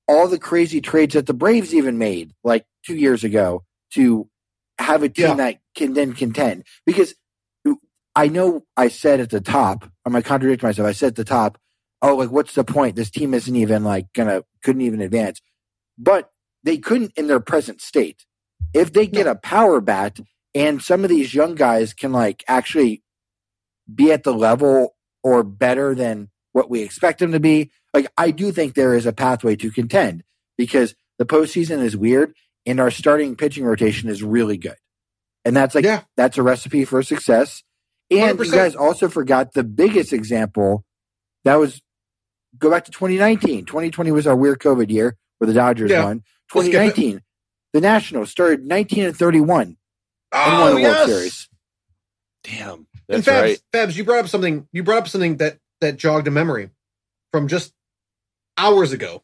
all 0.08 0.26
the 0.28 0.38
crazy 0.38 0.80
trades 0.80 1.14
that 1.14 1.26
the 1.26 1.34
Braves 1.34 1.74
even 1.74 1.98
made 1.98 2.32
like 2.42 2.66
two 2.84 2.96
years 2.96 3.22
ago 3.22 3.64
to 3.94 4.28
have 4.78 5.02
a 5.02 5.08
team 5.08 5.26
Yeah. 5.28 5.34
that 5.34 5.58
can 5.74 5.94
then 5.94 6.14
contend. 6.14 6.64
Because 6.84 7.14
I 8.16 8.26
know 8.26 8.66
I 8.76 8.88
said 8.88 9.20
at 9.20 9.30
the 9.30 9.40
top, 9.40 9.84
I'm 10.04 10.12
going 10.12 10.22
to 10.22 10.28
contradict 10.28 10.62
myself. 10.64 10.88
I 10.88 10.92
said 10.92 11.08
at 11.08 11.16
the 11.16 11.24
top, 11.24 11.58
oh, 12.02 12.16
like 12.16 12.30
what's 12.30 12.54
the 12.54 12.64
point? 12.64 12.96
This 12.96 13.10
team 13.10 13.34
isn't 13.34 13.54
even 13.56 13.84
like 13.84 14.12
gonna 14.14 14.44
couldn't 14.62 14.82
even 14.82 15.00
advance. 15.00 15.40
But 15.98 16.30
they 16.64 16.78
couldn't 16.78 17.12
in 17.16 17.26
their 17.26 17.40
present 17.40 17.80
state. 17.80 18.24
If 18.74 18.92
they 18.92 19.06
get 19.06 19.26
a 19.26 19.34
power 19.34 19.80
bat 19.80 20.20
and 20.54 20.82
some 20.82 21.04
of 21.04 21.10
these 21.10 21.34
young 21.34 21.54
guys 21.54 21.94
can 21.94 22.12
like 22.12 22.44
actually 22.48 23.02
be 23.92 24.12
at 24.12 24.24
the 24.24 24.34
level 24.34 24.96
or 25.22 25.42
better 25.42 25.94
than 25.94 26.30
what 26.52 26.70
we 26.70 26.82
expect 26.82 27.18
them 27.20 27.32
to 27.32 27.40
be, 27.40 27.70
like 27.94 28.06
I 28.16 28.30
do 28.30 28.52
think 28.52 28.74
there 28.74 28.94
is 28.94 29.06
a 29.06 29.12
pathway 29.12 29.56
to 29.56 29.70
contend 29.70 30.24
because 30.58 30.94
the 31.18 31.26
postseason 31.26 31.82
is 31.82 31.96
weird 31.96 32.34
and 32.66 32.80
our 32.80 32.90
starting 32.90 33.36
pitching 33.36 33.64
rotation 33.64 34.08
is 34.08 34.22
really 34.22 34.56
good. 34.58 34.76
And 35.44 35.56
that's 35.56 35.74
like 35.74 35.84
Yeah. 35.84 36.02
that's 36.16 36.38
a 36.38 36.42
recipe 36.42 36.84
for 36.84 37.02
success. 37.02 37.62
And 38.10 38.38
you 38.40 38.50
100%. 38.50 38.52
guys 38.52 38.74
also 38.76 39.08
forgot 39.08 39.54
the 39.54 39.64
biggest 39.64 40.12
example 40.12 40.84
that 41.44 41.56
was 41.56 41.80
go 42.58 42.70
back 42.70 42.84
to 42.86 42.90
2019. 42.90 43.64
2020 43.64 44.10
was 44.12 44.26
our 44.26 44.36
weird 44.36 44.58
COVID 44.58 44.90
year 44.90 45.16
where 45.38 45.46
the 45.46 45.54
Dodgers 45.54 45.90
Yeah. 45.90 46.04
won. 46.04 46.22
We'll 46.54 46.64
skip 46.64 46.74
it. 46.74 46.90
2019, 46.94 47.22
the 47.72 47.80
Nationals 47.80 48.30
started 48.30 48.64
19 48.66 49.04
and 49.04 49.16
31 49.16 49.76
and 50.32 50.52
won 50.58 50.62
Oh, 50.62 50.66
the 50.68 50.72
World 50.74 50.82
yes. 50.82 51.06
Series. 51.08 51.48
Damn. 52.44 52.86
And 53.08 53.22
That's 53.22 53.26
Fabs, 53.26 53.40
right. 53.42 53.60
Fabs, 53.72 53.96
you 53.96 54.04
brought 54.04 54.20
up 54.20 54.28
something. 54.28 54.68
You 54.72 54.82
brought 54.82 54.98
up 54.98 55.08
something 55.08 55.36
that 55.38 55.58
that 55.80 55.96
jogged 55.96 56.28
a 56.28 56.30
memory 56.30 56.70
from 57.32 57.48
just 57.48 57.72
hours 58.58 58.92
ago. 58.92 59.22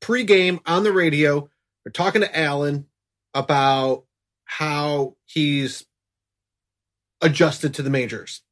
Pre-game 0.00 0.60
on 0.64 0.84
the 0.84 0.92
radio, 0.92 1.48
we're 1.84 1.92
talking 1.92 2.20
to 2.20 2.38
Allen 2.38 2.86
about 3.34 4.04
how 4.44 5.16
he's 5.26 5.84
adjusted 7.20 7.74
to 7.74 7.82
the 7.82 7.90
majors. 7.90 8.42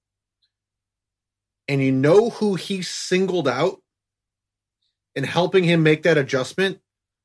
And 1.69 1.83
you 1.83 1.91
know 1.93 2.31
who 2.31 2.55
he 2.55 2.83
singled 2.83 3.49
out 3.49 3.81
in 5.15 5.25
helping 5.25 5.65
him 5.65 5.83
make 5.83 6.03
that 6.05 6.19
adjustment 6.19 6.81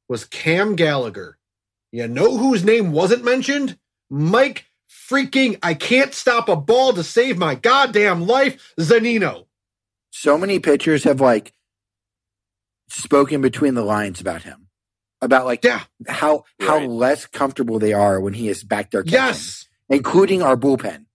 was 0.09 0.25
Cam 0.25 0.75
Gallagher. 0.75 1.37
You 1.91 2.07
know 2.07 2.37
whose 2.37 2.63
name 2.63 2.91
wasn't 2.91 3.23
mentioned? 3.23 3.77
Mike 4.09 4.65
freaking 4.89 5.59
I 5.61 5.73
can't 5.73 6.13
stop 6.13 6.49
a 6.49 6.55
ball 6.55 6.93
to 6.93 7.03
save 7.03 7.37
my 7.37 7.55
goddamn 7.55 8.25
life, 8.27 8.73
Zunino. 8.79 9.45
So 10.09 10.37
many 10.37 10.59
pitchers 10.59 11.03
have 11.03 11.21
like 11.21 11.53
spoken 12.89 13.41
between 13.41 13.73
the 13.75 13.83
lines 13.83 14.19
about 14.19 14.43
him, 14.43 14.67
about 15.21 15.45
like 15.45 15.63
Yeah. 15.63 15.83
how 16.07 16.45
how 16.59 16.77
Right. 16.77 16.89
less 16.89 17.25
comfortable 17.25 17.77
they 17.79 17.93
are 17.93 18.19
when 18.19 18.33
he 18.33 18.49
is 18.49 18.63
back 18.63 18.91
there 18.91 19.03
catching, 19.03 19.13
Yes. 19.13 19.67
including 19.89 20.41
our 20.41 20.57
bullpen. 20.57 21.05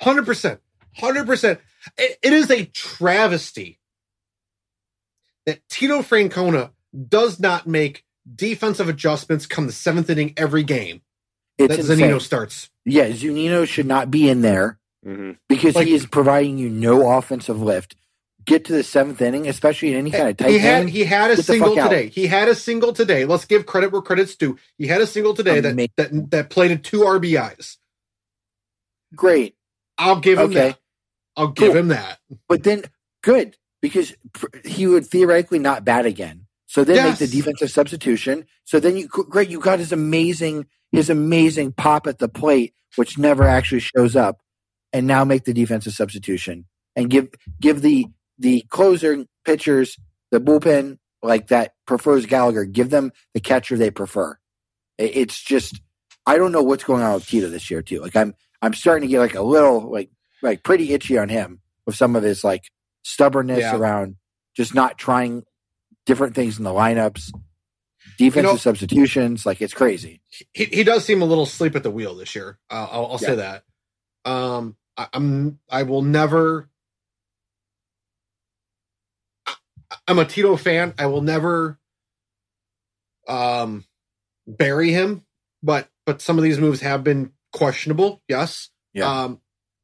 Hundred 0.00 0.26
percent, 0.26 0.60
hundred 0.96 1.26
percent. 1.26 1.60
It 1.98 2.32
is 2.32 2.50
a 2.50 2.64
travesty 2.66 3.78
that 5.46 5.60
Tito 5.68 6.00
Francona 6.02 6.70
does 7.08 7.38
not 7.38 7.66
make 7.66 8.04
defensive 8.34 8.88
adjustments 8.88 9.46
come 9.46 9.66
the 9.66 9.72
seventh 9.72 10.10
inning 10.10 10.34
every 10.36 10.64
game 10.64 11.02
It's 11.58 11.68
that 11.76 11.78
insane. 11.80 12.10
Zunino 12.10 12.20
starts. 12.20 12.70
Yeah, 12.84 13.08
Zunino 13.10 13.66
should 13.68 13.86
not 13.86 14.10
be 14.10 14.28
in 14.28 14.42
there 14.42 14.78
hmm 15.04 15.32
because 15.48 15.76
Like- 15.76 15.86
he 15.86 15.94
is 15.94 16.06
providing 16.06 16.58
you 16.58 16.68
no 16.68 17.16
offensive 17.16 17.60
lift. 17.62 17.94
Get 18.44 18.64
to 18.66 18.72
the 18.72 18.84
seventh 18.84 19.20
inning, 19.22 19.48
especially 19.48 19.88
in 19.92 19.96
any 19.98 20.10
kind 20.12 20.28
of 20.28 20.36
tight 20.36 20.50
He 20.50 20.58
had 20.58 20.80
game. 20.82 20.88
he 20.88 21.02
had 21.04 21.32
a 21.32 21.42
single 21.42 21.74
fuck 21.74 21.84
out. 21.86 21.88
today. 21.90 22.08
He 22.08 22.28
had 22.28 22.46
a 22.48 22.54
single 22.54 22.92
today. 22.92 23.24
Let's 23.24 23.44
give 23.44 23.66
credit 23.66 23.90
where 23.90 24.02
credit's 24.02 24.36
due. 24.36 24.56
He 24.78 24.86
had 24.86 25.00
a 25.00 25.06
single 25.06 25.34
today 25.34 25.58
that 25.60 25.72
Amazing. 25.72 25.90
that 25.96 26.30
that 26.30 26.50
plated 26.50 26.84
two 26.84 27.00
RBIs. 27.00 27.76
Great, 29.14 29.56
I'll 29.98 30.20
give 30.20 30.38
him 30.38 30.46
Okay. 30.50 30.54
that. 30.54 30.78
I'll 31.36 31.48
give 31.48 31.72
Cool. 31.72 31.76
him 31.80 31.88
that. 31.88 32.18
but 32.48 32.62
then 32.62 32.82
good 33.22 33.56
because 33.82 34.14
he 34.64 34.86
would 34.86 35.06
theoretically 35.06 35.58
not 35.58 35.84
bat 35.84 36.06
again. 36.06 36.46
So 36.66 36.82
then 36.84 36.96
Yes. 36.96 37.20
make 37.20 37.30
the 37.30 37.36
defensive 37.36 37.70
substitution. 37.70 38.46
So 38.64 38.80
then 38.80 38.96
you 38.96 39.06
great, 39.08 39.48
you 39.48 39.60
got 39.60 39.78
his 39.78 39.92
amazing 39.92 40.66
his 40.92 41.10
amazing 41.10 41.72
pop 41.72 42.06
at 42.06 42.18
the 42.18 42.28
plate, 42.28 42.74
which 42.96 43.18
never 43.18 43.44
actually 43.44 43.80
shows 43.80 44.16
up, 44.16 44.40
and 44.92 45.06
now 45.06 45.24
make 45.24 45.44
the 45.44 45.52
defensive 45.52 45.92
substitution 45.92 46.64
and 46.94 47.10
give 47.10 47.28
give 47.60 47.82
the 47.82 48.06
the 48.38 48.62
closer 48.68 49.24
pitchers 49.44 49.96
the 50.30 50.40
bullpen 50.40 50.98
like 51.22 51.48
that 51.48 51.74
prefers 51.86 52.26
Gallagher. 52.26 52.64
Give 52.64 52.90
them 52.90 53.12
the 53.34 53.40
catcher 53.40 53.76
they 53.76 53.90
prefer. 53.90 54.38
It's 54.98 55.40
just 55.42 55.80
I 56.26 56.36
don't 56.38 56.52
know 56.52 56.62
what's 56.62 56.84
going 56.84 57.02
on 57.02 57.14
with 57.14 57.26
Tito 57.26 57.48
this 57.48 57.70
year 57.70 57.82
too. 57.82 58.00
Like 58.00 58.16
I'm 58.16 58.34
I'm 58.62 58.74
starting 58.74 59.06
to 59.08 59.10
get 59.10 59.20
like 59.20 59.34
a 59.34 59.42
little 59.42 59.90
like 59.90 60.10
like 60.42 60.62
pretty 60.62 60.92
itchy 60.92 61.18
on 61.18 61.28
him 61.28 61.60
with 61.86 61.96
some 61.96 62.16
of 62.16 62.22
his 62.22 62.44
like 62.44 62.64
stubbornness 63.04 63.60
Yeah. 63.60 63.76
around 63.76 64.16
just 64.56 64.74
not 64.74 64.98
trying 64.98 65.44
different 66.06 66.34
things 66.34 66.58
in 66.58 66.64
the 66.64 66.70
lineups, 66.70 67.30
defensive 68.18 68.52
know- 68.52 68.56
substitutions. 68.56 69.44
Like 69.46 69.60
it's 69.62 69.74
crazy. 69.74 70.20
He 70.52 70.64
he 70.66 70.84
does 70.84 71.04
seem 71.04 71.22
a 71.22 71.26
little 71.26 71.46
sleep 71.46 71.74
at 71.76 71.82
the 71.82 71.90
wheel 71.90 72.14
this 72.14 72.34
year. 72.34 72.58
Uh, 72.70 72.86
I'll, 72.90 73.06
I'll 73.06 73.18
Yeah. 73.20 73.28
say 73.28 73.34
that. 73.36 73.64
Um, 74.24 74.76
I, 74.96 75.08
I'm 75.12 75.58
I 75.70 75.82
will 75.84 76.02
never. 76.02 76.68
I- 79.46 79.54
I'm 80.08 80.18
a 80.18 80.24
Tito 80.24 80.56
fan. 80.56 80.94
I 80.98 81.06
will 81.06 81.22
never 81.22 81.78
um 83.28 83.84
bury 84.46 84.92
him, 84.92 85.24
but 85.62 85.88
but 86.04 86.20
some 86.22 86.38
of 86.38 86.44
these 86.44 86.58
moves 86.58 86.80
have 86.80 87.02
been 87.04 87.32
questionable. 87.52 88.22
Yes. 88.28 88.70
Yeah. 88.92 89.22
Um, 89.24 89.40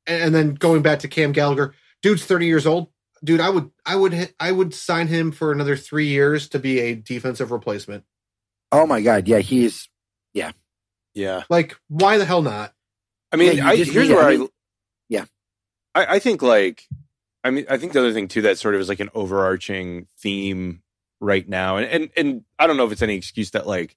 and, 0.07 0.23
and 0.23 0.35
then 0.35 0.55
going 0.55 0.83
back 0.83 1.01
to 1.01 1.09
Cam 1.09 1.33
Gallagher, 1.33 1.75
dude's 2.03 2.25
30 2.25 2.47
years 2.47 2.67
old. 2.67 2.89
Dude, 3.25 3.41
I 3.41 3.51
would 3.51 3.71
I 3.87 3.95
would 3.97 4.35
I 4.41 4.51
would 4.51 4.75
sign 4.75 5.07
him 5.07 5.31
for 5.33 5.53
another 5.53 5.77
three 5.77 6.09
years 6.09 6.49
to 6.51 6.59
be 6.59 6.81
a 6.81 6.95
defensive 6.97 7.53
replacement. 7.53 8.05
Oh 8.73 8.87
my 8.87 9.01
god, 9.01 9.29
yeah, 9.29 9.39
he's 9.39 9.89
Yeah. 10.35 10.53
Yeah. 11.15 11.43
Like, 11.51 11.77
why 11.89 12.17
the 12.19 12.25
hell 12.25 12.43
not? 12.43 12.73
I 13.31 13.37
mean, 13.37 13.57
Yeah, 13.59 13.69
I, 13.69 13.77
just 13.77 13.93
here's 13.93 14.09
need- 14.09 14.15
where 14.15 14.25
I 14.25 14.33
I, 14.33 14.37
mean- 14.39 14.49
yeah. 15.09 15.25
I, 15.95 16.07
I 16.17 16.19
think 16.19 16.43
like, 16.43 16.89
I 17.45 17.51
mean, 17.51 17.67
I 17.69 17.77
think 17.77 17.93
the 17.93 18.01
other 18.01 18.13
thing 18.13 18.29
too 18.29 18.43
that 18.43 18.59
sort 18.59 18.75
of 18.75 18.81
is 18.81 18.89
like 18.89 18.99
an 19.01 19.11
overarching 19.15 20.09
theme 20.19 20.83
right 21.21 21.49
now, 21.49 21.77
and 21.77 21.87
and 21.87 22.11
and 22.17 22.45
I 22.59 22.67
don't 22.67 22.77
know 22.77 22.87
if 22.87 22.93
it's 22.93 23.03
any 23.03 23.15
excuse 23.17 23.51
that 23.53 23.67
like, 23.67 23.95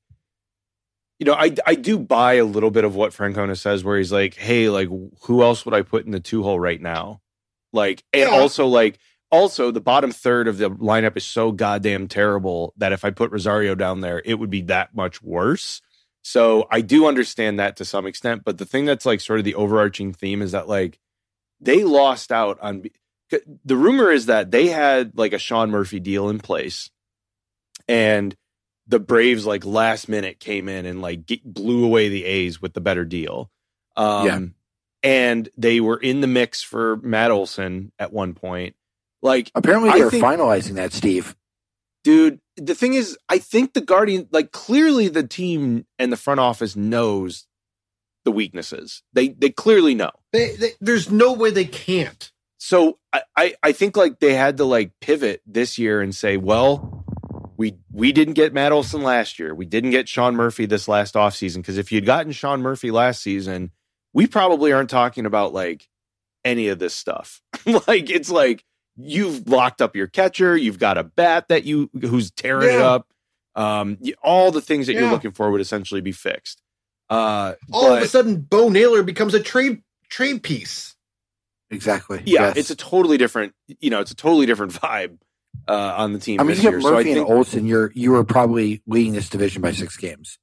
you 1.20 1.26
know, 1.26 1.34
I 1.34 1.56
I 1.66 1.76
do 1.76 1.98
buy 1.98 2.34
a 2.36 2.46
little 2.46 2.72
bit 2.72 2.84
of 2.84 2.96
what 2.96 3.12
Francona 3.12 3.58
says, 3.58 3.84
where 3.84 3.98
he's 3.98 4.12
like, 4.12 4.36
hey, 4.36 4.70
like, 4.70 4.90
who 5.22 5.44
else 5.44 5.66
would 5.66 5.74
I 5.74 5.82
put 5.82 6.06
in 6.06 6.12
the 6.12 6.20
two 6.20 6.44
hole 6.44 6.60
right 6.60 6.82
now? 6.82 7.22
Like, 7.74 8.04
and 8.14 8.30
Yeah. 8.30 8.36
also 8.38 8.68
like. 8.68 9.00
Also, 9.32 9.72
the 9.72 9.82
bottom 9.82 10.12
third 10.12 10.48
of 10.48 10.60
the 10.60 10.70
lineup 10.70 11.18
is 11.18 11.26
so 11.26 11.52
goddamn 11.52 12.08
terrible 12.08 12.74
that 12.78 12.94
if 12.94 13.04
I 13.04 13.10
put 13.10 13.32
Rosario 13.32 13.76
down 13.76 14.00
there, 14.00 14.22
it 14.24 14.36
would 14.36 14.52
be 14.52 14.62
that 14.62 14.96
much 14.96 15.22
worse. 15.22 15.82
So 16.22 16.68
I 16.72 16.82
do 16.82 17.06
understand 17.08 17.60
that 17.60 17.76
to 17.78 17.86
some 17.86 18.06
extent, 18.06 18.44
but 18.46 18.60
the 18.60 18.66
thing 18.66 18.86
that's 18.86 19.06
like 19.06 19.20
sort 19.20 19.40
of 19.40 19.44
the 19.46 19.56
overarching 19.56 20.14
theme 20.14 20.42
is 20.42 20.52
that 20.54 20.70
like 20.70 21.00
they 21.60 21.84
lost 21.84 22.32
out 22.32 22.60
on 22.62 22.84
the 23.66 23.76
rumor 23.76 24.10
is 24.12 24.28
that 24.28 24.52
they 24.52 24.68
had 24.68 25.18
like 25.18 25.34
a 25.34 25.40
Sean 25.40 25.70
Murphy 25.72 26.00
deal 26.00 26.30
in 26.30 26.40
place 26.40 26.90
and 27.88 28.36
the 28.88 29.00
Braves 29.00 29.46
like 29.46 29.66
last 29.66 30.08
minute 30.10 30.40
came 30.40 30.70
in 30.70 30.86
and 30.86 31.02
like 31.02 31.26
get, 31.26 31.44
blew 31.44 31.84
away 31.86 32.10
the 32.10 32.26
A's 32.26 32.62
with 32.62 32.74
the 32.74 32.82
better 32.82 33.06
deal. 33.06 33.50
Um 33.96 34.26
Yeah. 34.28 34.40
and 35.04 35.50
they 35.58 35.80
were 35.80 35.98
in 35.98 36.22
the 36.22 36.28
mix 36.28 36.62
for 36.62 36.98
Matt 36.98 37.32
Olson 37.32 37.92
at 38.00 38.12
one 38.14 38.34
point. 38.34 38.76
Like 39.22 39.52
apparently 39.56 39.92
they're 39.92 40.12
think- 40.12 40.24
finalizing 40.24 40.76
that, 40.76 40.94
Steve. 40.94 41.36
dude 42.04 42.40
the 42.58 42.76
thing 42.76 42.94
is 42.94 43.18
i 43.28 43.38
think 43.38 43.74
the 43.74 43.82
guardian 43.82 44.30
like 44.32 44.52
clearly 44.54 45.10
the 45.10 45.28
team 45.28 45.86
and 46.00 46.10
the 46.10 46.16
front 46.18 46.40
office 46.40 46.74
knows 46.76 47.48
the 48.24 48.32
weaknesses. 48.32 49.04
They 49.14 49.28
they 49.30 49.52
clearly 49.52 49.94
know. 49.94 50.10
They, 50.34 50.56
they, 50.56 50.72
there's 50.82 51.12
no 51.12 51.34
way 51.34 51.52
they 51.52 51.66
can't. 51.66 52.32
So 52.58 52.98
I, 53.14 53.22
I 53.38 53.56
I 53.62 53.72
think 53.72 53.96
like 53.96 54.20
they 54.20 54.34
had 54.34 54.58
to 54.58 54.66
like 54.66 54.94
pivot 55.00 55.42
this 55.46 55.78
year 55.78 56.02
and 56.02 56.16
say, 56.16 56.36
well, 56.38 57.05
we 57.58 57.76
we 57.92 58.12
didn't 58.12 58.34
get 58.34 58.54
Matt 58.54 58.72
Olson 58.72 59.02
last 59.04 59.40
year. 59.40 59.54
We 59.56 59.66
didn't 59.66 59.92
get 59.92 60.08
Sean 60.10 60.36
Murphy 60.36 60.66
this 60.66 60.88
last 60.88 61.16
offseason. 61.16 61.58
Because 61.58 61.78
if 61.78 61.92
you'd 61.92 62.06
gotten 62.06 62.32
Sean 62.32 62.62
Murphy 62.62 62.92
last 62.92 63.22
season, 63.22 63.72
we 64.14 64.28
probably 64.28 64.72
aren't 64.74 64.90
talking 64.90 65.26
about 65.26 65.54
like 65.54 65.88
any 66.44 66.68
of 66.68 66.80
this 66.80 66.94
stuff. 66.94 67.42
like 67.88 68.10
it's 68.10 68.30
like 68.30 68.64
you've 68.98 69.48
locked 69.48 69.82
up 69.82 69.96
your 69.96 70.08
catcher, 70.08 70.56
you've 70.56 70.80
got 70.80 70.98
a 70.98 71.04
bat 71.04 71.48
that 71.50 71.64
you 71.66 71.90
who's 72.02 72.32
tearing 72.32 72.70
it 72.76 72.82
up. 72.82 73.08
Um, 73.56 73.98
all 74.22 74.52
the 74.52 74.62
things 74.62 74.88
that 74.88 74.94
you're 74.94 75.10
looking 75.12 75.32
for 75.32 75.50
would 75.52 75.62
essentially 75.62 76.02
be 76.02 76.12
fixed. 76.12 76.62
Uh, 77.10 77.54
All 77.72 77.94
of 77.94 78.02
a 78.02 78.08
sudden, 78.08 78.42
Bo 78.42 78.68
Naylor 78.70 79.04
becomes 79.04 79.34
a 79.34 79.40
trade 79.40 79.82
trade 80.10 80.44
piece. 80.44 80.96
Exactly. 81.72 82.22
yeah, 82.26 82.48
Yes. 82.48 82.58
it's 82.58 82.70
a 82.70 82.76
totally 82.76 83.18
different, 83.18 83.54
you 83.80 83.90
know, 83.90 84.00
it's 84.00 84.12
a 84.12 84.16
totally 84.16 84.46
different 84.46 84.74
vibe 84.82 85.18
uh, 85.68 85.94
on 85.98 86.14
the 86.14 86.20
team 86.20 86.40
I 86.40 86.44
mean, 86.44 86.56
this 86.56 86.64
you 86.64 86.70
year. 86.70 86.80
have 86.80 86.84
So 86.84 86.90
I 86.90 86.92
Murphy 86.94 87.14
think 87.14 87.28
and 87.28 87.38
Olson. 87.38 87.66
You're 87.66 87.92
you 87.96 88.12
were 88.12 88.24
probably 88.24 88.82
leading 88.88 89.14
this 89.14 89.30
division 89.30 89.62
by 89.62 89.72
six 89.72 89.98
games. 89.98 90.38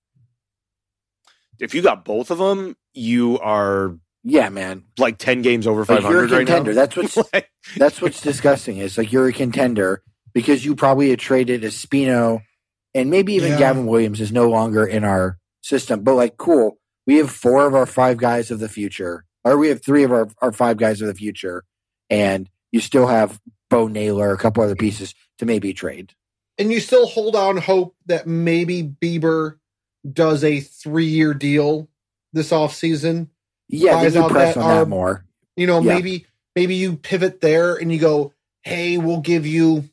if 1.59 1.75
you 1.75 1.83
got 1.83 2.05
both 2.05 2.31
of 2.31 2.39
them, 2.39 2.77
you 2.95 3.39
are 3.39 3.97
Yeah, 4.25 4.49
man. 4.49 4.85
like 4.99 5.19
ten 5.19 5.43
games 5.43 5.67
over 5.67 5.81
Like 5.81 6.03
five 6.03 6.11
you're 6.11 6.25
a 6.25 6.29
hundred 6.29 6.33
right 6.33 6.49
now. 6.49 6.55
contender. 6.57 6.75
That's 6.75 6.97
what's 6.97 7.17
Like, 7.33 7.51
that's 7.77 8.01
what's 8.03 8.21
disgusting. 8.21 8.79
Is 8.79 8.99
like 8.99 9.13
you're 9.13 9.29
a 9.29 9.33
contender 9.33 10.03
because 10.35 10.65
you 10.65 10.75
probably 10.75 11.11
had 11.11 11.19
traded 11.19 11.63
Espino 11.63 12.43
and 12.95 13.11
maybe 13.11 13.35
even 13.35 13.53
Yeah. 13.53 13.59
Gavin 13.59 13.87
Williams 13.87 14.21
is 14.21 14.33
no 14.33 14.49
longer 14.51 14.85
in 14.87 15.05
our 15.05 15.39
system. 15.63 16.03
But 16.03 16.15
like, 16.15 16.37
cool. 16.37 16.79
We 17.07 17.17
have 17.19 17.31
four 17.31 17.67
of 17.67 17.75
our 17.75 17.87
five 17.87 18.17
guys 18.17 18.51
of 18.53 18.61
the 18.61 18.69
future, 18.69 19.25
or 19.45 19.57
we 19.59 19.69
have 19.69 19.83
three 19.85 20.05
of 20.05 20.13
our, 20.13 20.29
our 20.41 20.53
five 20.53 20.77
guys 20.77 21.01
of 21.01 21.09
the 21.09 21.15
future, 21.15 21.65
and 22.11 22.49
you 22.71 22.79
still 22.81 23.09
have 23.09 23.41
Bo 23.73 23.89
Naylor, 23.89 24.33
a 24.33 24.39
couple 24.39 24.65
other 24.65 24.77
pieces 24.77 25.15
to 25.39 25.47
maybe 25.47 25.75
trade. 25.75 26.15
And 26.59 26.73
you 26.73 26.81
still 26.81 27.07
hold 27.09 27.37
on 27.37 27.59
hope 27.59 27.97
that 28.07 28.27
maybe 28.29 28.83
Bieber 28.85 29.59
does 30.11 30.45
a 30.45 30.61
three 30.61 31.07
year 31.07 31.35
deal 31.35 31.89
this 32.35 32.51
offseason. 32.53 33.29
Yeah, 33.69 33.95
Buys 33.95 34.15
then 34.15 34.23
you 34.23 34.27
out 34.27 34.31
press 34.33 34.55
that 34.55 34.61
on 34.61 34.69
that 34.69 34.87
arb. 34.87 34.89
more. 34.89 35.27
You 35.57 35.67
know, 35.67 35.81
Yeah. 35.81 35.95
maybe 35.95 36.27
maybe 36.57 36.77
you 36.77 36.97
pivot 36.97 37.41
there 37.41 37.77
and 37.77 37.93
you 37.93 37.99
go, 38.01 38.35
hey, 38.65 38.99
we'll 38.99 39.21
give 39.23 39.47
you 39.47 39.91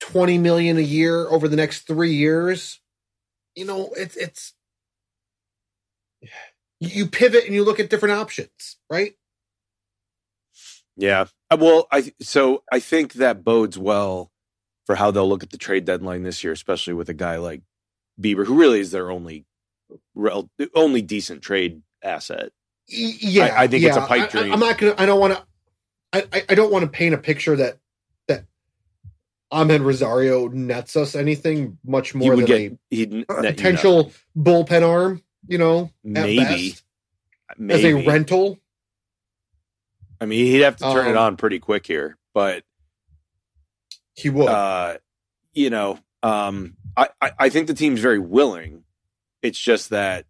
twenty 0.00 0.38
million 0.38 0.78
a 0.78 0.82
year 0.82 1.26
over 1.28 1.48
the 1.48 1.56
next 1.56 1.86
three 1.88 2.14
years. 2.14 2.80
You 3.56 3.64
know, 3.66 3.92
it's 3.96 4.16
it's 4.16 4.54
you 6.80 7.06
pivot 7.08 7.46
and 7.46 7.54
you 7.54 7.64
look 7.64 7.80
at 7.80 7.90
different 7.90 8.16
options, 8.20 8.76
right? 8.90 9.14
yeah. 10.96 11.26
Uh, 11.52 11.56
Well, 11.60 11.86
I 11.90 12.12
so 12.20 12.62
I 12.72 12.80
think 12.80 13.14
that 13.14 13.44
bodes 13.44 13.78
well 13.78 14.30
for 14.86 14.94
how 14.96 15.10
they'll 15.10 15.28
look 15.28 15.42
at 15.42 15.50
the 15.50 15.58
trade 15.58 15.84
deadline 15.84 16.22
this 16.22 16.42
year, 16.42 16.52
especially 16.52 16.94
with 16.94 17.08
a 17.08 17.14
guy 17.14 17.36
like 17.36 17.62
Bieber, 18.20 18.46
who 18.46 18.58
really 18.58 18.80
is 18.80 18.90
their 18.90 19.10
only 19.10 19.44
only 20.74 21.02
decent 21.02 21.42
trade 21.42 21.82
asset. 22.02 22.50
Yeah, 22.88 23.46
I- 23.46 23.62
I 23.64 23.66
think 23.68 23.84
it's 23.84 23.96
a 23.96 24.00
yeah. 24.00 24.06
pipe 24.06 24.22
I- 24.34 24.38
I, 24.38 24.40
dream. 24.42 24.52
am 24.52 24.60
not 24.60 24.78
gonna. 24.78 24.94
I 24.98 25.06
don't 25.06 25.20
want 25.20 25.34
to. 25.34 25.44
I, 26.12 26.44
I- 26.50 26.54
don't 26.54 26.72
want 26.72 26.82
to 26.84 26.90
paint 26.90 27.14
a 27.14 27.18
picture 27.18 27.56
that 27.56 27.78
that 28.28 28.44
Amed 29.52 29.84
Rosario 29.84 30.48
nets 30.48 30.96
us 30.96 31.14
anything 31.14 31.78
much 31.84 32.12
He 32.12 32.18
more 32.18 32.30
would 32.36 32.46
than 32.46 32.68
get 32.68 32.78
he'd 32.90 33.12
a, 33.12 33.16
you 33.16 33.24
potential 33.26 34.12
bullpen 34.36 34.86
arm. 34.86 35.22
You 35.48 35.58
know, 35.58 35.90
maybe 36.04 36.36
best, 36.70 36.84
maybe 37.58 37.74
as 37.74 37.84
a 37.84 38.06
rental. 38.06 38.58
I 40.22 40.26
mean, 40.26 40.46
he'd 40.46 40.60
have 40.60 40.76
to 40.76 40.84
turn 40.84 41.08
it 41.08 41.16
Um, 41.16 41.24
on 41.24 41.36
pretty 41.36 41.58
quick 41.58 41.84
here, 41.86 42.16
but 42.32 42.62
He 44.14 44.30
would. 44.30 44.46
uh, 44.48 44.98
you 45.52 45.68
know, 45.70 45.98
um, 46.22 46.76
I, 46.96 47.08
I, 47.20 47.32
I 47.38 47.48
think 47.48 47.66
the 47.66 47.74
team's 47.74 47.98
very 48.00 48.18
willing. 48.20 48.84
It's 49.42 49.58
just 49.58 49.90
that 49.90 50.26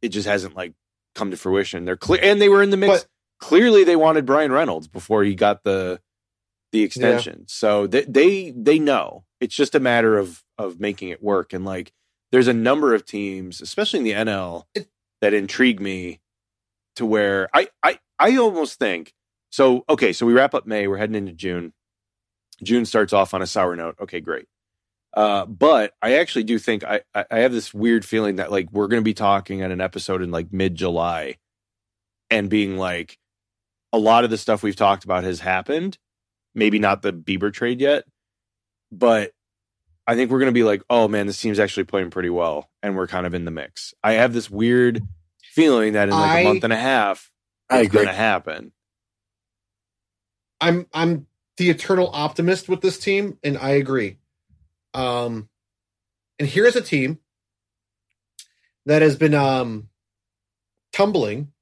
it 0.00 0.08
just 0.08 0.26
hasn't 0.26 0.56
like 0.56 0.72
come 1.14 1.30
to 1.30 1.36
fruition. 1.36 1.84
They're 1.84 1.96
clear, 1.96 2.20
and 2.22 2.40
they 2.40 2.48
were 2.48 2.62
in 2.62 2.70
the 2.70 2.76
mix. 2.76 3.02
But- 3.02 3.08
Clearly, 3.38 3.82
they 3.82 3.96
wanted 3.96 4.24
Bryan 4.24 4.52
Reynolds 4.52 4.86
before 4.86 5.24
he 5.24 5.34
got 5.34 5.64
the 5.64 6.00
the 6.70 6.82
extension. 6.84 7.44
So 7.48 7.88
they, 7.88 8.02
they 8.04 8.50
they 8.56 8.78
know. 8.78 9.24
It's 9.40 9.54
just 9.56 9.74
a 9.74 9.80
matter 9.80 10.16
of 10.16 10.44
of 10.58 10.78
making 10.78 11.08
it 11.08 11.20
work. 11.20 11.52
And 11.52 11.64
like, 11.64 11.92
there's 12.30 12.46
a 12.46 12.52
number 12.52 12.94
of 12.94 13.04
teams, 13.04 13.60
especially 13.60 13.98
in 13.98 14.04
the 14.04 14.12
NL, 14.12 14.66
It- 14.76 14.88
that 15.20 15.34
intrigue 15.34 15.80
me 15.80 16.20
to 16.96 17.04
where 17.04 17.48
I 17.52 17.68
I 17.82 17.98
I 18.22 18.36
almost 18.36 18.78
think 18.78 19.12
so. 19.50 19.84
Okay, 19.88 20.12
so 20.12 20.24
we 20.26 20.32
wrap 20.32 20.54
up 20.54 20.66
May. 20.66 20.86
We're 20.86 20.96
heading 20.98 21.16
into 21.16 21.32
June. 21.32 21.72
June 22.62 22.84
starts 22.84 23.12
off 23.12 23.34
on 23.34 23.42
a 23.42 23.46
sour 23.46 23.74
note. 23.74 23.96
Okay, 24.00 24.20
great. 24.20 24.46
Uh, 25.14 25.44
but 25.44 25.92
I 26.00 26.14
actually 26.14 26.44
do 26.44 26.58
think 26.58 26.84
I, 26.84 27.00
I 27.14 27.40
have 27.40 27.52
this 27.52 27.74
weird 27.74 28.04
feeling 28.04 28.36
that 28.36 28.50
like 28.50 28.72
we're 28.72 28.88
going 28.88 29.00
to 29.02 29.04
be 29.04 29.14
talking 29.14 29.60
at 29.60 29.70
an 29.70 29.80
episode 29.80 30.22
in 30.22 30.30
like 30.30 30.52
mid 30.52 30.74
July, 30.74 31.36
and 32.30 32.48
being 32.48 32.78
like, 32.78 33.18
a 33.92 33.98
lot 33.98 34.24
of 34.24 34.30
the 34.30 34.38
stuff 34.38 34.62
we've 34.62 34.76
talked 34.76 35.04
about 35.04 35.24
has 35.24 35.40
happened. 35.40 35.98
Maybe 36.54 36.78
not 36.78 37.02
the 37.02 37.12
Bieber 37.12 37.52
trade 37.52 37.80
yet, 37.80 38.04
but 38.90 39.32
I 40.06 40.14
think 40.14 40.30
we're 40.30 40.38
going 40.38 40.46
to 40.46 40.52
be 40.52 40.64
like, 40.64 40.82
oh 40.88 41.08
man, 41.08 41.26
this 41.26 41.40
team's 41.40 41.58
actually 41.58 41.84
playing 41.84 42.10
pretty 42.10 42.30
well, 42.30 42.70
and 42.82 42.96
we're 42.96 43.06
kind 43.08 43.26
of 43.26 43.34
in 43.34 43.44
the 43.44 43.50
mix. 43.50 43.94
I 44.02 44.12
have 44.12 44.32
this 44.32 44.48
weird 44.50 45.02
feeling 45.42 45.94
that 45.94 46.08
in 46.08 46.14
like 46.14 46.30
I- 46.30 46.40
a 46.40 46.44
month 46.44 46.64
and 46.64 46.72
a 46.72 46.76
half, 46.76 47.31
it's 47.80 47.92
going 47.92 48.06
to 48.06 48.12
happen. 48.12 48.72
I'm 50.60 50.86
I'm 50.94 51.26
the 51.58 51.70
eternal 51.70 52.10
optimist 52.12 52.68
with 52.68 52.80
this 52.82 52.98
team, 52.98 53.38
and 53.44 53.58
I 53.58 53.70
agree. 53.70 54.18
Um, 54.94 55.48
and 56.38 56.48
here's 56.48 56.76
a 56.76 56.82
team 56.82 57.18
that 58.86 59.02
has 59.02 59.16
been 59.16 59.34
um 59.34 59.88
tumbling. 60.92 61.52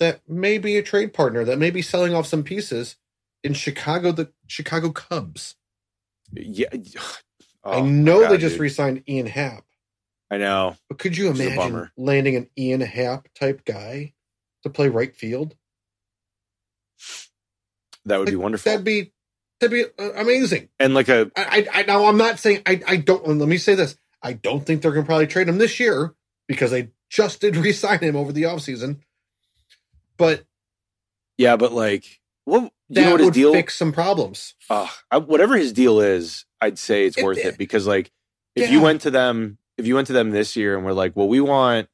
That 0.00 0.28
may 0.28 0.58
be 0.58 0.76
a 0.78 0.82
trade 0.82 1.14
partner. 1.14 1.44
That 1.44 1.58
may 1.58 1.70
be 1.70 1.82
selling 1.82 2.14
off 2.14 2.26
some 2.26 2.44
pieces 2.44 2.96
in 3.44 3.54
Chicago. 3.54 4.12
The 4.12 4.32
Chicago 4.46 4.90
Cubs. 4.92 5.56
Yeah, 6.32 6.68
I 7.70 7.78
Oh, 7.78 7.82
my 8.04 8.04
know 8.04 8.20
God, 8.20 8.28
they 8.28 8.38
just 8.38 8.54
dude. 8.54 8.60
re-signed 8.60 9.04
Ian 9.08 9.26
Happ, 9.26 9.64
I 10.30 10.38
know. 10.38 10.76
but 10.88 10.98
could 10.98 11.16
you 11.16 11.28
Which 11.28 11.40
is 11.40 11.46
a 11.46 11.50
imagine 11.50 11.90
landing 11.96 12.36
an 12.36 12.48
Ian 12.58 12.82
Happ 12.82 13.28
type 13.34 13.64
guy 13.64 14.14
to 14.66 14.70
play 14.70 14.88
right 14.88 15.14
field? 15.16 15.54
That 18.04 18.18
would 18.18 18.28
be 18.28 18.36
wonderful. 18.36 18.70
That'd 18.70 18.84
be 18.84 19.12
that'd 19.60 19.72
be 19.72 19.84
uh, 20.02 20.12
amazing. 20.14 20.68
and 20.78 20.94
like 20.94 21.08
a 21.08 21.30
I, 21.36 21.66
I, 21.72 21.82
now 21.82 22.04
I'm 22.06 22.16
not 22.18 22.38
saying 22.38 22.62
I, 22.66 22.80
I 22.86 22.96
don't. 22.96 23.26
Let 23.26 23.48
me 23.48 23.58
say 23.58 23.74
this: 23.74 23.96
I 24.22 24.34
don't 24.34 24.64
think 24.64 24.82
they're 24.82 24.92
going 24.92 25.04
to 25.04 25.08
probably 25.08 25.26
trade 25.26 25.48
him 25.48 25.58
this 25.58 25.80
year 25.80 26.14
because 26.46 26.70
they 26.70 26.90
just 27.10 27.40
did 27.40 27.56
re-sign 27.56 27.98
him 28.00 28.16
over 28.16 28.32
the 28.32 28.44
offseason. 28.44 28.98
But 30.16 30.44
yeah, 31.36 31.56
but 31.56 31.72
like, 31.72 32.20
what 32.44 32.70
do 32.90 33.00
you 33.00 33.06
know 33.06 33.12
what 33.12 33.20
his 33.20 33.26
would 33.26 33.34
deal? 33.34 33.52
fix 33.52 33.74
some 33.76 33.92
problems. 33.92 34.54
uh, 34.70 34.88
I, 35.10 35.18
whatever 35.18 35.56
his 35.56 35.72
deal 35.72 36.00
is, 36.00 36.44
I'd 36.60 36.78
say 36.78 37.06
it's 37.06 37.18
It- 37.18 37.24
worth 37.24 37.38
it- 37.38 37.46
it 37.46 37.58
because 37.58 37.86
like 37.86 38.10
if 38.54 38.70
you 38.70 38.80
went 38.80 39.02
to 39.02 39.10
them, 39.10 39.58
if 39.76 39.86
you 39.86 39.96
went 39.96 40.06
to 40.06 40.12
them 40.14 40.30
this 40.30 40.54
year 40.56 40.76
and 40.76 40.84
we're 40.86 40.92
like, 40.92 41.14
well, 41.16 41.28
we 41.28 41.40
want 41.40 41.88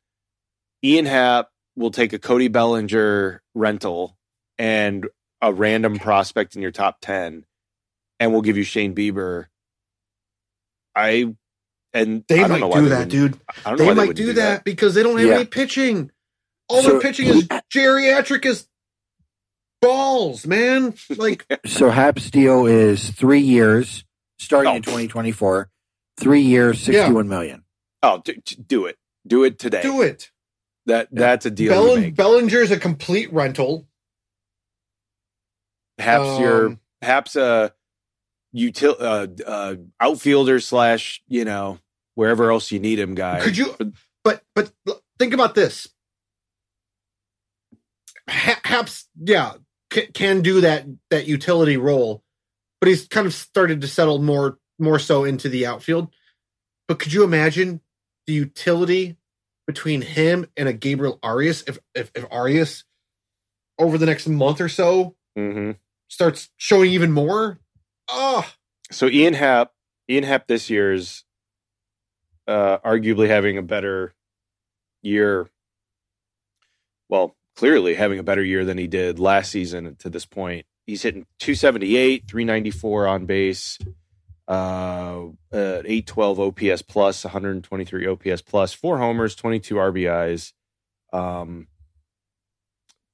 Ian 0.84 1.06
Happ, 1.06 1.48
we'll 1.76 1.90
take 1.90 2.12
a 2.12 2.18
Cody 2.18 2.48
Bellinger 2.48 3.42
rental 3.54 4.16
and 4.58 5.06
a 5.40 5.52
random 5.52 5.98
prospect 5.98 6.54
in 6.56 6.62
your 6.62 6.70
top 6.70 6.98
ten, 7.00 7.44
and 8.20 8.32
we'll 8.32 8.42
give 8.42 8.56
you 8.56 8.62
Shane 8.64 8.94
Bieber. 8.94 9.46
I 10.94 11.34
and 11.94 12.24
They 12.28 12.36
I 12.36 12.40
don't 12.42 12.50
might 12.50 12.60
know 12.60 12.68
why 12.68 12.76
do 12.78 12.82
they 12.84 12.88
that, 12.90 12.98
wouldn't- 13.08 13.10
dude. 13.10 13.40
I 13.64 13.70
don't 13.70 13.72
know 13.72 13.76
They 13.84 13.84
why 13.88 13.94
might 13.94 14.08
wouldn't 14.08 14.26
do, 14.26 14.32
that, 14.34 14.64
because 14.64 14.94
they 14.94 15.02
don't 15.02 15.18
have 15.18 15.26
Yeah. 15.28 15.34
any 15.36 15.44
pitching. 15.46 16.10
All 16.68 16.82
So- 16.82 16.92
their 16.92 17.00
pitching 17.00 17.26
is 17.28 17.44
geriatric 17.72 18.46
as 18.46 18.68
balls, 19.80 20.46
man. 20.46 20.94
Like 21.10 21.44
So 21.66 21.90
Happ's 21.90 22.30
deal 22.30 22.66
is 22.66 23.10
three 23.10 23.40
years, 23.40 24.04
starting 24.38 24.72
Oh. 24.72 24.76
in 24.76 24.82
2024. 24.82 25.70
Three 26.18 26.42
years, 26.42 26.80
sixty-one 26.82 27.28
million. 27.28 27.64
Oh, 28.02 28.20
do, 28.24 28.34
do 28.66 28.86
it, 28.86 28.96
do 29.26 29.44
it 29.44 29.58
today. 29.58 29.82
do 29.82 30.02
it. 30.02 30.30
That 30.86 31.08
that's 31.12 31.46
a 31.46 31.50
deal. 31.50 31.70
Bell-. 31.72 32.10
Bellinger's 32.10 32.70
a 32.70 32.78
complete 32.78 33.32
rental. 33.32 33.86
Happ's 35.98 36.40
your 36.40 36.66
Um, 36.66 36.80
Happ's 37.00 37.36
a 37.36 37.72
util 38.54 38.96
uh, 39.00 39.26
uh, 39.46 39.74
outfielder 40.00 40.60
slash 40.60 41.22
you 41.28 41.44
know 41.44 41.78
wherever 42.14 42.50
else 42.50 42.72
you 42.72 42.80
need 42.80 42.98
him 42.98 43.14
guy. 43.14 43.40
Could 43.40 43.56
you? 43.56 43.74
But 44.24 44.42
but 44.54 44.72
think 45.18 45.34
about 45.34 45.54
this. 45.54 45.88
Ha- 48.28 48.60
Happ's, 48.64 49.08
yeah, 49.18 49.54
can, 49.90 50.06
can 50.12 50.42
do 50.42 50.60
that 50.62 50.86
that 51.10 51.26
utility 51.26 51.76
role, 51.76 52.22
but 52.80 52.88
he's 52.88 53.06
kind 53.08 53.26
of 53.26 53.34
started 53.34 53.80
to 53.80 53.88
settle 53.88 54.20
more 54.20 54.58
more 54.78 54.98
so 54.98 55.24
into 55.24 55.48
the 55.48 55.66
outfield. 55.66 56.12
But 56.88 56.98
could 56.98 57.12
you 57.12 57.24
imagine 57.24 57.80
the 58.26 58.32
utility 58.32 59.16
between 59.66 60.02
him 60.02 60.46
and 60.56 60.68
a 60.68 60.72
Gabriel 60.72 61.18
Arias, 61.22 61.64
if 61.66 61.78
if, 61.94 62.10
if 62.14 62.24
Arias 62.30 62.84
over 63.78 63.98
the 63.98 64.06
next 64.06 64.26
month 64.28 64.60
or 64.60 64.68
so 64.68 65.14
hmm 65.36 65.72
starts 66.08 66.50
showing 66.58 66.90
even 66.90 67.10
more, 67.10 67.58
oh, 68.08 68.46
So 68.90 69.06
Ian 69.08 69.32
Happ, 69.32 69.72
Ian 70.10 70.24
Happ 70.24 70.46
this 70.46 70.68
year's 70.68 71.24
uh, 72.46 72.78
arguably 72.78 73.28
having 73.28 73.56
a 73.56 73.62
better 73.62 74.14
year. 75.00 75.48
Well, 77.08 77.34
clearly 77.56 77.94
having 77.94 78.18
a 78.18 78.22
better 78.22 78.44
year 78.44 78.64
than 78.64 78.78
he 78.78 78.86
did 78.86 79.18
last 79.18 79.50
season 79.50 79.96
to 80.00 80.10
this 80.10 80.26
point. 80.26 80.66
He's 80.86 81.02
hitting 81.02 81.26
278, 81.38 82.24
394 82.28 83.06
on 83.06 83.26
base, 83.26 83.78
uh, 84.48 85.26
uh 85.52 85.82
812 85.84 86.40
OPS 86.40 86.82
plus, 86.82 87.24
123 87.24 88.06
OPS 88.06 88.42
plus, 88.42 88.72
four 88.72 88.98
homers, 88.98 89.34
22 89.34 89.74
RBIs, 89.76 90.52
um, 91.12 91.68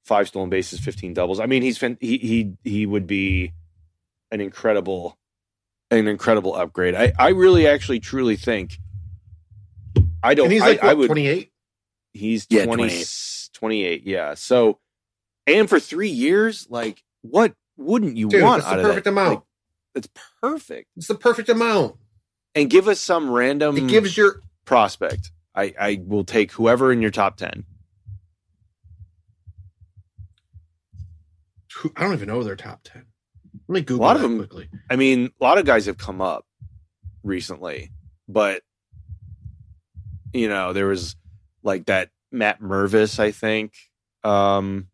five 0.05 0.27
stolen 0.27 0.49
bases, 0.49 0.79
15 0.79 1.13
doubles. 1.13 1.39
I 1.39 1.45
mean, 1.45 1.61
he's 1.61 1.77
fin- 1.77 1.97
he 1.99 2.17
he 2.17 2.53
he 2.63 2.85
would 2.85 3.07
be 3.07 3.53
an 4.31 4.41
incredible 4.41 5.17
an 5.91 6.07
incredible 6.07 6.55
upgrade. 6.55 6.95
I, 6.95 7.13
I 7.17 7.29
really 7.29 7.67
actually 7.67 7.99
truly 7.99 8.35
think 8.35 8.77
I 10.21 10.33
don't 10.33 10.45
and 10.45 10.53
he's 10.53 10.61
like 10.61 10.83
I 10.83 10.87
what, 10.87 10.97
would 10.97 11.07
28. 11.07 11.51
he's 12.13 12.47
Yeah, 12.49 12.65
20, 12.65 12.83
28. 12.83 13.07
28 13.53 14.03
yeah 14.05 14.33
so 14.33 14.79
and 15.47 15.67
for 15.67 15.79
three 15.79 16.09
years 16.09 16.67
like 16.69 17.03
what 17.21 17.53
wouldn't 17.77 18.17
you 18.17 18.27
Dude, 18.27 18.43
want 18.43 18.63
that's 18.63 18.73
out 18.73 18.75
the 18.75 18.81
of 18.81 18.87
perfect 18.87 19.05
that? 19.05 19.11
amount. 19.11 19.35
Like, 19.35 19.43
it's 19.95 20.07
perfect 20.41 20.87
it's 20.95 21.07
the 21.07 21.15
perfect 21.15 21.49
amount. 21.49 21.95
and 22.55 22.69
give 22.69 22.87
us 22.87 22.99
some 22.99 23.29
random 23.29 23.75
It 23.77 23.87
gives 23.87 24.15
your 24.17 24.41
prospect 24.65 25.31
I, 25.55 25.73
I 25.79 26.01
will 26.05 26.23
take 26.23 26.51
whoever 26.51 26.91
in 26.91 27.01
your 27.01 27.11
top 27.11 27.37
10 27.37 27.65
I 31.95 32.03
don't 32.03 32.13
even 32.13 32.27
know 32.27 32.43
their 32.43 32.55
top 32.57 32.81
ten. 32.83 33.05
Let 33.67 33.73
me 33.75 33.81
Google 33.81 34.05
lot 34.05 34.15
of 34.17 34.21
them- 34.21 34.37
quickly. 34.37 34.69
I 34.89 34.95
mean 34.95 35.31
a 35.39 35.43
lot 35.43 35.57
of 35.57 35.65
guys 35.65 35.85
have 35.85 35.97
come 35.97 36.21
up 36.21 36.45
recently 37.23 37.91
but 38.27 38.63
you 40.33 40.47
know 40.49 40.73
there 40.73 40.87
was 40.87 41.15
like 41.63 41.85
that 41.85 42.09
Matt 42.31 42.61
Mervis 42.61 43.19
I 43.19 43.31
think 43.31 43.73
um 44.23 44.87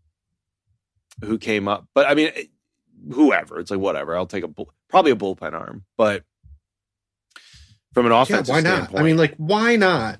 who 1.23 1.37
came 1.37 1.67
up 1.67 1.87
but 1.93 2.07
I 2.07 2.13
mean 2.13 2.31
whoever 3.11 3.59
it's 3.59 3.71
like 3.71 3.79
whatever 3.79 4.15
I'll 4.15 4.25
take 4.27 4.43
a 4.43 4.47
bull, 4.47 4.71
probably 4.89 5.11
a 5.11 5.15
bullpen 5.15 5.53
arm 5.53 5.83
but 5.97 6.23
from 7.93 8.05
an 8.05 8.11
Yeah, 8.11 8.41
why 8.45 8.59
not? 8.61 8.89
standpoint 8.89 8.99
I 8.99 9.03
mean, 9.03 9.17
like, 9.17 9.35
why 9.37 9.75
not? 9.77 10.19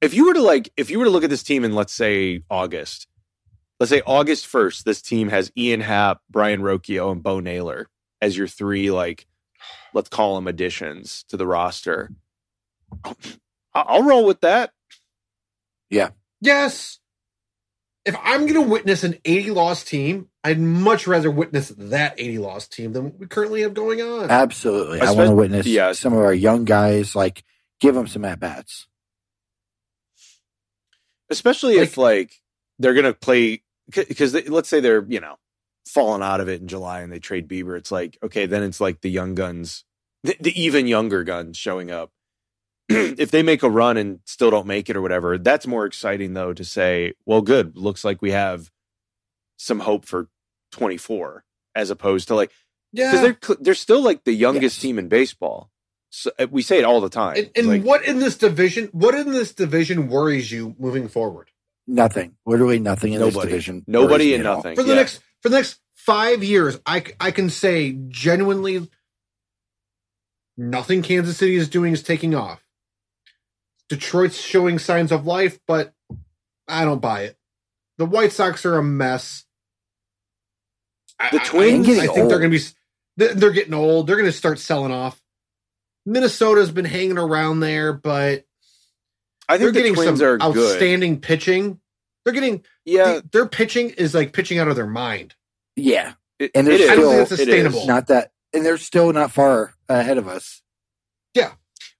if 0.00 0.14
you 0.14 0.26
were 0.26 0.34
to 0.34 0.42
like 0.42 0.72
if 0.76 0.90
you 0.90 0.98
were 0.98 1.04
to 1.04 1.10
look 1.10 1.24
at 1.24 1.30
this 1.30 1.42
team 1.42 1.64
in 1.64 1.74
let's 1.74 1.92
say 1.92 2.42
August, 2.50 3.06
let's 3.80 3.90
say 3.90 4.02
August 4.06 4.46
first, 4.46 4.84
this 4.84 5.02
team 5.02 5.28
has 5.28 5.52
Ian 5.56 5.80
Happ, 5.80 6.20
Brayan 6.30 6.60
Rocchio, 6.60 7.12
and 7.12 7.22
Bo 7.22 7.40
Naylor 7.40 7.88
as 8.20 8.36
your 8.36 8.48
three 8.48 8.90
like 8.90 9.26
let's 9.94 10.08
call 10.08 10.34
them 10.36 10.46
additions 10.46 11.24
to 11.28 11.36
the 11.36 11.46
roster. 11.46 12.10
I'll, 13.04 13.16
I'll 13.74 14.02
roll 14.02 14.24
with 14.24 14.40
that. 14.40 14.70
Yeah. 15.90 16.10
Yes. 16.40 16.98
If 18.06 18.16
I'm 18.22 18.42
going 18.42 18.54
to 18.54 18.62
witness 18.62 19.04
an 19.04 19.18
80 19.24 19.50
loss 19.50 19.84
team, 19.84 20.28
I'd 20.42 20.60
much 20.60 21.06
rather 21.06 21.30
witness 21.30 21.68
that 21.76 22.14
80 22.16 22.38
loss 22.38 22.68
team 22.68 22.92
than 22.92 23.04
what 23.04 23.18
we 23.18 23.26
currently 23.26 23.62
have 23.62 23.74
going 23.74 24.00
on. 24.00 24.30
Absolutely. 24.30 25.00
I 25.00 25.06
Espe- 25.06 25.16
want 25.16 25.30
to 25.30 25.36
witness 25.36 25.66
yeah. 25.66 25.92
some 25.92 26.12
of 26.14 26.20
our 26.20 26.32
young 26.32 26.64
guys, 26.64 27.14
like, 27.14 27.42
give 27.80 27.94
them 27.94 28.06
some 28.06 28.24
at 28.24 28.40
bats. 28.40 28.86
Especially 31.28 31.74
if 31.78 31.98
like 31.98 32.40
they're 32.78 32.94
gonna 32.94 33.12
play 33.12 33.62
because 33.92 34.32
let's 34.48 34.68
say 34.68 34.80
they're 34.80 35.04
you 35.08 35.20
know 35.20 35.36
falling 35.86 36.22
out 36.22 36.40
of 36.40 36.48
it 36.48 36.60
in 36.60 36.68
July 36.68 37.00
and 37.00 37.12
they 37.12 37.18
trade 37.18 37.48
Bieber. 37.48 37.76
It's 37.76 37.90
like 37.90 38.16
okay, 38.22 38.46
then 38.46 38.62
it's 38.62 38.80
like 38.80 39.00
the 39.00 39.10
young 39.10 39.34
guns, 39.34 39.84
the, 40.22 40.36
the 40.40 40.60
even 40.60 40.86
younger 40.86 41.24
guns 41.24 41.56
showing 41.56 41.90
up. 41.90 42.12
if 42.88 43.30
they 43.30 43.42
make 43.42 43.62
a 43.62 43.70
run 43.70 43.96
and 43.96 44.20
still 44.24 44.50
don't 44.50 44.66
make 44.66 44.88
it 44.88 44.96
or 44.96 45.02
whatever, 45.02 45.38
that's 45.38 45.66
more 45.66 45.86
exciting 45.86 46.34
though 46.34 46.52
to 46.52 46.64
say, 46.64 47.12
well, 47.24 47.42
good, 47.42 47.76
looks 47.76 48.04
like 48.04 48.22
we 48.22 48.30
have 48.30 48.70
some 49.56 49.80
hope 49.80 50.04
for 50.04 50.28
24 50.72 51.44
as 51.74 51.90
opposed 51.90 52.28
to 52.28 52.34
like 52.34 52.52
because 52.92 53.14
yeah. 53.14 53.32
they're 53.46 53.56
they're 53.60 53.74
still 53.74 54.02
like 54.02 54.24
the 54.24 54.32
youngest 54.32 54.76
Yes. 54.78 54.82
team 54.82 54.98
in 54.98 55.08
baseball. 55.08 55.70
So 56.10 56.30
uh, 56.38 56.46
we 56.50 56.62
say 56.62 56.78
it 56.78 56.84
all 56.84 57.00
the 57.00 57.10
time. 57.10 57.36
And, 57.36 57.50
and 57.56 57.66
like, 57.66 57.82
what 57.82 58.04
in 58.04 58.20
this 58.20 58.36
division, 58.36 58.88
what 58.92 59.14
in 59.14 59.32
this 59.32 59.52
division 59.52 60.08
worries 60.08 60.50
you 60.52 60.74
moving 60.78 61.08
forward? 61.08 61.50
Nothing. 61.86 62.36
Literally 62.46 62.78
nothing 62.78 63.12
in 63.12 63.20
this 63.20 63.36
division. 63.36 63.84
nobody 63.86 64.30
worries 64.30 64.34
and 64.34 64.44
nothing 64.44 64.76
For 64.76 64.82
the 64.82 64.90
Yeah. 64.90 64.94
next 64.96 65.20
for 65.42 65.48
the 65.48 65.56
next 65.56 65.80
5 65.94 66.44
years, 66.44 66.78
I 66.86 67.04
I 67.20 67.30
can 67.32 67.50
say 67.50 67.98
genuinely 68.08 68.88
nothing 70.56 71.02
Kansas 71.02 71.36
City 71.36 71.56
is 71.56 71.68
doing 71.68 71.92
is 71.92 72.02
taking 72.02 72.34
off. 72.34 72.65
Detroit's 73.88 74.40
showing 74.40 74.78
signs 74.78 75.12
of 75.12 75.26
life, 75.26 75.58
but 75.66 75.92
I 76.68 76.84
don't 76.84 77.00
buy 77.00 77.22
it. 77.22 77.36
The 77.98 78.06
White 78.06 78.32
Sox 78.32 78.66
are 78.66 78.76
a 78.78 78.82
mess. 78.82 79.44
The 81.18 81.40
I- 81.40 81.44
Twins- 81.44 81.88
I, 81.88 81.92
Getting 81.94 82.14
think 82.14 82.28
they're 82.28 82.38
going 82.38 82.50
to 82.50 82.58
be. 82.58 82.64
They're 83.16 83.34
they're 83.34 83.50
getting 83.52 83.72
old. 83.74 84.06
They're 84.06 84.16
going 84.16 84.26
to 84.28 84.32
start 84.32 84.58
selling 84.58 84.92
off. 84.92 85.20
Minnesota's 86.04 86.70
been 86.70 86.84
hanging 86.84 87.18
around 87.18 87.60
there, 87.60 87.92
but 87.92 88.44
I 89.48 89.56
think 89.56 89.58
they're 89.58 89.58
think 89.58 89.74
the 89.74 89.80
getting 89.80 89.94
Twins 89.94 90.18
some 90.20 90.28
are 90.28 90.38
good. 90.38 90.42
outstanding 90.72 91.20
pitching. 91.20 91.80
They're 92.24 92.34
getting 92.34 92.64
Yeah, 92.84 93.20
their 93.32 93.46
pitching 93.46 93.90
is 93.90 94.14
like 94.14 94.32
pitching 94.32 94.58
out 94.58 94.68
of 94.68 94.76
their 94.76 94.86
mind. 94.86 95.34
Yeah. 95.76 96.14
it, 96.38 96.50
And 96.54 96.66
it 96.66 96.70
there's 96.70 96.80
is. 96.82 96.90
I 96.90 96.96
don't 96.96 97.04
think 97.14 97.14
Still, 97.14 97.20
it's 97.22 97.30
It 97.30 97.34
is. 97.34 97.38
sustainable. 97.46 97.86
Not 97.86 98.06
that. 98.08 98.32
And 98.52 98.64
they're 98.66 98.78
still 98.78 99.12
not 99.12 99.30
far 99.32 99.74
ahead 99.88 100.18
of 100.18 100.28
us. 100.28 100.60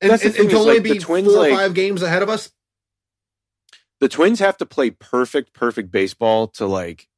And, 0.01 0.11
That's 0.11 0.25
and, 0.25 0.37
and 0.37 0.51
to 0.51 0.57
is, 0.57 0.61
only 0.61 0.75
like, 0.75 0.83
the 0.83 0.93
be 0.95 0.99
Twins, 0.99 1.27
four 1.29 1.37
or 1.37 1.49
like- 1.49 1.53
five 1.59 1.75
games 1.75 2.03
ahead 2.03 2.23
of 2.23 2.29
us. 2.29 2.51
the 4.01 4.09
Twins 4.09 4.41
have 4.41 4.57
to 4.59 4.67
play 4.67 4.91
perfect, 4.91 5.53
perfect 5.55 5.91
baseball 5.91 6.49
to 6.49 6.67
like 6.67 7.09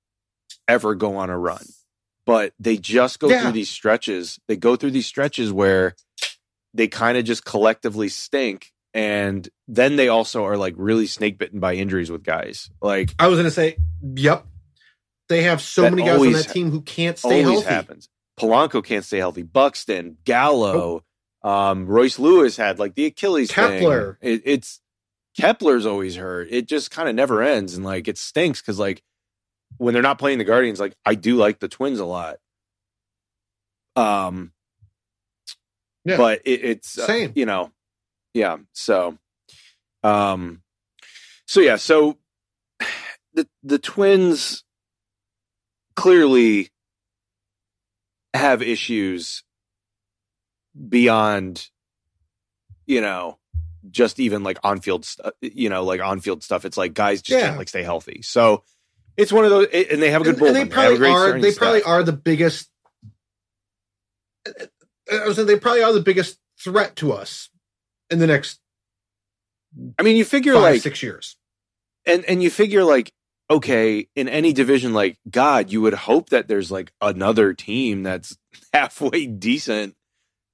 ever 0.69 0.95
go 0.95 1.17
on 1.17 1.31
a 1.31 1.39
run. 1.39 1.65
But 2.25 2.53
they 2.61 2.77
just 2.77 3.19
go 3.19 3.29
Yeah. 3.31 3.43
through 3.43 3.53
these 3.53 3.71
stretches. 3.71 4.39
They 4.49 4.57
go 4.57 4.77
through 4.77 4.91
these 4.93 5.07
stretches 5.07 5.51
where 5.53 5.97
they 6.75 6.87
kind 6.87 7.17
of 7.19 7.25
just 7.25 7.45
collectively 7.45 8.09
stink. 8.09 8.73
And 8.95 9.49
then 9.67 9.97
they 9.97 10.09
also 10.09 10.45
are 10.45 10.57
like 10.57 10.75
really 10.77 11.07
snake 11.07 11.39
bitten 11.39 11.59
by 11.59 11.75
injuries 11.75 12.11
with 12.11 12.23
guys. 12.23 12.71
Like 12.83 13.15
I 13.19 13.29
was 13.29 13.39
going 13.39 13.47
to 13.47 13.51
say, 13.51 13.79
yep. 14.03 14.47
They 15.29 15.43
have 15.43 15.61
so 15.61 15.83
many 15.83 16.03
guys 16.05 16.21
on 16.21 16.33
that 16.33 16.49
team 16.49 16.71
who 16.71 16.81
can't 16.81 17.19
stay 17.19 17.41
healthy. 17.41 17.45
always 17.45 17.65
healthy. 17.65 17.75
happens. 17.75 18.09
Polanco 18.39 18.85
can't 18.85 19.05
stay 19.05 19.19
healthy. 19.19 19.43
Buxton, 19.43 20.17
Gallo, 20.25 21.03
um, 21.43 21.87
Royce 21.87 22.19
Lewis 22.19 22.57
had 22.57 22.79
like 22.79 22.95
the 22.95 23.07
Achilles 23.07 23.53
thing. 23.53 23.79
Kepler. 23.79 24.19
It, 24.21 24.43
it's 24.45 24.81
Kepler's 25.37 25.87
always 25.87 26.17
hurt. 26.17 26.49
It 26.51 26.67
just 26.67 26.91
kind 26.91 27.09
of 27.09 27.15
never 27.15 27.43
ends, 27.43 27.75
and 27.75 27.85
like 27.85 28.09
it 28.09 28.19
stinks 28.19 28.61
because 28.61 28.79
like 28.79 29.03
when 29.77 29.95
they're 29.95 30.03
not 30.03 30.19
playing 30.19 30.39
the 30.39 30.45
Guardians, 30.45 30.81
like 30.81 30.95
I 31.05 31.15
do 31.15 31.37
like 31.37 31.61
the 31.61 31.69
Twins 31.69 32.01
a 32.01 32.05
lot. 32.05 32.39
Um, 33.97 34.53
Yeah. 36.05 36.17
but 36.17 36.43
it, 36.45 36.65
it's 36.65 36.99
uh, 36.99 37.07
Same. 37.07 37.33
you 37.35 37.47
know, 37.47 37.71
yeah. 38.35 38.59
So, 38.73 39.19
um, 40.03 40.63
so 41.47 41.61
yeah, 41.61 41.77
so 41.77 42.19
the 43.35 43.49
the 43.63 43.79
Twins 43.79 44.65
clearly 45.97 46.71
have 48.35 48.63
issues 48.63 49.43
beyond 50.89 51.69
you 52.87 53.01
know 53.01 53.39
just 53.91 54.21
even 54.21 54.43
like 54.43 54.59
on-field 54.63 55.05
stuff 55.05 55.33
you 55.41 55.69
know 55.69 55.83
like 55.85 56.01
on-field 56.01 56.43
stuff 56.43 56.65
it's 56.65 56.77
like 56.77 56.95
guys 56.95 57.23
just 57.23 57.39
Yeah. 57.41 57.47
can't 57.49 57.59
like 57.59 57.69
stay 57.69 57.83
healthy 57.83 58.21
so 58.23 58.63
it's 59.17 59.33
one 59.33 59.45
of 59.45 59.51
those 59.51 59.67
and 59.73 60.01
they 60.03 60.11
have 60.11 60.21
a 60.23 60.25
good 60.25 60.35
and, 60.37 60.43
and 60.47 60.57
bullpen 60.57 60.69
they 60.69 60.75
probably 60.75 60.97
great 60.99 61.11
are. 61.11 61.41
They 61.41 61.51
staff. 61.51 61.59
probably 61.63 61.83
are 61.83 62.03
the 62.03 62.13
biggest. 62.13 62.71
I 64.47 65.27
was 65.27 65.37
saying 65.37 65.49
they 65.49 65.59
probably 65.59 65.83
are 65.83 65.93
the 65.93 66.01
biggest 66.01 66.39
threat 66.63 66.97
to 66.97 67.13
us 67.13 67.51
in 68.11 68.19
the 68.19 68.27
next 68.27 68.59
i 69.99 70.03
mean 70.03 70.17
you 70.17 70.25
figure 70.25 70.55
five 70.55 70.63
like 70.63 70.83
six 70.83 71.03
years. 71.03 71.37
and 72.07 72.25
and 72.25 72.43
you 72.43 72.51
figure 72.51 72.83
like 72.85 73.13
okay 73.51 74.09
in 74.17 74.29
any 74.29 74.53
division 74.53 74.93
like 74.95 75.19
god 75.31 75.71
you 75.71 75.81
would 75.83 75.95
hope 75.95 76.31
that 76.31 76.49
there's 76.49 76.71
like 76.71 76.91
another 77.01 77.53
team 77.55 78.03
that's 78.03 78.37
halfway 78.73 79.27
decent 79.27 79.95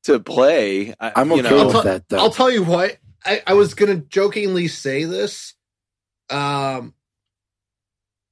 to 0.04 0.20
play 0.20 0.94
I- 1.00 1.12
I'm 1.16 1.30
you 1.30 1.40
okay 1.40 1.50
know, 1.50 1.64
with 1.64 1.72
tell- 1.72 1.82
that, 1.82 2.08
though. 2.08 2.18
I'll 2.18 2.30
tell 2.30 2.50
you 2.50 2.62
what. 2.62 2.98
I, 3.24 3.42
I 3.46 3.54
was 3.54 3.74
going 3.74 3.94
to 4.00 4.06
jokingly 4.06 4.68
say 4.68 5.04
this. 5.04 5.54
Um, 6.28 6.94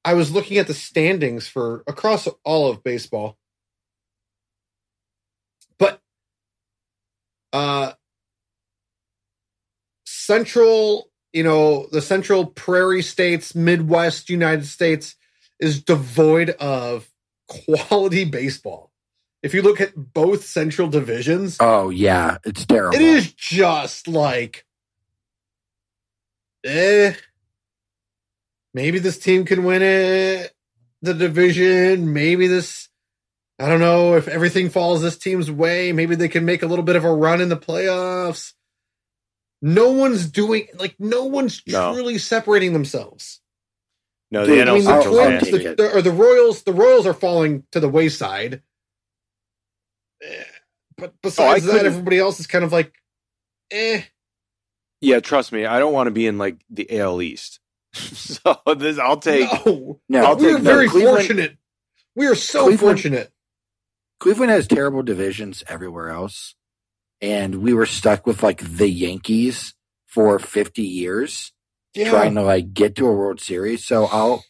I 0.05 0.15
was 0.15 0.31
looking 0.31 0.59
at 0.59 0.67
the 0.67 0.75
standings 0.75 1.49
for 1.49 1.83
across 1.87 2.29
all 2.45 2.71
of 2.71 2.83
baseball, 2.83 3.39
but 5.79 6.01
uh, 7.53 7.93
Central 10.05 11.11
you 11.33 11.43
know, 11.43 11.87
the 11.91 12.03
central 12.03 12.47
prairie 12.47 13.03
states, 13.03 13.55
Midwest 13.55 14.29
United 14.29 14.67
States 14.67 15.17
is 15.59 15.83
devoid 15.83 16.51
of 16.51 17.09
quality 17.49 18.25
baseball. 18.25 18.92
If 19.43 19.55
you 19.55 19.63
look 19.63 19.81
at 19.81 19.93
both 19.97 20.45
central 20.45 20.89
divisions, 20.89 21.57
Oh 21.59 21.91
yeah, 21.91 22.39
it's 22.45 22.65
terrible. 22.67 22.95
it 22.95 23.03
is 23.03 23.33
just 23.33 24.07
like, 24.07 24.65
eh, 26.65 27.15
maybe 28.75 28.99
this 28.99 29.19
team 29.19 29.45
can 29.45 29.65
win 29.65 29.83
it, 29.83 30.53
the 31.03 31.15
division. 31.15 32.13
Maybe 32.13 32.47
this, 32.47 32.89
I 33.59 33.69
don't 33.69 33.81
know 33.81 34.15
if 34.15 34.29
everything 34.29 34.71
falls 34.71 35.03
this 35.03 35.19
team's 35.19 35.51
way. 35.51 35.93
Maybe 35.93 36.15
they 36.15 36.29
can 36.29 36.45
make 36.45 36.63
a 36.63 36.67
little 36.67 36.85
bit 36.85 36.97
of 36.97 37.05
a 37.05 37.13
run 37.13 37.41
in 37.41 37.49
the 37.49 37.57
playoffs. 37.57 38.53
No 39.61 39.93
one's 39.93 40.27
doing 40.31 40.67
like 40.75 40.97
no 40.99 41.25
one's 41.25 41.63
No. 41.67 41.93
truly 41.95 42.19
separating 42.19 42.73
themselves. 42.73 43.41
No, 44.31 44.47
the 44.47 44.55
Dude, 44.55 44.69
I 44.69 44.73
mean, 44.75 44.83
NL 44.83 44.85
the 44.85 44.91
I'll- 44.93 45.03
Central's 45.03 45.19
I'll 45.19 45.39
Twins, 45.41 45.65
the, 45.65 45.75
the, 45.83 45.93
or 45.97 46.03
the 46.03 46.11
Royals, 46.11 46.63
the 46.63 46.73
Royals 46.73 47.07
are 47.07 47.15
falling 47.15 47.65
to 47.73 47.81
the 47.81 47.89
wayside. 47.89 48.63
Eh, 50.23 50.45
But 50.97 51.15
besides 51.23 51.65
that, 51.65 51.85
everybody 51.87 52.19
else 52.19 52.39
is 52.41 52.47
kind 52.47 52.65
of 52.65 52.73
like, 52.73 52.93
eh. 53.71 54.03
Yeah, 55.01 55.21
trust 55.21 55.53
me, 55.53 55.67
I 55.67 55.79
don't 55.81 55.93
want 55.93 56.07
to 56.07 56.13
be 56.13 56.27
in 56.27 56.39
like 56.39 56.65
the 56.71 56.99
AL 57.01 57.21
East. 57.23 57.59
so 57.95 58.57
this, 58.77 58.99
I'll 58.99 59.17
take. 59.19 59.51
no, 59.67 60.01
no, 60.09 60.25
I'll 60.25 60.37
we're 60.37 60.59
very 60.59 60.89
Cleveland- 60.89 61.19
fortunate. 61.19 61.57
We 62.15 62.27
are 62.27 62.35
so 62.35 62.65
Cleveland- 62.67 62.81
fortunate. 63.01 63.33
Cleveland 64.21 64.53
has 64.53 64.69
terrible 64.69 65.03
divisions 65.03 65.65
everywhere 65.67 66.11
else, 66.11 66.55
and 67.21 67.57
we 67.57 67.75
were 67.75 67.87
stuck 67.87 68.25
with 68.27 68.43
like 68.43 68.61
the 68.61 68.89
Yankees 68.89 69.75
for 70.07 70.39
50 70.39 70.83
years 70.83 71.53
Yeah, 71.95 72.11
trying 72.11 72.35
to 72.37 72.43
like 72.43 72.73
get 72.73 72.95
to 72.97 73.07
a 73.09 73.13
World 73.13 73.41
Series. 73.41 73.85
So 73.85 74.05
I'll 74.05 74.45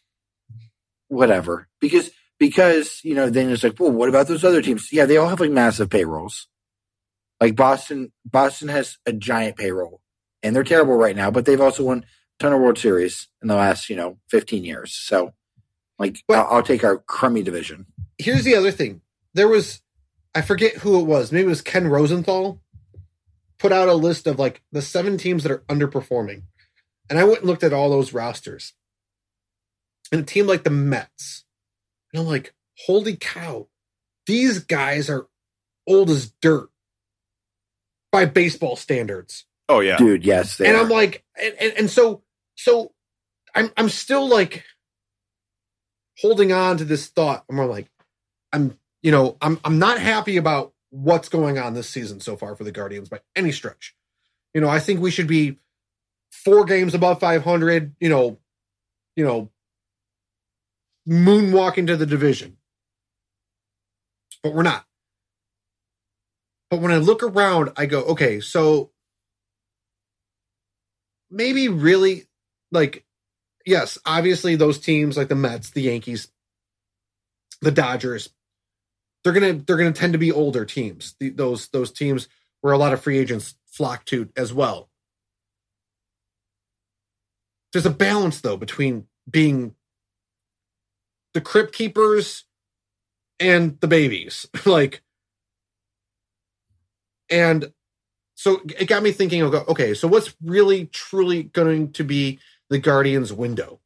whatever 1.09 1.69
because 1.81 2.11
because 2.43 3.01
you 3.05 3.15
know 3.15 3.31
then 3.31 3.51
it's 3.51 3.63
like 3.63 3.79
well 3.79 3.93
what 3.93 4.09
about 4.09 4.27
those 4.27 4.43
other 4.43 4.61
teams? 4.61 4.93
Yeah, 4.93 5.07
they 5.07 5.17
all 5.17 5.29
have 5.29 5.39
like 5.39 5.53
massive 5.53 5.89
payrolls. 5.89 6.49
Like 7.41 7.55
Boston, 7.55 8.11
Boston 8.25 8.67
has 8.67 8.99
a 9.07 9.13
giant 9.13 9.57
payroll, 9.57 10.01
and 10.43 10.55
they're 10.55 10.65
terrible 10.65 10.97
right 10.97 11.15
now, 11.15 11.31
but 11.31 11.45
they've 11.45 11.61
also 11.61 11.85
won 11.85 11.99
a 11.99 12.43
ton 12.43 12.53
of 12.53 12.61
World 12.61 12.79
Series 12.79 13.29
in 13.43 13.47
the 13.47 13.55
last 13.55 13.89
you 13.89 13.95
know 13.95 14.19
15 14.31 14.65
years. 14.65 14.93
So 14.93 15.35
like 16.01 16.19
I'll, 16.29 16.49
I'll 16.51 16.63
take 16.65 16.83
our 16.83 16.99
crummy 16.99 17.45
division. 17.45 17.87
here's 18.19 18.43
the 18.43 18.57
other 18.57 18.73
thing. 18.73 19.03
There 19.35 19.47
was, 19.47 19.81
I 20.35 20.43
forget 20.43 20.79
who 20.79 20.99
it 20.99 21.05
was. 21.05 21.31
Maybe 21.31 21.45
it 21.45 21.49
was 21.49 21.63
Ken 21.63 21.87
Rosenthal. 21.87 22.61
Put 23.61 23.71
out 23.71 23.89
a 23.89 23.95
list 23.95 24.27
of 24.27 24.41
like 24.41 24.63
the 24.73 24.83
seven 24.83 25.17
teams 25.17 25.45
that 25.45 25.53
are 25.53 25.63
underperforming, 25.69 26.43
and 27.09 27.21
I 27.21 27.25
went 27.25 27.39
and 27.39 27.47
looked 27.47 27.63
at 27.63 27.73
all 27.73 27.89
those 27.89 28.13
rosters. 28.13 28.73
And 30.11 30.23
a 30.23 30.25
team 30.25 30.49
like 30.49 30.65
the 30.65 30.71
Mets, 30.71 31.42
and 32.13 32.23
I'm 32.23 32.27
like, 32.27 32.55
holy 32.87 33.17
cow, 33.17 33.69
these 34.27 34.61
guys 34.61 35.09
are 35.11 35.27
old 35.87 36.11
as 36.11 36.31
dirt 36.41 36.71
by 38.11 38.27
baseball 38.27 38.77
standards. 38.77 39.47
Oh 39.69 39.81
yeah, 39.81 39.97
Dude, 39.97 40.25
yes, 40.25 40.57
they 40.57 40.67
and 40.67 40.77
are. 40.77 40.83
I'm 40.83 40.89
like, 40.89 41.25
and, 41.41 41.55
and, 41.59 41.73
and 41.79 41.91
so, 41.91 42.23
so 42.57 42.93
I'm, 43.55 43.71
I'm 43.77 43.89
still 43.89 44.29
like 44.29 44.65
holding 46.21 46.53
on 46.53 46.79
to 46.79 46.85
this 46.85 47.07
thought. 47.09 47.45
I'm 47.49 47.57
more 47.57 47.67
like, 47.67 47.89
I'm, 48.53 48.79
you 49.03 49.11
know, 49.11 49.37
I'm, 49.41 49.59
I'm 49.65 49.79
not 49.79 49.99
happy 49.99 50.37
about 50.37 50.73
what's 50.91 51.29
going 51.29 51.59
on 51.59 51.75
this 51.75 51.89
season 51.89 52.21
so 52.21 52.37
far 52.37 52.55
for 52.55 52.65
the 52.65 52.73
Guardians 52.73 53.09
by 53.09 53.21
any 53.35 53.51
stretch. 53.51 53.95
You 54.55 54.61
know, 54.61 54.69
I 54.69 54.79
think 54.79 55.01
we 55.01 55.11
should 55.11 55.27
be 55.27 55.59
four 56.31 56.65
games 56.65 56.95
above 56.95 57.21
500. 57.21 57.95
You 57.99 58.09
know, 58.09 58.39
you 59.17 59.25
know, 59.25 59.51
moonwalking 61.09 61.87
to 61.89 61.97
the 61.97 62.07
division, 62.07 62.57
but 64.43 64.55
we're 64.55 64.63
not. 64.63 64.85
But 66.71 66.81
when 66.81 66.93
I 66.93 66.99
look 66.99 67.23
around, 67.23 67.73
I 67.77 67.87
go, 67.87 68.03
okay, 68.05 68.41
so 68.41 68.91
maybe 71.31 71.69
really 71.69 72.27
like 72.71 73.07
yes 73.65 73.97
obviously 74.05 74.55
those 74.55 74.79
teams 74.79 75.17
like 75.17 75.29
the 75.29 75.35
mets 75.35 75.71
the 75.71 75.81
yankees 75.81 76.29
the 77.63 77.71
dodgers 77.71 78.29
they're 79.23 79.33
gonna 79.33 79.55
they're 79.55 79.77
gonna 79.77 79.93
tend 79.93 80.15
to 80.15 80.19
be 80.19 80.33
older 80.33 80.65
teams. 80.65 81.15
The, 81.21 81.31
those 81.31 81.69
those 81.69 81.93
teams 81.93 82.29
where 82.61 82.73
a 82.73 82.79
lot 82.79 82.93
of 82.93 83.03
free 83.03 83.19
agents 83.19 83.55
flock 83.67 84.05
to 84.07 84.29
as 84.37 84.53
well. 84.53 84.91
There's 87.73 87.87
a 87.87 87.91
balance 87.91 88.41
though 88.41 88.57
between 88.57 89.07
being 89.31 89.75
the 91.35 91.41
crypt 91.41 91.75
keepers 91.75 92.45
and 93.41 93.79
the 93.81 93.89
babies. 93.89 94.47
Like 94.67 95.03
and 97.31 97.73
so 98.35 98.61
it 98.79 98.87
got 98.87 99.03
me 99.03 99.11
thinking 99.13 99.43
of 99.43 99.55
okay 99.55 99.95
so 99.95 100.07
what's 100.07 100.35
really 100.43 100.87
truly 100.87 101.45
going 101.45 101.93
to 101.93 102.05
be 102.05 102.39
the 102.71 102.79
guardians 102.79 103.33
window? 103.33 103.81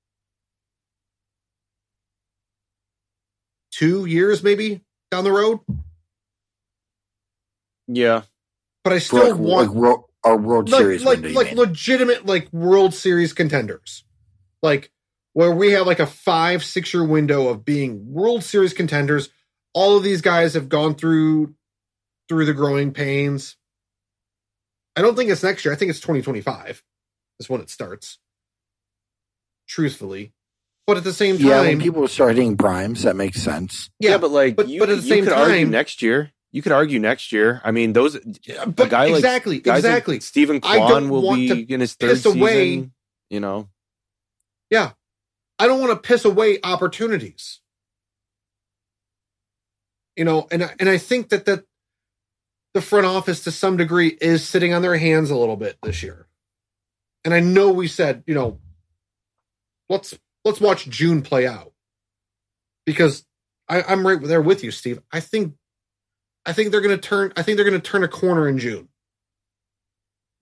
Two 3.70 4.06
years 4.06 4.42
maybe 4.42 4.82
down 5.10 5.24
the 5.24 5.32
road? 5.32 5.60
Yeah. 7.88 8.22
but 8.82 8.92
i 8.92 8.98
still 8.98 9.30
like, 9.30 9.38
want 9.38 9.68
like 9.68 9.76
World, 9.76 10.04
our 10.24 10.36
World 10.36 10.68
like 10.68 10.80
Series 10.80 11.04
like, 11.04 11.16
window, 11.16 11.28
you 11.28 11.34
like 11.34 11.52
legitimate 11.52 12.26
like 12.26 12.52
world 12.52 12.94
series 12.94 13.32
contenders. 13.32 14.04
Like 14.62 14.90
where 15.36 15.52
we 15.52 15.72
have 15.72 15.86
like 15.86 16.00
a 16.00 16.06
five 16.06 16.64
six 16.64 16.94
year 16.94 17.04
window 17.04 17.48
of 17.48 17.62
being 17.62 18.10
world 18.10 18.42
series 18.42 18.72
contenders 18.72 19.28
all 19.74 19.98
of 19.98 20.02
these 20.02 20.22
guys 20.22 20.54
have 20.54 20.70
gone 20.70 20.94
through 20.94 21.54
through 22.26 22.46
the 22.46 22.54
growing 22.54 22.90
pains 22.90 23.54
i 24.96 25.02
don't 25.02 25.14
think 25.14 25.28
it's 25.30 25.42
next 25.42 25.62
year 25.62 25.74
i 25.74 25.76
think 25.76 25.90
it's 25.90 26.00
2025 26.00 26.82
is 27.38 27.50
when 27.50 27.60
it 27.60 27.68
starts 27.68 28.18
truthfully 29.68 30.32
but 30.86 30.96
at 30.96 31.02
the 31.04 31.12
same 31.12 31.36
time, 31.36 31.46
yeah, 31.48 31.60
when 31.62 31.80
people 31.80 32.06
start 32.06 32.36
hitting 32.36 32.56
primes, 32.56 33.02
that 33.02 33.16
makes 33.16 33.42
sense. 33.42 33.90
Yeah, 33.98 34.18
but 34.18 34.30
like 34.30 34.54
but- 34.54 34.68
you, 34.68 34.78
but 34.78 34.88
at 34.88 34.98
the 34.98 35.02
you 35.02 35.08
same 35.08 35.24
could 35.24 35.32
argue 35.32 35.64
time- 35.64 35.70
next 35.70 36.00
year. 36.00 36.30
You 36.52 36.62
could 36.62 36.70
argue 36.70 37.00
next 37.00 37.32
year. 37.32 37.60
I 37.64 37.72
mean, 37.72 37.92
those 37.92 38.16
but 38.16 38.88
guy 38.88 39.06
like- 39.06 39.16
exactly 39.16 39.56
like 39.56 39.66
exactly 39.78 40.20
Steven 40.20 40.60
I 40.62 40.76
don't 40.78 40.86
Kwan 40.88 41.08
will 41.08 41.22
want 41.22 41.40
be 41.40 41.48
to 41.66 41.74
in 41.74 41.80
his 41.80 41.94
third 41.94 42.10
piss 42.10 42.24
away- 42.24 42.52
season. 42.74 42.92
You 43.30 43.40
know, 43.40 43.68
Yeah. 44.70 44.92
I 45.58 45.66
don't 45.66 45.80
want 45.80 45.92
to 45.92 46.08
piss 46.08 46.24
away 46.24 46.58
opportunities. 46.62 47.60
You 50.16 50.24
know, 50.24 50.46
and 50.50 50.64
I- 50.64 50.74
and 50.80 50.88
I 50.88 50.98
think 50.98 51.30
that 51.30 51.44
that 51.46 51.64
the 52.74 52.82
front 52.82 53.06
office 53.06 53.44
to 53.44 53.50
some 53.52 53.76
degree 53.76 54.08
is 54.20 54.46
sitting 54.46 54.74
on 54.74 54.82
their 54.82 54.96
hands 54.96 55.30
a 55.30 55.36
little 55.36 55.56
bit 55.56 55.78
this 55.82 56.02
year. 56.02 56.26
And 57.24 57.34
I 57.34 57.40
know 57.40 57.70
we 57.72 57.88
said, 57.88 58.24
you 58.26 58.34
know, 58.34 58.60
let's 59.88 60.18
let's 60.44 60.60
watch 60.60 60.88
June 60.88 61.22
play 61.22 61.46
out. 61.46 61.72
Because 62.86 63.24
I, 63.68 63.82
I'm 63.82 64.06
right 64.06 64.20
there 64.22 64.42
with 64.42 64.62
you, 64.64 64.70
Steve. 64.70 65.00
I 65.12 65.20
think 65.20 65.54
I 66.46 66.52
think 66.52 66.70
they're 66.70 66.80
gonna 66.82 66.98
turn 66.98 67.32
I 67.36 67.42
think 67.42 67.56
they're 67.56 67.64
gonna 67.64 67.80
turn 67.80 68.04
a 68.04 68.08
corner 68.08 68.48
in 68.48 68.58
June. 68.58 68.88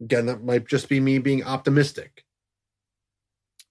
Again, 0.01 0.27
that 0.27 0.43
might 0.45 0.67
just 0.67 0.89
be 0.89 1.01
me 1.01 1.19
being 1.19 1.45
optimistic. 1.45 2.25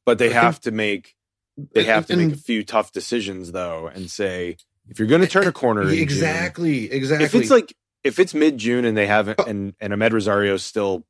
but 0.05 0.17
they 0.17 0.29
I 0.31 0.41
have 0.41 0.59
to 0.61 0.71
make 0.71 1.15
they 1.57 1.83
have 1.83 2.05
to 2.07 2.13
And- 2.13 2.27
make 2.27 2.33
a 2.35 2.37
few 2.39 2.63
tough 2.63 2.91
decisions 2.91 3.51
though, 3.51 3.87
and 3.87 4.09
say 4.09 4.57
if 4.89 4.99
you're 4.99 5.07
going 5.07 5.21
to 5.21 5.27
turn 5.27 5.47
a 5.47 5.51
corner, 5.51 5.83
in 5.83 5.89
June- 5.89 5.99
exactly, 5.99 6.91
exactly. 6.91 7.25
if 7.25 7.35
it's 7.35 7.49
like 7.51 7.73
if 8.03 8.19
it's 8.19 8.33
mid 8.33 8.57
June 8.57 8.85
and 8.85 8.97
they 8.97 9.07
haven't 9.07 9.37
But- 9.37 9.47
and 9.47 9.73
and 9.79 9.93
Amed 9.93 10.11
Rosario's 10.11 10.63
still 10.63 11.05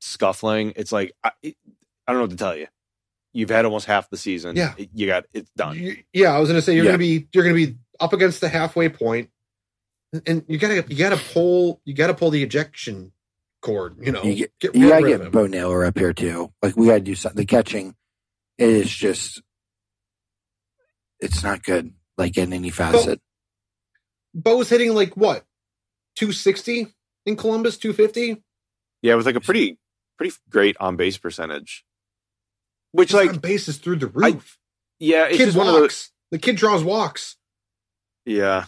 scuffling, 0.00 0.72
it's 0.76 0.92
like 0.92 1.12
I, 1.22 1.30
I 1.44 1.52
don't 2.08 2.16
know 2.16 2.20
what 2.22 2.30
to 2.30 2.36
tell 2.36 2.56
you. 2.56 2.66
You've 3.34 3.50
had 3.50 3.64
almost 3.64 3.86
half 3.86 4.10
the 4.10 4.16
season. 4.16 4.56
Yeah. 4.56 4.74
You 4.94 5.06
got 5.06 5.24
it's 5.32 5.50
done. 5.56 5.76
You- 5.78 5.96
yeah, 6.12 6.34
I 6.34 6.38
was 6.38 6.48
gonna 6.48 6.62
say 6.62 6.74
you're 6.74 6.84
Yeah. 6.84 6.90
gonna 6.92 6.98
be 6.98 7.28
you're 7.32 7.44
gonna 7.44 7.54
be 7.54 7.76
up 8.00 8.12
against 8.12 8.40
the 8.40 8.48
halfway 8.48 8.88
point, 8.88 9.30
and 10.26 10.44
you 10.48 10.58
gotta 10.58 10.84
you 10.88 10.96
gotta 10.96 11.16
pull 11.32 11.80
you 11.84 11.94
gotta 11.94 12.14
pull 12.14 12.30
the 12.30 12.42
ejection 12.42 13.12
cord. 13.60 13.94
You 14.04 14.10
know, 14.12 14.22
You 14.24 14.34
get- 14.34 14.58
get, 14.58 14.74
You 14.74 14.88
gotta 14.88 15.04
rid 15.04 15.12
of 15.14 15.18
get 15.20 15.26
him. 15.26 15.32
Bo 15.32 15.46
Naylor 15.46 15.84
up 15.84 15.96
here 15.98 16.12
too. 16.12 16.52
Like 16.62 16.76
we 16.76 16.86
gotta 16.86 17.00
do 17.00 17.14
something. 17.14 17.36
The 17.38 17.46
catching 17.46 17.94
is 18.58 18.90
just, 18.90 19.40
it's 21.22 21.42
not 21.42 21.62
good. 21.62 21.94
Like 22.18 22.36
in 22.36 22.52
any 22.52 22.70
facet. 22.70 23.20
Bo, 24.34 24.56
Bo's 24.56 24.68
hitting 24.68 24.94
like 24.94 25.16
what, 25.16 25.44
two 26.16 26.32
sixty 26.32 26.88
in 27.24 27.36
Columbus, 27.36 27.78
two 27.78 27.92
fifty. 27.92 28.42
Yeah, 29.00 29.14
with 29.14 29.26
like 29.26 29.36
a 29.36 29.40
pretty 29.40 29.78
pretty 30.18 30.34
great 30.50 30.76
on 30.78 30.96
base 30.96 31.16
percentage. 31.16 31.84
Which 32.92 33.14
like 33.14 33.30
on 33.30 33.38
bases 33.38 33.78
through 33.78 33.96
the 33.96 34.06
roof. 34.06 34.58
yeah, 34.98 35.26
it's 35.26 35.38
kid 35.38 35.46
just 35.46 35.56
walks. 35.56 35.66
one 35.66 35.74
of 35.74 35.80
those 35.80 36.10
The 36.30 36.38
kid 36.38 36.56
draws 36.56 36.84
walks. 36.84 37.36
Yeah. 38.26 38.66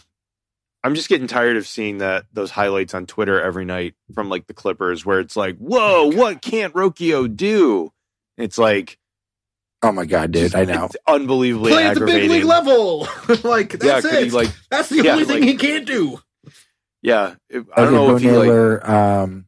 I'm 0.83 0.93
just 0.93 1.09
getting 1.09 1.27
tired 1.27 1.57
of 1.57 1.65
seeing 1.65 1.97
that 1.99 2.25
those 2.31 2.51
highlights 2.51 2.93
on 2.93 3.07
Twitter 3.07 3.41
every 3.41 3.65
night 3.65 3.95
from 4.13 4.29
like 4.29 4.45
the 4.45 4.53
Clippers 4.53 5.03
where 5.03 5.19
it's 5.19 5.35
like, 5.35 5.57
whoa, 5.57 5.79
oh 5.79 6.15
what 6.15 6.43
can't 6.43 6.75
Rocchio 6.75 7.33
do? 7.35 7.91
It's 8.37 8.57
like 8.59 8.99
Oh 9.81 9.91
my 9.91 10.05
god, 10.05 10.31
dude! 10.31 10.43
just- 10.51 10.55
I 10.55 10.65
know. 10.65 10.85
it's 10.85 10.95
unbelievably 11.07 11.71
Play 11.71 11.85
at 11.85 11.97
the 11.99 12.05
big 12.05 12.29
league 12.29 12.43
level. 12.45 13.01
like 13.43 13.71
that's 13.77 14.05
could 14.05 14.13
it. 14.15 14.23
he 14.25 14.29
like 14.31 14.49
that's 14.69 14.89
the 14.89 15.03
yeah, 15.03 15.11
only 15.13 15.25
thing 15.25 15.41
like- 15.41 15.49
he 15.49 15.55
can't 15.55 15.85
do. 15.85 16.19
yeah? 17.01 17.35
If, 17.49 17.65
I 17.75 17.83
don't 17.83 17.93
okay, 17.93 17.95
know 17.95 18.07
Bo 18.07 18.15
if 18.15 18.21
he 18.21 18.31
like 18.31 18.89
um, 18.89 19.45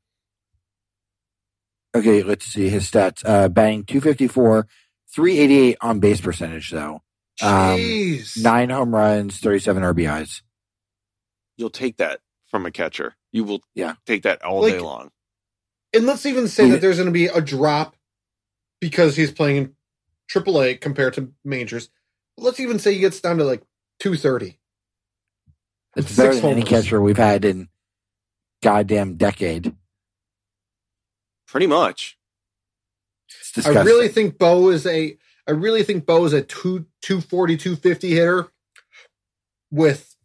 okay, 1.95 2.23
let's 2.23 2.45
see 2.45 2.69
his 2.69 2.89
stats. 2.89 3.23
Uh, 3.25 3.49
batting 3.49 3.83
254, 3.85 4.67
388 5.15 5.77
on 5.81 5.99
base 5.99 6.21
percentage, 6.21 6.69
though. 6.71 7.01
Um, 7.41 7.77
Jeez. 7.77 8.41
Nine 8.41 8.69
home 8.69 8.93
runs, 8.93 9.37
37 9.39 9.83
RBIs. 9.83 10.41
you'll 11.57 11.69
take 11.71 11.97
that 11.97 12.19
from 12.51 12.65
a 12.67 12.71
catcher. 12.71 13.15
You 13.31 13.43
will 13.43 13.61
Yeah. 13.75 13.95
take 14.05 14.23
that 14.23 14.43
all 14.43 14.61
Like- 14.61 14.73
day 14.73 14.79
long. 14.79 15.09
And 15.93 16.05
let's 16.05 16.25
even 16.27 16.47
say 16.47 16.65
Yeah. 16.65 16.73
that 16.73 16.81
there's 16.81 16.97
going 16.97 17.07
to 17.07 17.11
be 17.11 17.27
a 17.27 17.41
drop 17.41 17.95
because 18.79 19.15
he's 19.15 19.31
playing 19.31 19.57
in 19.57 19.75
AAA 20.31 20.79
compared 20.81 21.13
to 21.15 21.31
majors. 21.43 21.89
Let's 22.37 22.59
even 22.59 22.79
say 22.79 22.93
he 22.93 22.99
gets 22.99 23.21
down 23.21 23.37
to 23.37 23.43
like 23.43 23.63
230. 23.99 24.59
It's 25.95 26.07
Six 26.07 26.17
better 26.17 26.35
than 26.35 26.51
any 26.51 26.63
catcher 26.63 27.01
we've 27.01 27.17
had 27.17 27.43
in 27.45 27.69
goddamn 28.61 29.15
decade. 29.15 29.75
Pretty 31.47 31.67
much. 31.67 32.17
I 33.65 33.69
really 33.83 34.07
think 34.07 34.37
Bo 34.37 34.69
is 34.69 34.85
a 34.85 35.17
I 35.47 35.51
really 35.51 35.83
think 35.83 36.05
Bo 36.05 36.25
is 36.25 36.33
a 36.33 36.41
two, 36.41 36.85
240, 37.01 37.57
250 37.57 38.09
hitter 38.09 38.47
with 39.71 40.15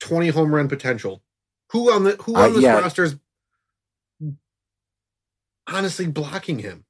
20 0.00 0.28
home 0.28 0.54
run 0.54 0.68
potential. 0.68 1.22
Who 1.70 1.90
on 1.90 2.04
the 2.04 2.12
who 2.22 2.36
Uh, 2.36 2.46
on 2.46 2.52
this 2.52 2.62
yeah. 2.62 2.78
roster 2.78 3.04
is 3.04 3.16
honestly 5.66 6.06
blocking 6.06 6.58
him? 6.58 6.84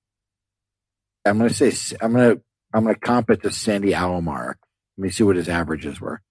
I'm 1.25 1.39
gonna 1.39 1.51
say 1.51 1.73
I'm 2.01 2.13
gonna 2.13 2.37
I'm 2.75 2.85
gonna 2.85 2.97
comp 2.99 3.31
it 3.31 3.43
to 3.43 3.51
Sandy 3.51 3.93
Alomar. 3.93 4.55
Let 4.97 5.03
me 5.03 5.11
see 5.11 5.23
what 5.25 5.37
his 5.37 5.49
averages 5.49 6.01
were. 6.01 6.23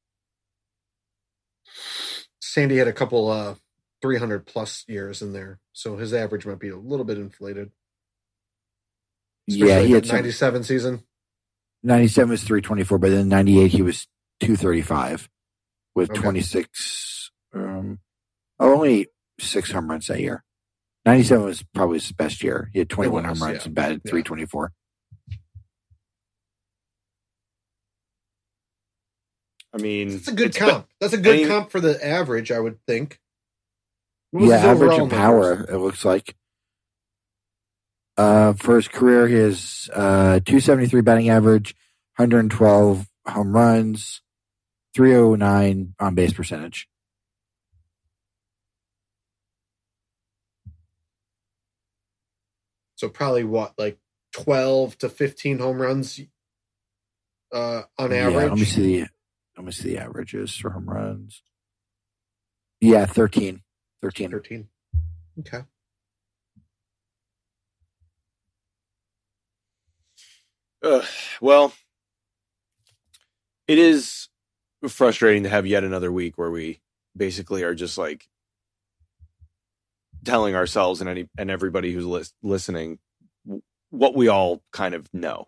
Sandy 2.41 2.77
had 2.77 2.87
a 2.87 2.93
couple 2.93 3.29
uh 3.29 3.55
300 4.01 4.45
plus 4.45 4.83
years 4.87 5.21
in 5.21 5.31
there, 5.33 5.59
so 5.73 5.95
his 5.97 6.13
average 6.13 6.45
might 6.45 6.59
be 6.59 6.69
a 6.69 6.75
little 6.75 7.05
bit 7.05 7.17
inflated. 7.17 7.71
yeah, 9.47 9.79
he 9.79 9.91
had 9.91 10.03
that 10.03 10.07
some, 10.07 10.15
97 10.17 10.63
season. 10.63 11.03
97 11.83 12.29
was 12.29 12.43
324, 12.43 12.97
but 12.97 13.09
then 13.09 13.29
98 13.29 13.67
he 13.71 13.81
was 13.81 14.07
235 14.39 15.29
with 15.95 16.09
Okay. 16.11 16.21
26, 16.21 17.31
um, 17.53 17.99
oh, 18.59 18.73
only 18.73 19.07
six 19.39 19.71
home 19.71 19.89
runs 19.89 20.07
that 20.07 20.19
year. 20.19 20.43
97 21.05 21.45
was 21.45 21.63
probably 21.73 21.97
his 21.99 22.11
best 22.11 22.43
year. 22.43 22.69
He 22.73 22.79
had 22.79 22.89
21 22.89 23.23
was, 23.23 23.39
home 23.39 23.47
runs 23.47 23.61
yeah. 23.61 23.65
and 23.65 23.75
batted 23.75 24.01
Yeah. 24.05 24.09
324. 24.11 24.71
I 29.73 29.77
mean, 29.77 30.09
That's 30.09 30.27
a 30.27 30.33
good 30.33 30.47
it's 30.47 30.59
be- 30.59 30.65
comp. 30.65 30.87
That's 30.99 31.13
a 31.13 31.17
good 31.17 31.35
any- 31.39 31.47
comp 31.47 31.71
for 31.71 31.79
the 31.79 32.03
average, 32.05 32.51
I 32.51 32.59
would 32.59 32.79
think. 32.85 33.19
Yeah, 34.33 34.55
average 34.55 34.91
overall 34.91 35.01
and 35.03 35.11
power, 35.11 35.55
numbers? 35.55 35.69
it 35.75 35.77
looks 35.77 36.05
like. 36.05 36.35
Uh, 38.17 38.53
for 38.53 38.75
his 38.75 38.87
career, 38.87 39.27
he 39.27 39.35
has 39.35 39.89
uh, 39.93 40.39
273 40.45 41.01
batting 41.01 41.29
average, 41.29 41.75
112 42.17 43.07
home 43.27 43.53
runs, 43.53 44.21
309 44.93 45.95
on 45.99 46.15
base 46.15 46.33
percentage. 46.33 46.87
So 52.95 53.09
probably 53.09 53.43
what, 53.43 53.73
like 53.77 53.97
12 54.33 54.97
to 54.99 55.09
15 55.09 55.59
home 55.59 55.81
runs 55.81 56.19
uh, 57.51 57.83
on 57.97 58.11
Yeah, 58.11 58.27
let 58.27 58.35
me 58.53 58.61
average? 58.61 58.69
see 58.73 59.01
the 59.01 59.07
let 59.57 59.65
me 59.65 59.71
see 59.71 59.89
the 59.89 59.99
averages 59.99 60.55
for 60.55 60.71
home 60.71 60.89
runs. 60.89 61.43
Yeah, 62.79 63.05
13. 63.05 63.61
13. 64.01 64.31
13. 64.31 64.67
Okay. 65.39 65.61
Ugh, 70.83 71.05
well, 71.39 71.73
it 73.67 73.77
is 73.77 74.29
frustrating 74.87 75.43
to 75.43 75.49
have 75.49 75.67
yet 75.67 75.83
another 75.83 76.11
week 76.11 76.37
where 76.37 76.49
we 76.49 76.81
basically 77.15 77.61
are 77.63 77.75
just 77.75 77.97
like 77.97 78.25
telling 80.25 80.55
ourselves 80.55 81.01
and 81.01 81.09
any 81.09 81.29
and 81.37 81.51
everybody 81.51 81.93
who's 81.93 82.05
lis- 82.05 82.33
listening 82.41 82.97
what 83.91 84.15
we 84.15 84.27
all 84.27 84.63
kind 84.71 84.95
of 84.95 85.07
know, 85.13 85.47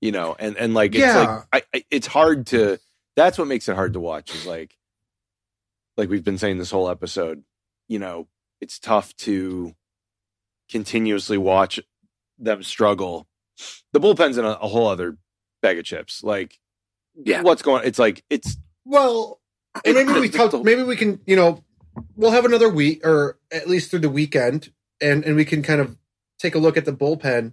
you 0.00 0.12
know, 0.12 0.36
and 0.38 0.56
and 0.56 0.74
like 0.74 0.94
it's 0.94 1.00
Yeah. 1.00 1.18
like 1.18 1.46
I, 1.52 1.62
I 1.78 1.84
it's 1.90 2.06
hard 2.06 2.46
to. 2.48 2.78
That's 3.20 3.38
what 3.38 3.48
makes 3.48 3.68
it 3.68 3.74
hard 3.74 3.92
to 3.94 4.00
watch. 4.00 4.34
Is 4.34 4.46
like, 4.46 4.76
like 5.96 6.08
we've 6.08 6.24
been 6.24 6.38
saying 6.38 6.58
this 6.58 6.70
whole 6.70 6.88
episode, 6.88 7.42
you 7.88 7.98
know, 7.98 8.28
it's 8.60 8.78
tough 8.78 9.14
to 9.18 9.74
continuously 10.68 11.38
watch 11.38 11.80
them 12.38 12.62
struggle 12.62 13.26
the 13.92 14.00
bullpen's 14.00 14.38
in 14.38 14.44
a, 14.44 14.50
a 14.50 14.68
whole 14.68 14.86
other 14.86 15.16
bag 15.62 15.78
of 15.78 15.84
chips. 15.84 16.22
Like, 16.22 16.58
Yeah. 17.14 17.42
what's 17.42 17.62
going? 17.62 17.86
It's 17.86 17.98
like 17.98 18.24
it's 18.30 18.56
Well, 18.84 19.40
and 19.84 19.94
maybe 19.94 20.12
we 20.18 20.28
talk, 20.28 20.52
maybe 20.64 20.82
we 20.82 20.96
can, 20.96 21.20
you 21.26 21.36
know, 21.36 21.62
we'll 22.16 22.30
have 22.30 22.44
another 22.44 22.68
week 22.68 23.06
or 23.06 23.38
at 23.52 23.68
least 23.68 23.90
through 23.90 24.00
the 24.00 24.10
weekend 24.10 24.72
and, 25.00 25.24
and 25.24 25.36
we 25.36 25.44
can 25.44 25.62
kind 25.62 25.80
of 25.80 25.96
take 26.38 26.54
a 26.54 26.58
look 26.58 26.76
at 26.76 26.84
the 26.84 26.92
bullpen. 26.92 27.52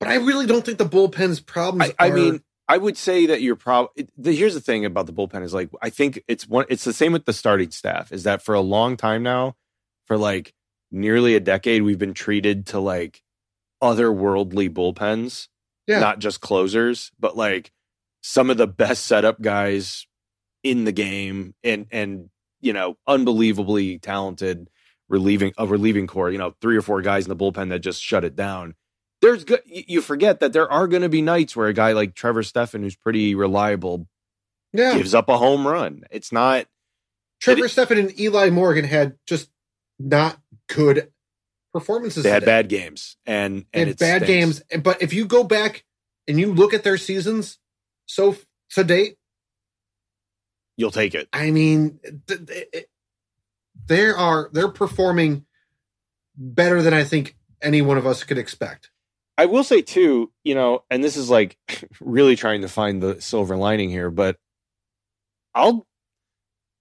But 0.00 0.08
I 0.08 0.16
really 0.16 0.46
don't 0.46 0.64
think 0.64 0.78
the 0.78 0.84
bullpen's 0.84 1.40
problems 1.40 1.92
I, 1.98 2.08
I 2.08 2.10
mean, 2.10 2.42
I 2.68 2.78
would 2.78 2.96
say 2.96 3.26
that 3.26 3.42
you're 3.42 3.56
probably. 3.56 4.08
Here's 4.22 4.54
the 4.54 4.60
thing 4.60 4.84
about 4.84 5.06
the 5.06 5.12
bullpen 5.12 5.42
is 5.42 5.52
like 5.52 5.68
I 5.82 5.90
think 5.90 6.22
it's 6.28 6.48
one. 6.48 6.64
It's 6.68 6.84
the 6.84 6.92
same 6.94 7.12
with 7.12 7.26
the 7.26 7.32
starting 7.32 7.70
staff. 7.70 8.10
Is 8.12 8.22
that 8.24 8.42
for 8.42 8.54
a 8.54 8.60
long 8.60 8.96
time 8.96 9.22
now, 9.22 9.56
for 10.06 10.16
like 10.16 10.54
nearly 10.90 11.34
a 11.34 11.40
decade, 11.40 11.82
we've 11.82 11.98
been 11.98 12.14
treated 12.14 12.66
to 12.68 12.80
like 12.80 13.22
otherworldly 13.82 14.70
bullpens, 14.70 15.48
Yeah. 15.86 16.00
not 16.00 16.18
just 16.20 16.40
closers, 16.40 17.10
but 17.18 17.36
like 17.36 17.70
some 18.22 18.48
of 18.50 18.56
the 18.56 18.66
best 18.66 19.04
setup 19.04 19.40
guys 19.42 20.06
in 20.62 20.84
the 20.84 20.92
game, 20.92 21.54
and 21.62 21.86
and 21.90 22.30
you 22.60 22.72
know, 22.72 22.96
unbelievably 23.06 23.98
talented 23.98 24.70
relieving 25.10 25.52
a 25.58 25.66
relieving 25.66 26.06
core. 26.06 26.30
You 26.30 26.38
know, 26.38 26.54
three 26.62 26.76
or 26.78 26.82
four 26.82 27.02
guys 27.02 27.26
in 27.26 27.28
the 27.28 27.36
bullpen 27.36 27.68
that 27.70 27.80
just 27.80 28.02
shut 28.02 28.24
it 28.24 28.34
down 28.36 28.74
there's 29.24 29.44
good 29.44 29.60
you 29.66 30.00
forget 30.00 30.40
that 30.40 30.52
there 30.52 30.70
are 30.70 30.86
going 30.86 31.02
to 31.02 31.08
be 31.08 31.22
nights 31.22 31.56
where 31.56 31.66
a 31.68 31.72
guy 31.72 31.92
like 31.92 32.14
Trevor 32.14 32.42
Stephan 32.42 32.82
who's 32.82 32.96
pretty 32.96 33.34
reliable 33.34 34.06
yeah, 34.72 34.96
gives 34.96 35.14
up 35.14 35.28
a 35.28 35.38
home 35.38 35.66
run. 35.66 36.02
It's 36.10 36.30
not 36.32 36.66
Trevor 37.40 37.66
it- 37.66 37.70
Stephan 37.70 37.98
and 37.98 38.20
Eli 38.20 38.50
Morgan 38.50 38.84
had 38.84 39.16
just 39.26 39.50
not 39.98 40.38
good 40.68 41.10
performances. 41.72 42.22
they 42.24 42.30
had 42.30 42.40
today. 42.40 42.46
bad 42.52 42.68
games 42.68 43.16
and 43.26 43.64
They 43.72 43.82
and 43.82 43.96
bad 43.98 44.22
stinks. 44.24 44.60
games. 44.60 44.82
But 44.82 45.02
if 45.02 45.12
you 45.12 45.26
go 45.26 45.44
back 45.44 45.84
and 46.28 46.38
you 46.40 46.52
look 46.54 46.72
at 46.74 46.82
their 46.84 46.96
seasons 46.98 47.58
so 48.06 48.36
to 48.70 48.84
date, 48.84 49.16
You'll 50.76 50.90
take 50.90 51.14
it. 51.14 51.28
I 51.32 51.52
mean, 51.52 52.00
th- 52.26 52.46
th- 52.46 52.86
they 53.86 54.06
are 54.08 54.50
they're 54.52 54.68
performing 54.68 55.46
better 56.36 56.82
than 56.82 56.92
I 56.92 57.04
think 57.04 57.36
any 57.62 57.80
one 57.80 57.96
of 57.96 58.06
us 58.08 58.24
could 58.24 58.38
expect. 58.38 58.90
I 59.36 59.46
will 59.46 59.64
say 59.64 59.82
too, 59.82 60.32
you 60.44 60.54
know, 60.54 60.84
and 60.90 61.02
this 61.02 61.16
is 61.16 61.28
like 61.28 61.56
really 62.00 62.36
trying 62.36 62.62
to 62.62 62.68
find 62.68 63.02
the 63.02 63.20
silver 63.20 63.56
lining 63.56 63.90
here, 63.90 64.10
but 64.10 64.36
I'll 65.54 65.86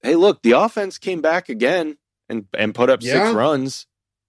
hey, 0.01 0.15
look, 0.15 0.41
the 0.41 0.51
offense 0.51 0.97
came 0.97 1.21
back 1.21 1.49
again 1.49 1.97
and 2.29 2.45
and 2.57 2.75
put 2.75 2.89
up 2.89 3.01
Yeah. 3.01 3.25
six 3.25 3.33
runs. 3.35 3.87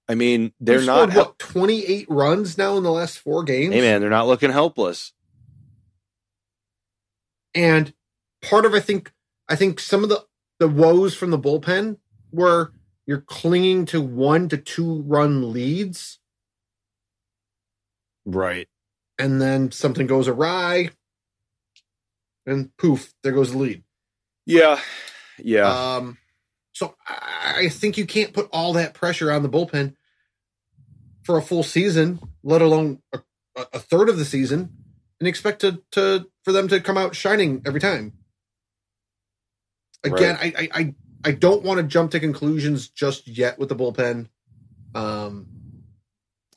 I 0.08 0.14
mean, 0.14 0.52
they're 0.60 0.82
not 0.82 1.14
what 1.14 1.38
twenty 1.38 1.84
eight 1.86 2.06
runs 2.10 2.58
now 2.58 2.76
in 2.76 2.82
the 2.82 2.92
last 2.92 3.18
four 3.18 3.42
games. 3.42 3.74
hey 3.74 3.80
man, 3.80 4.00
they're 4.00 4.10
not 4.10 4.26
looking 4.26 4.50
helpless. 4.50 5.12
And 7.54 7.94
part 8.42 8.64
of 8.64 8.74
I 8.74 8.80
think 8.80 9.12
I 9.48 9.56
think 9.56 9.80
some 9.80 10.02
of 10.02 10.08
the 10.08 10.24
the 10.58 10.68
woes 10.68 11.14
from 11.14 11.30
the 11.30 11.38
bullpen 11.38 11.98
were 12.32 12.72
you're 13.06 13.20
clinging 13.20 13.86
to 13.86 14.00
one 14.00 14.48
to 14.48 14.56
two 14.56 15.02
run 15.02 15.52
leads, 15.52 16.18
Right. 18.24 18.68
and 19.18 19.40
then 19.40 19.70
something 19.70 20.06
goes 20.06 20.28
awry, 20.28 20.90
and 22.46 22.76
poof, 22.76 23.12
there 23.22 23.32
goes 23.32 23.52
the 23.52 23.58
lead. 23.58 23.84
Yeah. 24.46 24.80
Yeah. 25.38 25.96
Um, 25.96 26.18
so 26.72 26.94
I, 27.08 27.68
think 27.68 27.96
you 27.96 28.06
can't 28.06 28.32
put 28.32 28.48
all 28.52 28.74
that 28.74 28.94
pressure 28.94 29.30
on 29.30 29.42
the 29.42 29.48
bullpen 29.48 29.94
for 31.22 31.38
a 31.38 31.42
full 31.42 31.62
season, 31.62 32.20
let 32.42 32.60
alone 32.62 33.00
a, 33.12 33.20
a 33.72 33.78
third 33.78 34.08
of 34.08 34.18
the 34.18 34.24
season, 34.24 34.70
and 35.20 35.28
expect 35.28 35.60
to, 35.60 35.80
to 35.92 36.26
for 36.42 36.52
them 36.52 36.68
to 36.68 36.80
come 36.80 36.98
out 36.98 37.14
shining 37.14 37.62
every 37.64 37.80
time. 37.80 38.12
Again, 40.02 40.36
I, 40.38 40.52
I 40.58 40.68
I 40.74 40.94
I 41.24 41.30
don't 41.32 41.62
want 41.62 41.78
to 41.78 41.84
jump 41.84 42.10
to 42.10 42.20
conclusions 42.20 42.88
just 42.88 43.26
yet 43.26 43.58
with 43.58 43.70
the 43.70 43.76
bullpen. 43.76 44.28
Um, 44.94 45.46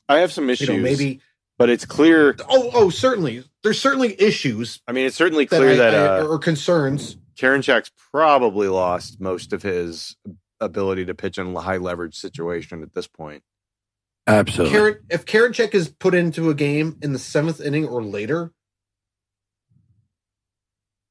I 0.09 0.19
have 0.19 0.33
some 0.33 0.49
issues. 0.49 0.67
You 0.67 0.77
know, 0.77 0.83
maybe. 0.83 1.21
But 1.57 1.69
it's 1.69 1.85
clear. 1.85 2.35
Oh, 2.49 2.71
oh, 2.73 2.89
certainly. 2.89 3.43
There's 3.63 3.79
certainly 3.81 4.19
issues 4.21 4.81
I 4.87 4.91
mean, 4.91 5.05
it's 5.07 5.15
certainly 5.15 5.45
that, 5.45 5.57
clear 5.57 5.71
I, 5.71 5.75
that 5.75 5.93
I- 5.95 6.19
uh, 6.19 6.25
or 6.25 6.39
concerns. 6.39 7.17
Karinchak's 7.37 7.91
probably 8.11 8.67
lost 8.67 9.21
most 9.21 9.53
of 9.53 9.61
his 9.61 10.15
ability 10.59 11.05
to 11.05 11.13
pitch 11.13 11.37
in 11.37 11.55
a 11.55 11.59
high 11.61 11.77
leverage 11.77 12.15
situation 12.15 12.81
at 12.81 12.93
this 12.93 13.07
point. 13.07 13.43
Absolutely. 14.25 14.75
Karen, 14.77 14.95
if 15.09 15.25
Karinchak 15.25 15.73
is 15.75 15.87
put 15.89 16.13
into 16.15 16.49
a 16.49 16.53
game 16.55 16.97
in 17.01 17.13
the 17.13 17.19
seventh 17.19 17.61
inning 17.61 17.85
or 17.87 18.03
later, 18.03 18.51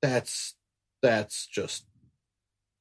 that's 0.02 0.54
that's 1.02 1.46
just 1.46 1.84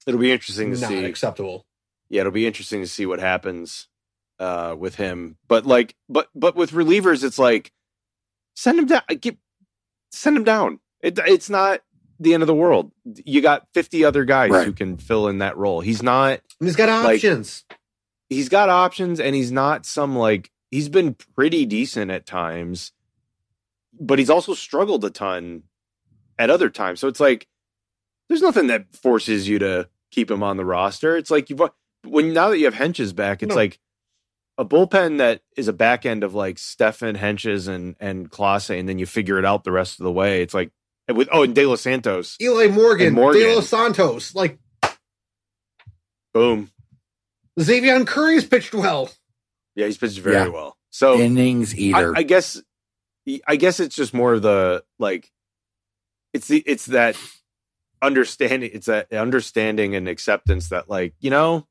It'll 0.07 0.20
be 0.20 0.32
interesting 0.32 0.74
to 0.74 0.80
not 0.80 0.89
see. 0.89 1.05
acceptable. 1.05 1.66
yeah, 2.09 2.22
it'll 2.22 2.32
be 2.32 2.45
interesting 2.47 2.82
to 2.82 2.88
see 2.88 3.05
what 3.05 3.20
happens 3.20 3.88
uh, 4.39 4.75
with 4.77 4.95
him. 4.95 5.38
But 5.47 5.65
like, 5.65 5.95
but 6.09 6.29
but 6.36 6.55
with 6.55 6.71
relievers, 6.71 7.23
it's 7.23 7.39
like 7.39 7.71
send 8.55 8.79
him 8.79 8.86
down. 8.88 9.01
Get, 9.19 9.38
send 10.11 10.38
him 10.38 10.43
down. 10.43 10.79
It, 11.01 11.17
it's 11.19 11.49
not 11.49 11.81
the 12.19 12.33
end 12.33 12.43
of 12.43 12.47
the 12.47 12.55
world. 12.55 12.91
You 13.25 13.41
got 13.41 13.67
fifty 13.73 14.03
other 14.05 14.25
guys 14.25 14.51
Right. 14.51 14.65
who 14.65 14.73
can 14.73 14.97
fill 14.97 15.27
in 15.27 15.39
that 15.39 15.57
role. 15.57 15.81
He's 15.81 16.01
not. 16.03 16.41
He's 16.59 16.75
got 16.75 16.89
Like- 17.03 17.15
options. 17.15 17.65
He's 18.29 18.49
got 18.49 18.69
options, 18.69 19.19
and 19.19 19.36
he's 19.36 19.51
not 19.51 19.86
some 19.86 20.15
like. 20.15 20.51
He's 20.71 20.89
been 20.89 21.13
pretty 21.36 21.65
decent 21.65 22.09
at 22.11 22.25
times, 22.25 22.91
but 23.99 24.17
he's 24.19 24.31
also 24.31 24.53
struggled 24.55 25.05
a 25.05 25.09
ton 25.09 25.63
at 26.39 26.49
other 26.49 26.69
times. 26.69 26.99
So 26.99 27.07
it's 27.07 27.19
like 27.19 27.47
there's 28.27 28.41
nothing 28.41 28.67
that 28.67 28.93
forces 28.95 29.47
you 29.47 29.59
to 29.59 29.88
keep 30.11 30.29
him 30.31 30.41
on 30.43 30.57
the 30.57 30.65
roster. 30.65 31.15
It's 31.15 31.29
like 31.29 31.49
you've 31.49 31.61
when 32.03 32.33
now 32.33 32.49
that 32.49 32.57
you 32.57 32.65
have 32.65 32.73
Hentges 32.73 33.15
back, 33.15 33.43
it's 33.43 33.51
No. 33.51 33.55
like 33.55 33.79
a 34.57 34.65
bullpen 34.65 35.17
that 35.17 35.41
is 35.57 35.67
a 35.67 35.73
back 35.73 36.05
end 36.05 36.23
of 36.23 36.33
like 36.33 36.57
Stephan 36.57 37.15
Hentges 37.17 37.67
and 37.67 37.95
and 37.99 38.29
Clase, 38.31 38.77
and 38.77 38.87
then 38.87 38.99
you 38.99 39.05
figure 39.05 39.37
it 39.39 39.45
out 39.45 39.63
the 39.63 39.71
rest 39.71 39.99
of 39.99 40.03
the 40.05 40.11
way. 40.11 40.41
It's 40.41 40.53
like 40.53 40.71
with 41.13 41.27
oh 41.31 41.43
and 41.43 41.53
De 41.53 41.65
Los 41.65 41.81
Santos, 41.81 42.37
Eli 42.41 42.67
Morgan, 42.67 43.07
And 43.07 43.15
Morgan. 43.15 43.41
De 43.41 43.53
Los 43.55 43.67
Santos, 43.67 44.33
like 44.35 44.57
boom, 46.33 46.71
Xzavion 47.59 48.05
Curry's 48.07 48.45
pitched 48.45 48.73
well. 48.73 49.09
yeah, 49.75 49.85
he's 49.85 49.97
pitched 49.97 50.19
very 50.19 50.35
Yeah. 50.35 50.47
well. 50.47 50.77
So 50.89 51.19
Innings 51.19 51.75
eater. 51.77 52.15
I, 52.15 52.19
I 52.19 52.23
guess 52.23 52.61
I 53.47 53.55
guess 53.57 53.79
it's 53.79 53.95
just 53.95 54.13
more 54.13 54.33
of 54.33 54.41
the 54.41 54.83
like 54.99 55.29
it's 56.33 56.47
the 56.47 56.63
it's 56.65 56.85
that 56.87 57.17
understanding 58.01 58.69
it's 58.73 58.85
that 58.87 59.11
understanding 59.11 59.95
and 59.95 60.07
acceptance 60.07 60.69
that 60.69 60.89
like 60.89 61.13
you 61.19 61.29
know 61.29 61.67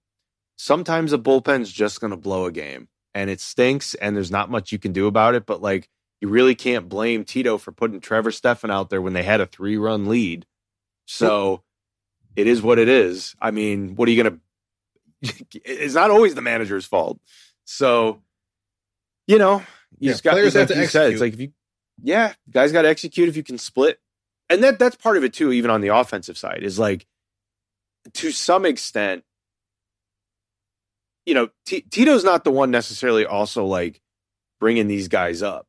sometimes 0.56 1.12
a 1.12 1.18
bullpen's 1.18 1.72
just 1.72 2.00
going 2.00 2.12
to 2.12 2.16
blow 2.16 2.46
a 2.46 2.52
game 2.52 2.88
and 3.14 3.30
it 3.30 3.40
stinks 3.40 3.94
and 3.94 4.16
there's 4.16 4.30
not 4.30 4.50
much 4.50 4.72
you 4.72 4.78
can 4.78 4.92
do 4.92 5.06
about 5.06 5.34
it 5.34 5.46
but 5.46 5.62
like 5.62 5.88
you 6.20 6.28
really 6.28 6.54
can't 6.54 6.88
blame 6.88 7.24
Tito 7.24 7.58
for 7.58 7.72
putting 7.72 8.00
Trevor 8.00 8.30
Stephan 8.32 8.70
out 8.70 8.90
there 8.90 9.02
when 9.02 9.12
they 9.12 9.22
had 9.24 9.40
a 9.42 9.46
3 9.46 9.76
run 9.76 10.06
lead. 10.06 10.46
So 11.06 11.62
it 12.36 12.46
is 12.46 12.62
what 12.62 12.78
it 12.78 12.88
is. 12.88 13.34
I 13.40 13.50
mean 13.52 13.96
what 13.96 14.08
are 14.08 14.12
you 14.12 14.22
going 14.22 14.40
to 15.24 15.60
it's 15.64 15.94
not 15.94 16.10
always 16.10 16.34
the 16.34 16.42
manager's 16.42 16.86
fault. 16.86 17.20
So 17.66 18.22
you 19.26 19.38
know 19.38 19.62
you 20.00 20.08
Yeah, 20.08 20.12
just 20.12 20.24
got 20.24 20.34
players 20.34 20.54
like 20.54 20.68
have 20.68 20.68
to 20.68 20.76
you 20.78 20.86
said, 20.86 21.12
it's 21.12 21.20
like 21.20 21.34
if 21.34 21.40
you 21.40 21.52
yeah 22.02 22.34
guys 22.50 22.72
got 22.72 22.82
to 22.82 22.88
execute 22.88 23.28
if 23.28 23.36
you 23.36 23.42
can 23.44 23.58
split 23.58 24.00
and 24.50 24.62
that 24.64 24.78
that's 24.78 24.96
part 24.96 25.16
of 25.16 25.24
it 25.24 25.32
too 25.34 25.52
even 25.52 25.70
on 25.70 25.80
the 25.80 25.88
offensive 25.88 26.38
side 26.38 26.62
is 26.62 26.78
like 26.78 27.06
to 28.14 28.30
some 28.32 28.66
extent 28.66 29.24
you 31.26 31.34
know 31.34 31.48
T- 31.66 31.84
tito's 31.90 32.24
not 32.24 32.44
the 32.44 32.50
one 32.50 32.70
necessarily 32.70 33.26
also 33.26 33.64
like 33.64 34.00
bringing 34.60 34.88
these 34.88 35.08
guys 35.08 35.42
up. 35.42 35.66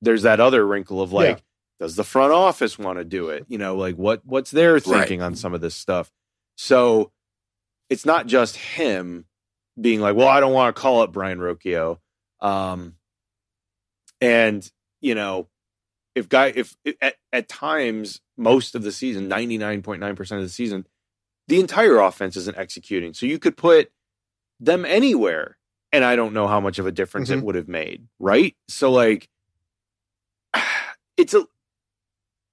There's 0.00 0.22
that 0.22 0.40
other 0.40 0.66
wrinkle 0.66 1.00
of 1.00 1.12
like 1.12 1.42
does 1.80 1.94
the 1.96 2.04
front 2.04 2.32
office 2.32 2.78
want 2.78 2.98
to 2.98 3.04
do 3.04 3.28
it? 3.28 3.46
You 3.48 3.58
know 3.58 3.76
like 3.76 3.96
what 3.96 4.22
what's 4.24 4.50
their 4.50 4.80
thinking 4.80 5.22
on 5.22 5.34
some 5.34 5.54
of 5.54 5.60
this 5.60 5.74
stuff? 5.74 6.10
So 6.56 7.12
it's 7.88 8.04
not 8.04 8.26
just 8.26 8.56
him 8.56 9.24
being 9.80 10.00
like 10.00 10.16
well 10.16 10.26
i 10.26 10.40
don't 10.40 10.52
want 10.52 10.74
to 10.74 10.80
call 10.80 11.02
up 11.02 11.12
brayan 11.12 11.38
rocchio. 11.38 11.98
Um 12.40 12.94
and 14.20 14.68
you 15.00 15.14
know 15.14 15.48
if 16.14 16.28
guy 16.28 16.52
if 16.54 16.76
at, 17.00 17.14
at 17.32 17.48
times 17.48 18.20
most 18.36 18.74
of 18.74 18.82
the 18.82 18.92
season 18.92 19.28
99.9% 19.28 20.20
of 20.32 20.42
the 20.42 20.48
season 20.48 20.86
the 21.48 21.60
entire 21.60 21.98
offense 21.98 22.36
isn't 22.36 22.58
executing. 22.58 23.14
So 23.14 23.26
you 23.26 23.38
could 23.38 23.56
put 23.56 23.90
them 24.60 24.84
anywhere 24.84 25.56
and 25.92 26.04
i 26.04 26.16
don't 26.16 26.32
know 26.32 26.46
how 26.46 26.60
much 26.60 26.78
of 26.78 26.86
a 26.86 26.92
difference 26.92 27.30
it 27.30 27.38
Mhm. 27.38 27.42
would 27.44 27.54
have 27.54 27.68
made 27.68 28.06
right 28.18 28.56
so 28.68 28.90
like 28.90 29.28
it's 31.16 31.34
a 31.34 31.44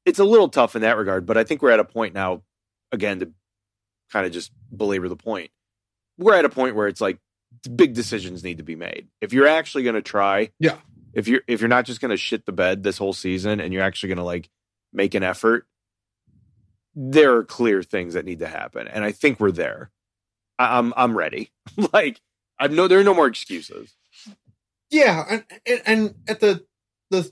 it's 0.06 0.20
a 0.20 0.24
little 0.24 0.50
tough 0.50 0.76
in 0.76 0.82
that 0.84 0.98
regard 0.98 1.26
but 1.26 1.38
i 1.38 1.44
think 1.44 1.62
we're 1.62 1.72
at 1.72 1.80
a 1.80 1.86
point 1.86 2.14
now 2.14 2.42
again 2.92 3.20
to 3.20 3.32
kind 4.12 4.26
of 4.26 4.32
just 4.32 4.52
belabor 4.76 5.10
the 5.10 5.16
point 5.16 5.50
we're 6.18 6.36
at 6.36 6.46
a 6.46 6.50
point 6.50 6.76
where 6.76 6.88
it's 6.88 7.02
like 7.02 7.20
big 7.76 7.94
decisions 7.94 8.44
need 8.44 8.58
to 8.58 8.64
be 8.64 8.76
made 8.76 9.08
if 9.22 9.34
you're 9.34 9.48
actually 9.48 9.84
going 9.84 9.96
to 9.96 10.02
try 10.02 10.52
Yeah. 10.60 10.78
if 11.14 11.28
you're 11.28 11.42
if 11.48 11.62
you're 11.62 11.68
not 11.70 11.86
just 11.86 12.02
going 12.02 12.12
to 12.12 12.18
shit 12.18 12.46
the 12.46 12.52
bed 12.52 12.84
this 12.84 12.98
whole 12.98 13.14
season 13.14 13.60
and 13.60 13.74
you're 13.74 13.84
actually 13.84 14.10
going 14.10 14.18
to 14.18 14.24
like 14.24 14.50
make 14.94 15.16
an 15.16 15.24
effort 15.24 15.66
there 16.96 17.36
are 17.36 17.44
clear 17.44 17.82
things 17.84 18.14
that 18.14 18.26
need 18.26 18.40
to 18.40 18.48
happen 18.48 18.88
and 18.88 19.04
i 19.04 19.12
think 19.12 19.40
we're 19.40 19.52
there 19.52 19.90
I, 20.60 20.78
i'm 20.78 20.94
i'm 20.98 21.18
ready 21.18 21.52
like 21.94 22.20
I've 22.60 22.72
no 22.72 22.88
there 22.88 23.00
are 23.00 23.04
no 23.04 23.14
more 23.14 23.28
excuses 23.28 23.94
Yeah, 24.90 25.26
and, 25.30 25.44
and 25.66 25.82
and 25.86 26.16
at 26.28 26.40
the 26.40 26.64
the 27.12 27.32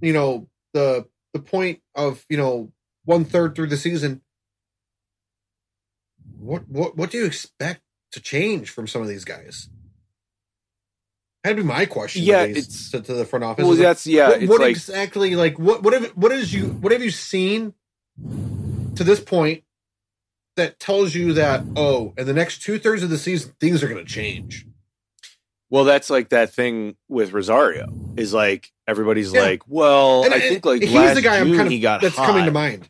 you 0.00 0.12
know 0.12 0.48
the 0.74 1.06
the 1.32 1.38
point 1.40 1.80
of 1.94 2.24
you 2.28 2.36
know 2.36 2.72
one 3.04 3.24
third 3.24 3.54
through 3.54 3.68
the 3.68 3.76
season, 3.76 4.20
what 6.38 6.68
what 6.68 6.96
what 6.96 7.10
do 7.10 7.18
you 7.18 7.24
expect 7.24 7.80
to 8.12 8.20
change 8.20 8.70
from 8.70 8.86
some 8.86 9.02
of 9.02 9.08
these 9.08 9.24
guys? 9.24 9.68
That'd 11.42 11.58
be 11.58 11.62
my 11.62 11.84
question. 11.86 12.22
to 12.22 12.26
Yeah, 12.28 12.46
these- 12.46 12.56
it's- 12.58 12.90
to, 12.92 13.00
to 13.02 13.14
the 13.14 13.24
front 13.24 13.44
office. 13.44 13.64
well 13.64 13.74
that's 13.76 14.06
yeah 14.06 14.28
what, 14.28 14.42
what 14.44 14.60
like 14.60 14.70
exactly 14.70 15.36
like 15.36 15.58
what 15.58 15.82
what 15.82 15.92
have 15.94 16.10
what 16.10 16.32
is 16.32 16.52
you 16.52 16.68
what 16.68 16.92
have 16.92 17.02
you 17.02 17.10
seen 17.10 17.74
to 18.96 19.04
this 19.04 19.20
point 19.20 19.63
that 20.56 20.78
tells 20.78 21.14
you 21.14 21.32
that 21.34 21.66
oh 21.76 22.14
in 22.16 22.26
the 22.26 22.32
next 22.32 22.62
two 22.62 22.78
thirds 22.78 23.02
of 23.02 23.10
the 23.10 23.18
season 23.18 23.54
things 23.60 23.82
are 23.82 23.88
going 23.88 24.04
to 24.04 24.10
change 24.10 24.66
Well, 25.70 25.84
that's 25.84 26.10
like 26.10 26.28
that 26.28 26.52
thing 26.54 26.96
with 27.08 27.32
Rosario 27.32 27.86
is 28.16 28.32
like 28.32 28.70
everybody's 28.86 29.32
Yeah. 29.32 29.40
like, 29.42 29.62
well, 29.66 30.24
And- 30.24 30.32
I 30.34 30.40
think 30.40 30.64
like 30.64 30.82
he's 30.82 30.92
last 30.92 31.14
the 31.16 31.22
guy 31.22 31.38
June 31.38 31.50
I'm 31.50 31.56
kind 31.56 31.66
of 31.66 31.72
he 31.72 31.80
got 31.80 32.00
that's 32.00 32.16
hot. 32.16 32.26
coming 32.26 32.44
to 32.44 32.52
mind 32.52 32.88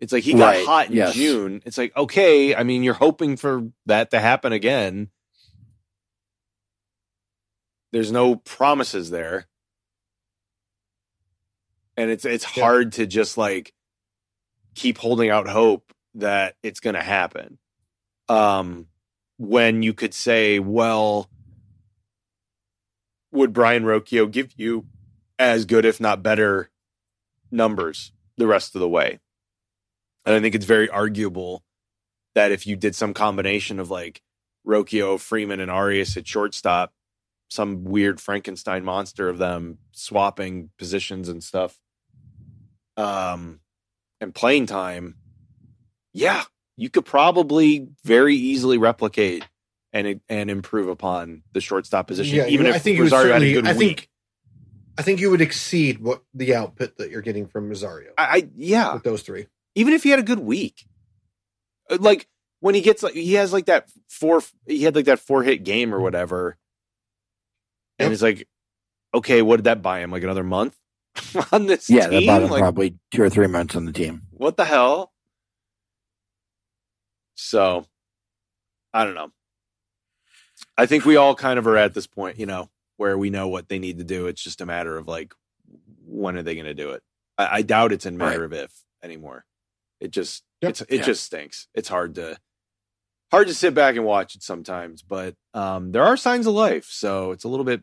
It's 0.00 0.12
like 0.12 0.24
he 0.24 0.32
got 0.32 0.54
Right, 0.56 0.66
hot 0.66 0.86
in 0.88 0.96
yes. 0.96 1.14
June. 1.14 1.62
It's 1.64 1.78
like 1.78 1.96
okay, 1.96 2.54
I 2.54 2.62
mean, 2.64 2.82
you're 2.82 2.94
hoping 2.94 3.36
for 3.36 3.68
that 3.86 4.10
to 4.12 4.18
happen 4.20 4.52
again. 4.52 5.10
There's 7.92 8.12
no 8.12 8.36
promises 8.36 9.10
there, 9.10 9.46
and 11.96 12.10
it's 12.10 12.24
it's 12.24 12.56
Yeah. 12.56 12.62
hard 12.64 12.92
to 12.92 13.06
just 13.06 13.36
like 13.36 13.74
keep 14.74 14.98
holding 14.98 15.28
out 15.30 15.48
hope 15.48 15.92
that 16.14 16.56
it's 16.62 16.80
going 16.80 16.94
to 16.94 17.02
happen. 17.02 17.58
Um, 18.28 18.86
when 19.38 19.82
you 19.82 19.94
could 19.94 20.14
say, 20.14 20.58
well, 20.58 21.28
would 23.32 23.52
Brayan 23.52 23.84
Rocchio 23.84 24.30
give 24.30 24.52
you 24.56 24.86
as 25.38 25.64
good, 25.64 25.84
if 25.84 26.00
not 26.00 26.22
better, 26.22 26.70
numbers 27.50 28.12
the 28.36 28.46
rest 28.46 28.74
of 28.74 28.80
the 28.80 28.88
way? 28.88 29.18
And 30.26 30.34
I 30.34 30.40
think 30.40 30.54
it's 30.54 30.66
very 30.66 30.88
arguable 30.88 31.64
that 32.34 32.52
if 32.52 32.66
you 32.66 32.76
did 32.76 32.94
some 32.94 33.14
combination 33.14 33.80
of 33.80 33.90
like 33.90 34.22
Rocchio, 34.66 35.18
Freeman, 35.18 35.60
and 35.60 35.70
Arias 35.70 36.16
at 36.16 36.26
shortstop, 36.26 36.92
some 37.48 37.84
weird 37.84 38.20
Frankenstein 38.20 38.84
monster 38.84 39.28
of 39.28 39.38
them 39.38 39.78
swapping 39.92 40.70
positions 40.78 41.28
and 41.28 41.42
stuff, 41.42 41.78
um, 42.96 43.60
and 44.20 44.34
playing 44.34 44.66
time, 44.66 45.16
yeah, 46.12 46.44
you 46.76 46.90
could 46.90 47.04
probably 47.04 47.88
very 48.04 48.34
easily 48.36 48.78
replicate 48.78 49.46
and 49.92 50.20
and 50.28 50.50
improve 50.50 50.88
upon 50.88 51.42
the 51.52 51.60
shortstop 51.60 52.06
position, 52.06 52.36
Yeah, 52.36 52.46
even 52.46 52.66
you- 52.66 52.70
if 52.70 52.76
I 52.76 52.78
think 52.78 52.96
you 52.96 53.02
would 53.04 53.12
Rosario 53.12 53.32
had 53.34 53.42
a 53.42 53.52
good 53.52 53.66
I 53.66 53.72
think- 53.74 53.78
week. 53.78 54.06
i 54.98 55.02
think 55.02 55.20
you 55.20 55.30
would 55.30 55.40
exceed 55.40 55.98
what 56.00 56.22
the 56.34 56.54
output 56.54 56.96
that 56.98 57.10
you're 57.10 57.22
getting 57.22 57.46
from 57.46 57.68
rosario 57.68 58.12
I, 58.18 58.24
I 58.24 58.48
yeah, 58.56 58.92
with 58.94 59.02
those 59.04 59.22
three. 59.22 59.46
Even 59.74 59.94
if 59.94 60.02
he 60.02 60.10
had 60.10 60.18
a 60.18 60.22
good 60.24 60.40
week. 60.40 60.84
Uh, 61.88 61.96
like 62.00 62.28
when 62.60 62.74
he 62.74 62.80
gets 62.82 63.02
like 63.02 63.14
he 63.14 63.34
has 63.34 63.52
like 63.52 63.66
that 63.66 63.88
four 64.08 64.42
he 64.66 64.82
had 64.82 64.94
like 64.94 65.06
that 65.06 65.20
four 65.20 65.42
hit 65.42 65.64
game 65.64 65.94
or 65.94 66.00
whatever. 66.00 66.56
And 67.98 68.06
Yep. 68.06 68.12
it's 68.12 68.22
like 68.22 68.48
okay 69.14 69.42
what 69.42 69.56
did 69.56 69.64
that 69.64 69.82
buy 69.82 70.00
him? 70.00 70.10
Like 70.10 70.22
another 70.22 70.44
month 70.44 70.76
on 71.52 71.66
this 71.66 71.88
yeah, 71.90 72.06
that 72.08 72.10
team? 72.20 72.26
bought 72.26 72.42
him 72.42 72.50
like 72.50 72.60
probably 72.60 72.96
two 73.10 73.22
or 73.22 73.30
three 73.30 73.46
months 73.46 73.74
on 73.76 73.84
the 73.86 73.92
team. 73.92 74.22
what 74.30 74.56
the 74.56 74.64
hell 74.64 75.12
so 77.42 77.86
i 78.92 79.04
don't 79.04 79.14
know 79.14 79.30
I 80.76 80.84
think 80.86 81.04
we 81.06 81.16
all 81.16 81.34
kind 81.34 81.58
of 81.58 81.66
are 81.66 81.76
at 81.76 81.94
this 81.94 82.06
point, 82.06 82.38
you 82.38 82.44
know, 82.46 82.68
where 82.98 83.16
we 83.16 83.30
know 83.30 83.48
what 83.48 83.68
they 83.68 83.78
need 83.78 83.96
to 83.98 84.04
do. 84.04 84.26
It's 84.26 84.42
just 84.42 84.60
a 84.60 84.66
matter 84.66 84.96
of 84.98 85.08
like, 85.08 85.32
when 86.06 86.36
are 86.36 86.42
they 86.42 86.54
going 86.54 86.66
to 86.66 86.74
do 86.74 86.90
it? 86.90 87.02
I, 87.38 87.48
I 87.58 87.62
doubt 87.62 87.92
it's 87.92 88.04
a 88.06 88.10
matter 88.10 88.40
Right. 88.40 88.44
of 88.44 88.52
if 88.52 88.72
anymore. 89.02 89.44
It 90.00 90.10
just, 90.10 90.42
Yep. 90.60 90.70
it's, 90.70 90.80
it 90.82 90.96
Yeah. 90.96 91.02
just 91.02 91.24
stinks. 91.24 91.66
It's 91.74 91.88
hard 91.88 92.14
to, 92.16 92.38
hard 93.30 93.46
to 93.48 93.54
sit 93.54 93.74
back 93.74 93.96
and 93.96 94.04
watch 94.04 94.34
it 94.34 94.42
sometimes, 94.42 95.02
but 95.02 95.34
um, 95.54 95.92
there 95.92 96.04
are 96.04 96.16
signs 96.16 96.46
of 96.46 96.52
life. 96.54 96.86
So 96.90 97.32
it's 97.32 97.44
a 97.44 97.48
little 97.48 97.64
bit, 97.64 97.82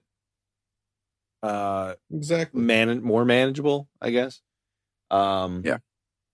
uh, 1.44 1.96
Exactly. 2.12 2.62
man 2.62 3.02
more 3.04 3.26
manageable, 3.26 3.90
I 4.02 4.12
guess. 4.12 4.42
Um, 5.10 5.64
Yeah. 5.66 5.78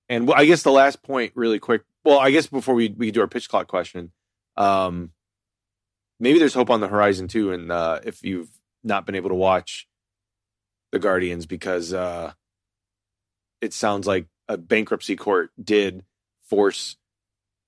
And 0.09 0.29
I 0.33 0.45
guess 0.45 0.63
the 0.63 0.71
last 0.71 1.01
point, 1.03 1.31
really 1.35 1.59
quick. 1.59 1.83
Well, 2.05 2.19
I 2.19 2.31
guess 2.31 2.47
before 2.47 2.75
we 2.75 2.89
we 2.89 3.11
do 3.11 3.21
our 3.21 3.27
pitch 3.27 3.47
clock 3.49 3.67
question, 3.67 4.11
um, 4.57 5.11
maybe 6.19 6.39
there's 6.39 6.53
hope 6.53 6.69
on 6.69 6.81
the 6.81 6.87
horizon 6.87 7.27
too. 7.27 7.51
And 7.53 7.71
uh, 7.71 7.99
if 8.03 8.23
you've 8.23 8.49
not 8.83 9.05
been 9.05 9.15
able 9.15 9.29
to 9.29 9.35
watch 9.35 9.87
the 10.91 10.99
Guardians 10.99 11.45
because 11.45 11.93
uh, 11.93 12.33
it 13.61 13.73
sounds 13.73 14.05
like 14.05 14.27
a 14.47 14.57
bankruptcy 14.57 15.15
court 15.15 15.51
did 15.61 16.03
force 16.49 16.97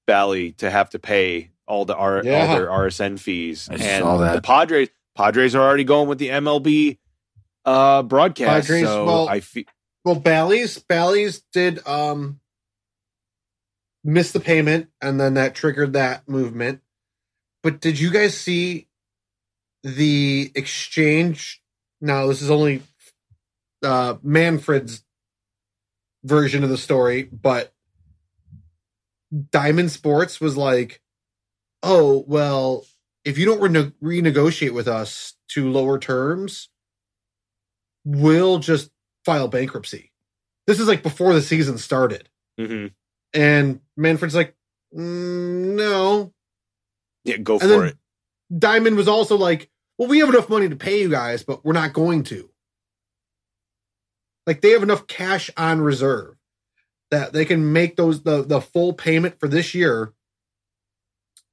Bally 0.07 0.51
to 0.53 0.69
have 0.69 0.89
to 0.91 0.99
pay 0.99 1.51
all 1.67 1.85
the 1.85 1.95
R- 1.95 2.17
all 2.17 2.23
their 2.23 2.67
RSN 2.67 3.17
fees, 3.19 3.67
I 3.71 3.75
and 3.75 4.03
saw 4.03 4.17
that. 4.17 4.35
the 4.35 4.41
Padres 4.41 4.89
Padres 5.15 5.55
are 5.55 5.61
already 5.65 5.85
going 5.85 6.07
with 6.09 6.19
the 6.19 6.27
MLB 6.29 6.97
uh, 7.63 8.03
broadcast. 8.03 8.67
Padres, 8.67 8.83
so 8.85 9.05
well- 9.05 9.29
I 9.29 9.39
feel 9.39 9.63
Well, 10.03 10.15
Bally's 10.15 10.77
Bally's 10.77 11.41
did 11.53 11.85
um 11.87 12.39
miss 14.05 14.31
the 14.31 14.39
payment, 14.39 14.89
and 15.01 15.19
then 15.19 15.33
that 15.33 15.55
triggered 15.55 15.93
that 15.93 16.29
movement. 16.29 16.81
But 17.63 17.81
did 17.81 17.99
you 17.99 18.11
guys 18.11 18.37
see 18.37 18.87
the 19.83 20.51
exchange? 20.55 21.61
Now, 22.01 22.27
this 22.27 22.41
is 22.41 22.51
only 22.51 22.83
uh 23.83 24.15
Manfred's 24.23 25.03
version 26.23 26.63
of 26.63 26.69
the 26.69 26.77
story, 26.77 27.23
but 27.23 27.73
Diamond 29.51 29.91
Sports 29.91 30.39
was 30.39 30.55
like, 30.55 31.01
"Oh, 31.83 32.23
well, 32.27 32.85
if 33.25 33.37
you 33.37 33.45
don't 33.45 33.61
rene- 33.61 33.93
renegotiate 34.03 34.73
with 34.73 34.87
us 34.87 35.33
to 35.49 35.69
lower 35.71 35.99
terms, 35.99 36.69
we'll 38.05 38.59
just 38.59 38.91
file 39.25 39.47
bankruptcy." 39.47 40.11
This 40.67 40.79
is 40.79 40.87
like 40.87 41.03
before 41.03 41.33
the 41.33 41.41
season 41.41 41.77
started, 41.77 42.29
mhm. 42.59 42.93
And 43.33 43.81
Manfred's 43.97 44.35
like, 44.35 44.55
"Mm, 44.95 45.75
"No." 45.75 46.33
yeah, 47.23 47.37
go 47.37 47.53
And 47.59 47.63
for 47.69 47.85
it. 47.85 47.97
Diamond 48.57 48.95
was 48.97 49.07
also 49.07 49.35
like, 49.37 49.69
"Well, 49.97 50.07
we 50.07 50.19
have 50.19 50.29
enough 50.29 50.49
money 50.49 50.69
to 50.69 50.75
pay 50.75 51.01
you 51.01 51.09
guys, 51.09 51.43
but 51.43 51.65
we're 51.65 51.73
not 51.73 51.93
going 51.93 52.23
to." 52.25 52.49
Like 54.47 54.61
they 54.61 54.71
have 54.71 54.83
enough 54.83 55.07
cash 55.07 55.49
on 55.57 55.81
reserve 55.81 56.35
that 57.11 57.33
they 57.33 57.45
can 57.45 57.73
make 57.73 57.95
those 57.95 58.23
the 58.23 58.43
the 58.43 58.61
full 58.61 58.93
payment 58.93 59.39
for 59.39 59.47
this 59.47 59.73
year. 59.73 60.13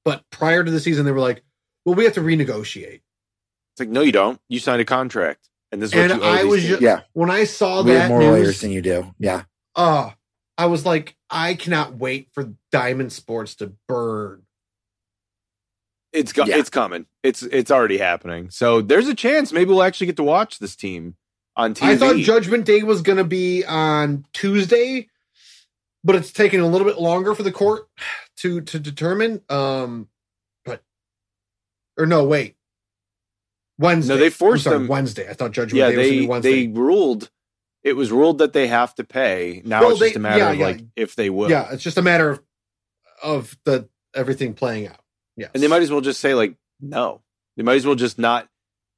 But 0.04 0.24
prior 0.30 0.64
to 0.64 0.70
the 0.70 0.80
season, 0.80 1.04
they 1.06 1.12
were 1.12 1.20
like, 1.20 1.42
"Well, 1.84 1.94
we 1.94 2.04
have 2.04 2.14
to 2.14 2.20
renegotiate." 2.20 3.00
It's 3.72 3.80
like 3.80 3.88
no, 3.88 4.02
you 4.02 4.12
don't. 4.12 4.38
You 4.48 4.58
signed 4.58 4.82
a 4.82 4.84
contract, 4.84 5.48
and 5.70 5.80
this 5.80 5.90
is 5.90 5.96
what 5.96 6.10
And 6.10 6.20
you 6.20 6.26
owe 6.28 6.30
I 6.32 6.42
these 6.42 6.50
was 6.50 6.60
teams. 6.62 6.78
ju- 6.80 6.84
Yeah. 6.84 7.00
When 7.14 7.30
I 7.30 7.44
saw 7.44 7.82
we 7.82 7.92
that 7.92 8.00
have 8.00 8.08
more 8.10 8.18
news, 8.20 8.28
lawyers 8.30 8.60
than 8.60 8.70
you 8.72 8.82
do. 8.82 9.14
Yeah. 9.18 9.44
uh, 9.74 10.10
I 10.58 10.66
was 10.66 10.84
like, 10.84 11.16
I 11.33 11.55
cannot 11.55 11.95
wait 11.97 12.28
for 12.33 12.53
Diamond 12.70 13.12
Sports 13.12 13.55
to 13.57 13.72
burn. 13.89 14.43
It's 16.12 16.33
go- 16.33 16.45
Yeah. 16.45 16.59
it's 16.59 16.68
coming. 16.70 17.07
It's 17.22 17.43
it's 17.43 17.70
already 17.70 17.97
happening. 17.97 18.51
So 18.51 18.83
there's 18.83 19.09
a 19.09 19.14
chance 19.14 19.51
maybe 19.53 19.70
we'll 19.70 19.83
actually 19.83 20.09
get 20.09 20.16
to 20.16 20.22
watch 20.22 20.59
this 20.59 20.76
team 20.76 21.16
on 21.57 21.72
TV. 21.74 21.87
I 21.89 21.97
thought 21.97 22.16
Judgment 22.16 22.66
Day 22.66 22.83
was 22.83 23.01
going 23.01 23.16
to 23.18 23.24
be 23.24 23.64
on 23.64 24.26
Tuesday, 24.35 25.09
but 26.05 26.14
it's 26.14 26.30
taking 26.30 26.61
a 26.61 26.66
little 26.66 26.87
bit 26.87 26.99
longer 27.01 27.35
for 27.35 27.43
the 27.43 27.53
court 27.53 27.89
to 28.41 28.61
to 28.61 28.78
determine. 28.78 29.41
Um, 29.49 30.09
but 30.66 30.83
or 31.97 32.05
no, 32.05 32.24
wait, 32.26 32.57
Wednesday. 33.78 34.12
No, 34.14 34.20
they 34.20 34.28
forced 34.30 34.64
sorry, 34.64 34.78
them- 34.80 34.89
Wednesday. 34.89 35.30
I 35.30 35.33
thought 35.33 35.53
Judgment 35.53 35.78
yeah, 35.78 35.91
Day 35.93 35.97
was 35.97 35.97
going 35.97 36.09
to 36.09 36.12
they 36.12 36.20
be 36.20 36.26
Wednesday. 36.26 36.66
they 36.66 36.72
ruled. 36.78 37.30
It 37.85 37.95
was 37.95 38.12
ruled 38.12 38.39
that 38.39 38.53
they 38.53 38.68
have 38.68 38.95
to 38.97 39.05
pay. 39.05 39.61
Now 39.64 39.80
Well, 39.80 39.91
it's 39.91 40.01
just 40.01 40.14
they- 40.14 40.18
a 40.18 40.22
matter 40.22 40.39
yeah, 40.39 40.51
of 40.53 40.59
yeah. 40.59 40.66
like 40.66 40.80
if 40.97 41.16
they 41.16 41.30
will. 41.30 41.51
yeah, 41.51 41.72
it's 41.72 41.83
just 41.83 41.99
a 41.99 42.03
matter 42.03 42.30
of 42.30 42.41
of 43.22 43.57
the 43.64 43.89
everything 44.14 44.55
playing 44.55 44.89
out. 44.89 45.01
Yeah, 45.37 45.49
And 45.55 45.62
they 45.62 45.68
might 45.68 45.83
as 45.83 45.91
well 45.91 46.01
just 46.01 46.20
say 46.20 46.35
like 46.35 46.55
no. 46.80 47.22
They 47.57 47.62
might 47.62 47.76
as 47.76 47.87
well 47.87 47.95
just 47.95 48.18
not 48.18 48.49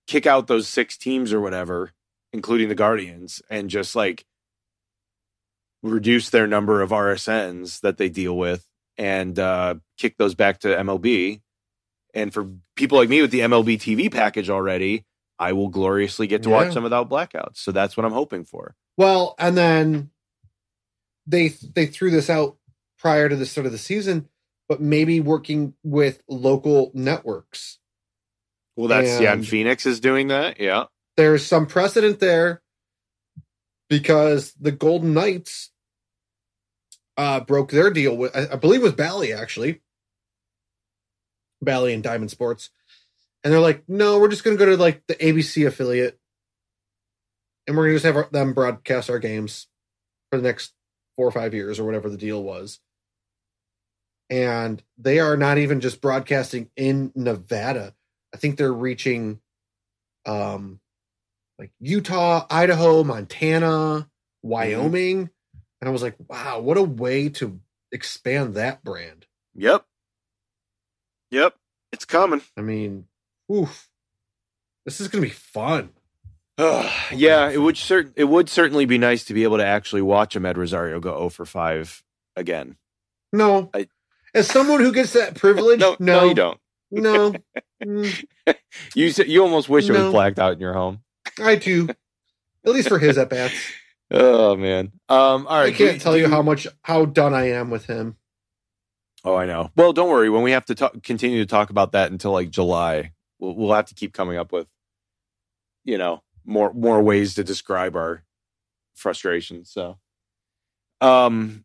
kick 0.07 0.27
out 0.27 0.47
those 0.47 0.69
six 0.69 0.97
teams 0.97 1.33
or 1.33 1.41
whatever, 1.41 1.93
including 2.33 2.69
the 2.69 2.75
Guardians, 2.75 3.41
and 3.51 3.69
just 3.71 3.95
like 3.97 4.25
reduce 5.83 6.31
their 6.31 6.47
number 6.47 6.81
of 6.83 6.91
RSNs 6.91 7.81
that 7.81 7.99
they 7.99 8.09
deal 8.09 8.37
with 8.37 8.67
and 8.97 9.39
uh, 9.39 9.75
kick 9.99 10.17
those 10.17 10.35
back 10.35 10.61
to 10.61 10.69
MLB. 10.69 11.41
And 12.15 12.33
for 12.33 12.49
people 12.77 12.99
like 12.99 13.09
me 13.09 13.21
with 13.21 13.31
the 13.33 13.41
MLB 13.41 13.77
TV 13.79 14.11
package 14.11 14.49
already, 14.49 15.05
I 15.39 15.53
will 15.53 15.69
gloriously 15.69 16.27
get 16.27 16.43
to 16.45 16.51
Yeah. 16.51 16.57
watch 16.57 16.75
them 16.75 16.83
without 16.85 17.11
blackouts. 17.11 17.57
So 17.59 17.73
that's 17.73 17.97
what 17.97 18.07
I'm 18.07 18.13
hoping 18.13 18.45
for. 18.45 18.77
Well, 18.97 19.35
and 19.39 19.57
then 19.57 20.11
they 21.27 21.49
they 21.49 21.87
threw 21.87 22.11
this 22.11 22.31
out 22.31 22.57
prior 22.99 23.29
to 23.29 23.37
the 23.37 23.47
start 23.47 23.67
of 23.67 23.73
the 23.73 23.79
season, 23.79 24.29
but 24.69 24.81
maybe 24.81 25.21
working 25.21 25.75
with 25.83 26.23
local 26.29 26.91
networks. 26.95 27.79
Well, 28.77 28.89
that's 28.89 29.21
yeah, 29.21 29.33
and 29.33 29.41
And- 29.41 29.49
Phoenix 29.49 29.87
is 29.87 30.01
doing 30.01 30.29
that. 30.29 30.61
Yeah. 30.61 30.85
There's 31.17 31.47
some 31.47 31.67
precedent 31.67 32.19
there 32.21 32.63
because 33.89 34.53
the 34.61 34.73
Golden 34.73 35.15
Knights 35.15 35.71
uh 37.17 37.41
broke 37.41 37.71
their 37.71 37.91
deal 37.91 38.17
with 38.17 38.35
I, 38.35 38.53
I 38.53 38.57
believe 38.57 38.81
it 38.81 38.85
was 38.85 38.93
Bally 38.95 39.33
actually. 39.33 39.81
Bally 41.63 41.95
and 41.95 42.03
Diamond 42.03 42.31
Sports. 42.31 42.71
And 43.45 43.53
they're 43.53 43.61
like, 43.61 43.85
no, 43.87 44.19
we're 44.19 44.29
just 44.29 44.43
gonna 44.43 44.57
go 44.57 44.67
to 44.67 44.77
like 44.77 45.07
the 45.07 45.15
ABC 45.15 45.67
affiliate 45.67 46.19
and 47.67 47.77
we're 47.77 47.85
gonna 47.85 47.97
just 47.97 48.07
have 48.07 48.17
our, 48.17 48.29
them 48.33 48.55
broadcast 48.55 49.11
our 49.11 49.19
games 49.19 49.69
for 50.31 50.39
the 50.39 50.43
next 50.43 50.73
four 51.17 51.29
or 51.29 51.33
five 51.33 51.55
years 51.55 51.79
or 51.79 51.85
whatever 51.85 52.09
the 52.09 52.17
deal 52.17 52.43
was. 52.43 52.81
And 54.31 54.83
they 54.99 55.21
are 55.21 55.37
not 55.37 55.59
even 55.59 55.81
just 55.81 56.01
broadcasting 56.01 56.71
in 56.77 57.13
Nevada. 57.15 57.95
I 58.35 58.39
think 58.39 58.57
they're 58.57 58.73
reaching 58.73 59.41
um 60.27 60.81
like 61.59 61.71
Utah, 61.81 62.47
Idaho, 62.51 63.05
Montana, 63.05 64.09
Wyoming. 64.43 65.31
And 65.81 65.89
I 65.89 65.93
was 65.93 66.03
like, 66.03 66.17
wow, 66.29 66.61
what 66.61 66.79
a 66.79 66.83
way 66.83 67.29
to 67.29 67.61
expand 67.93 68.55
that 68.55 68.83
brand. 68.83 69.27
Yep. 69.55 69.85
Yep. 71.31 71.55
It's 71.93 72.05
coming. 72.05 72.41
I 72.57 72.63
mean, 72.63 73.07
oof. 73.53 73.89
This 74.85 75.01
is 75.01 75.09
gonna 75.09 75.23
be 75.23 75.31
fun. 75.31 75.91
yeah, 76.59 77.49
it 77.51 77.61
would 77.61 77.75
cert- 77.75 78.13
it 78.17 78.25
would 78.25 78.49
certainly 78.49 78.85
be 78.85 78.99
nice 78.99 79.25
to 79.25 79.35
be 79.35 79.43
able 79.43 79.57
to 79.59 79.65
actually 79.67 80.03
watch 80.03 80.37
Amed 80.37 80.57
Rosario 80.57 81.01
go 81.01 81.17
0 81.17 81.29
for 81.31 81.45
5 81.47 82.03
again. 82.37 82.77
No. 83.33 83.71
I- 83.75 83.89
As 84.35 84.47
someone 84.49 84.81
who 84.81 84.93
gets 84.93 85.13
that 85.15 85.35
privilege, 85.35 85.81
no, 85.81 85.97
no, 85.99 86.21
no, 86.21 86.25
you 86.29 86.35
don't. 86.35 86.61
No. 86.91 87.35
Mm, 87.83 88.25
You 88.95 89.07
you 89.27 89.43
almost 89.43 89.69
wish 89.69 89.89
it 89.89 89.93
was 89.93 90.11
blacked 90.13 90.39
out 90.39 90.53
in 90.55 90.61
your 90.61 90.73
home. 90.73 91.01
I 91.43 91.57
do. 91.57 91.89
At 92.65 92.73
least 92.73 92.89
for 92.89 92.99
his 92.99 93.19
at 93.19 93.29
bats. 93.31 93.55
Oh 94.11 94.55
man. 94.57 94.93
Um 95.09 95.47
all 95.49 95.59
right. 95.59 95.75
I 95.75 95.77
can't 95.77 95.95
do- 95.95 95.99
tell 95.99 96.13
do 96.13 96.21
you 96.21 96.29
how 96.29 96.41
much 96.41 96.67
how 96.83 97.05
done 97.05 97.35
I 97.35 97.51
am 97.51 97.69
with 97.71 97.87
him. 97.87 98.17
Oh, 99.25 99.35
I 99.35 99.45
know. 99.47 99.71
Well, 99.77 99.93
don't 99.93 100.09
worry. 100.11 100.31
When 100.31 100.43
we 100.43 100.53
have 100.53 100.67
to 100.67 100.75
talk, 100.75 101.03
continue 101.03 101.39
to 101.41 101.47
talk 101.47 101.71
about 101.71 101.93
that 101.93 102.13
until 102.13 102.31
like 102.33 102.51
July, 102.51 103.13
we'll, 103.39 103.55
we'll 103.55 103.73
have 103.75 103.87
to 103.87 103.95
keep 103.95 104.13
coming 104.13 104.37
up 104.37 104.53
with, 104.53 104.67
you 105.85 105.99
know, 105.99 106.23
more 106.45 106.73
more 106.75 107.03
ways 107.03 107.35
to 107.35 107.45
describe 107.45 107.97
our 107.97 108.23
frustration. 108.95 109.65
So, 109.65 109.99
um, 111.01 111.65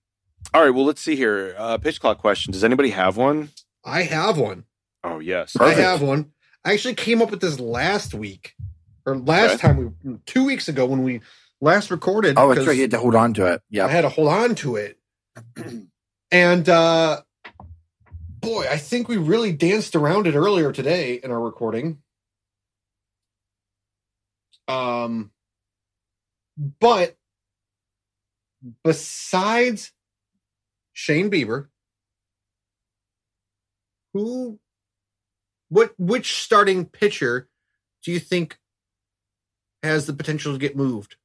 all 0.53 0.63
right. 0.63 0.69
Well, 0.73 0.85
let's 0.85 1.01
see 1.01 1.15
here. 1.15 1.55
Uh, 1.57 1.77
pitch 1.77 1.99
clock 1.99 2.17
question. 2.19 2.51
Does 2.51 2.63
anybody 2.63 2.89
have 2.91 3.17
one? 3.17 3.49
I 3.83 4.03
have 4.03 4.37
one. 4.37 4.65
Oh 5.03 5.19
yes. 5.19 5.53
Perfect. 5.53 5.79
I 5.79 5.81
have 5.81 6.01
one. 6.01 6.31
I 6.65 6.73
actually 6.73 6.95
came 6.95 7.21
up 7.21 7.31
with 7.31 7.39
this 7.41 7.59
last 7.59 8.13
week 8.13 8.55
or 9.05 9.17
last 9.17 9.51
Okay. 9.55 9.57
time 9.67 9.95
we 10.03 10.17
two 10.25 10.43
weeks 10.45 10.67
ago 10.67 10.85
when 10.85 11.03
we 11.03 11.21
last 11.61 11.89
recorded. 11.91 12.35
Oh, 12.37 12.47
that's 12.49 12.55
because 12.59 12.67
right. 12.67 12.75
You 12.75 12.81
had 12.83 12.91
to 12.91 12.99
hold 12.99 13.15
on 13.15 13.33
to 13.35 13.45
it. 13.45 13.61
Yeah, 13.69 13.85
I 13.85 13.89
had 13.89 14.01
to 14.01 14.09
hold 14.09 14.27
on 14.27 14.55
to 14.55 14.75
it. 14.75 14.97
and 16.31 16.67
uh 16.69 17.21
boy, 18.39 18.67
I 18.69 18.77
think 18.77 19.07
we 19.07 19.17
really 19.17 19.51
danced 19.51 19.95
around 19.95 20.27
it 20.27 20.35
earlier 20.35 20.71
today 20.71 21.15
in 21.15 21.31
our 21.31 21.39
recording. 21.39 21.99
Um 24.67 25.31
but 26.79 27.15
besides 28.83 29.91
Shane 30.93 31.31
Bieber, 31.31 31.67
who 34.13 34.59
what 35.69 35.93
which 35.97 36.43
starting 36.43 36.85
pitcher 36.85 37.47
do 38.03 38.11
you 38.11 38.19
think 38.19 38.57
has 39.83 40.05
the 40.05 40.13
potential 40.13 40.51
to 40.53 40.59
get 40.59 40.75
moved? 40.75 41.15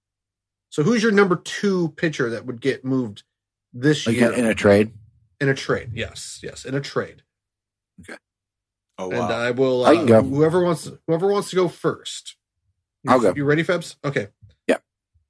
So 0.70 0.82
who's 0.82 1.02
your 1.02 1.12
number 1.12 1.36
two 1.36 1.90
pitcher 1.96 2.30
that 2.30 2.46
would 2.46 2.60
get 2.60 2.84
moved 2.84 3.22
this 3.72 4.06
Like 4.06 4.16
year 4.16 4.32
in 4.32 4.46
a 4.46 4.54
trade. 4.54 4.92
In 5.44 5.50
a 5.50 5.54
trade? 5.54 5.90
Yes, 5.92 6.40
yes, 6.42 6.64
in 6.64 6.74
a 6.74 6.80
trade. 6.80 7.22
Okay. 8.00 8.16
Oh 8.96 9.10
And 9.10 9.18
wow. 9.18 9.28
I 9.28 9.50
will. 9.50 9.84
Uh, 9.84 9.90
I 9.90 9.96
can 9.96 10.06
go. 10.06 10.22
Whoever 10.22 10.64
wants, 10.64 10.90
whoever 11.06 11.28
wants 11.30 11.50
to 11.50 11.56
go 11.56 11.68
first. 11.68 12.36
You- 13.02 13.10
I'll 13.12 13.20
go. 13.20 13.34
You 13.36 13.44
ready, 13.44 13.62
Febs? 13.62 13.96
Okay. 14.02 14.28
Yeah. 14.66 14.78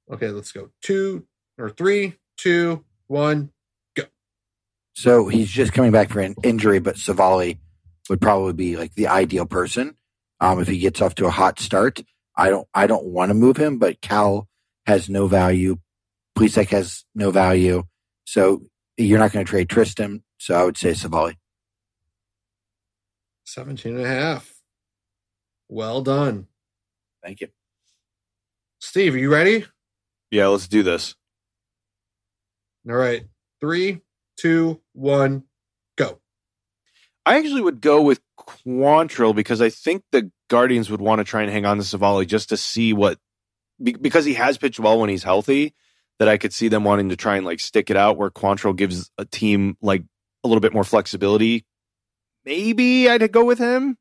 Okay, 0.09 0.29
let's 0.29 0.53
go. 0.53 0.69
Two 0.81 1.27
or 1.57 1.69
three, 1.69 2.15
two, 2.37 2.85
one. 3.07 3.51
go. 3.93 4.03
So 4.93 5.27
he's 5.27 5.49
just 5.49 5.73
coming 5.73 5.91
back 5.91 6.11
for 6.11 6.21
an 6.21 6.35
injury, 6.43 6.79
but 6.79 6.95
Civale 6.95 7.57
would 8.09 8.21
probably 8.21 8.53
be 8.53 8.77
like 8.77 8.93
the 8.95 9.07
ideal 9.07 9.45
person. 9.45 9.97
Um, 10.39 10.61
if 10.61 10.69
he 10.69 10.77
gets 10.77 11.01
off 11.01 11.15
to 11.15 11.25
a 11.25 11.29
hot 11.29 11.59
start, 11.59 12.01
I 12.37 12.49
don't, 12.49 12.69
I 12.73 12.87
don't 12.87 13.03
want 13.07 13.31
to 13.31 13.33
move 13.33 13.57
him, 13.57 13.79
but 13.79 13.99
Cal 13.99 14.47
has 14.85 15.09
no 15.09 15.27
value. 15.27 15.75
Plesac 16.37 16.69
has 16.69 17.03
no 17.13 17.31
value. 17.31 17.83
So 18.23 18.61
you're 18.97 19.19
not 19.19 19.31
going 19.31 19.45
to 19.45 19.49
trade 19.49 19.67
Triston. 19.69 20.21
So 20.37 20.55
I 20.55 20.63
would 20.63 20.77
say 20.77 20.91
Civale. 20.91 21.35
17 23.45 23.97
and 23.97 24.05
a 24.05 24.07
half. 24.07 24.53
Well 25.69 26.01
done. 26.01 26.47
Thank 27.23 27.41
you. 27.41 27.47
Steve, 28.79 29.15
are 29.15 29.19
you 29.19 29.31
ready? 29.31 29.65
yeah, 30.31 30.47
let's 30.47 30.67
do 30.67 30.83
this. 30.83 31.15
All 32.87 32.95
right. 32.95 33.25
Three, 33.59 34.01
two, 34.37 34.81
one, 34.93 35.43
go. 35.97 36.19
I 37.25 37.37
actually 37.37 37.61
would 37.61 37.81
go 37.81 38.01
with 38.01 38.19
Quantrill 38.37 39.35
because 39.35 39.61
I 39.61 39.69
think 39.69 40.03
the 40.11 40.31
Guardians 40.49 40.91
would 40.91 41.01
want 41.01 41.19
to 41.19 41.23
try 41.23 41.41
and 41.41 41.51
hang 41.51 41.65
on 41.65 41.77
to 41.77 41.83
Civale 41.83 42.27
just 42.27 42.49
to 42.49 42.57
see 42.57 42.93
what 42.93 43.17
because 43.81 44.25
he 44.25 44.35
has 44.35 44.57
pitched 44.57 44.79
well 44.79 44.99
when 44.99 45.09
he's 45.09 45.23
healthy. 45.23 45.73
That 46.19 46.29
I 46.29 46.37
could 46.37 46.53
see 46.53 46.69
them 46.69 46.83
wanting 46.85 47.09
to 47.09 47.15
try 47.17 47.35
and 47.35 47.45
like 47.45 47.59
stick 47.59 47.89
it 47.89 47.97
out 47.97 48.15
where 48.17 48.29
Quantrill 48.29 48.75
gives 48.75 49.11
a 49.17 49.25
team 49.25 49.75
like 49.81 50.03
a 50.43 50.47
little 50.47 50.61
bit 50.61 50.73
more 50.73 50.85
flexibility. 50.85 51.65
Maybe 52.45 53.09
I'd 53.09 53.31
go 53.33 53.43
with 53.43 53.57
him. 53.59 53.97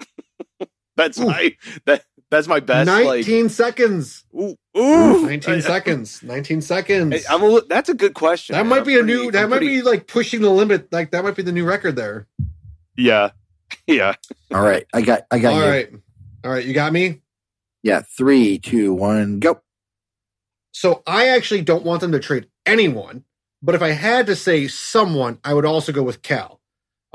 that's 0.96 1.18
Ooh. 1.18 1.26
my 1.26 1.56
that 1.86 2.04
that's 2.30 2.48
my 2.48 2.60
best. 2.60 2.88
19 2.88 3.48
seconds. 3.48 4.24
Like, 4.32 4.56
ooh, 4.76 4.80
ooh. 4.80 5.26
19 5.26 5.54
I- 5.54 5.60
seconds. 5.60 6.22
19 6.22 6.60
seconds. 6.60 7.24
I- 7.26 7.34
I'm 7.34 7.42
a, 7.42 7.60
that's 7.68 7.88
a 7.88 7.94
good 7.94 8.14
question. 8.14 8.54
that 8.54 8.62
man. 8.64 8.68
might 8.70 8.78
I'm 8.80 8.84
be 8.84 8.98
a 8.98 9.02
new, 9.02 9.30
that 9.30 9.44
I'm 9.44 9.50
might 9.50 9.58
pretty- 9.58 9.76
be 9.76 9.82
like 9.82 10.06
pushing 10.08 10.42
the 10.42 10.50
limit. 10.50 10.92
Like 10.92 11.12
that 11.12 11.22
might 11.24 11.36
be 11.36 11.42
the 11.42 11.52
new 11.52 11.64
record 11.64 11.96
there. 11.96 12.26
yeah, 12.96 13.30
yeah. 13.86 14.14
All 14.52 14.60
right. 14.62 14.84
I 14.92 15.02
got, 15.02 15.22
I 15.30 15.38
got 15.38 15.52
All 15.54 15.60
you. 15.60 15.66
right. 15.68 15.90
All 16.44 16.50
right. 16.50 16.64
You 16.64 16.74
got 16.74 16.92
me? 16.92 17.22
Yeah. 17.82 18.02
Three, 18.02 18.58
two, 18.58 18.92
one, 18.92 19.38
go. 19.40 19.60
So 20.76 21.02
I 21.06 21.28
actually 21.28 21.62
don't 21.62 21.86
want 21.86 22.02
them 22.02 22.12
to 22.12 22.20
trade 22.20 22.48
anyone, 22.66 23.24
but 23.62 23.74
if 23.74 23.80
I 23.80 23.92
had 23.92 24.26
to 24.26 24.36
say 24.36 24.68
someone, 24.68 25.38
I 25.42 25.54
would 25.54 25.64
also 25.64 25.90
go 25.90 26.02
with 26.02 26.20
Cal. 26.20 26.60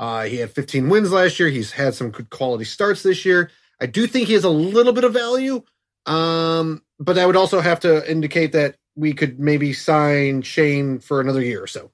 Uh, 0.00 0.24
he 0.24 0.38
had 0.38 0.50
15 0.50 0.88
wins 0.88 1.12
last 1.12 1.38
year. 1.38 1.48
He's 1.48 1.70
had 1.70 1.94
some 1.94 2.10
good 2.10 2.28
quality 2.28 2.64
starts 2.64 3.04
this 3.04 3.24
year. 3.24 3.52
I 3.80 3.86
do 3.86 4.08
think 4.08 4.26
he 4.26 4.34
has 4.34 4.42
a 4.42 4.50
little 4.50 4.92
bit 4.92 5.04
of 5.04 5.12
value, 5.12 5.62
um, 6.06 6.82
but 6.98 7.16
I 7.16 7.24
would 7.24 7.36
also 7.36 7.60
have 7.60 7.78
to 7.80 8.10
indicate 8.10 8.50
that 8.50 8.78
we 8.96 9.12
could 9.12 9.38
maybe 9.38 9.72
sign 9.72 10.42
Shane 10.42 10.98
for 10.98 11.20
another 11.20 11.40
year 11.40 11.62
or 11.62 11.68
so. 11.68 11.92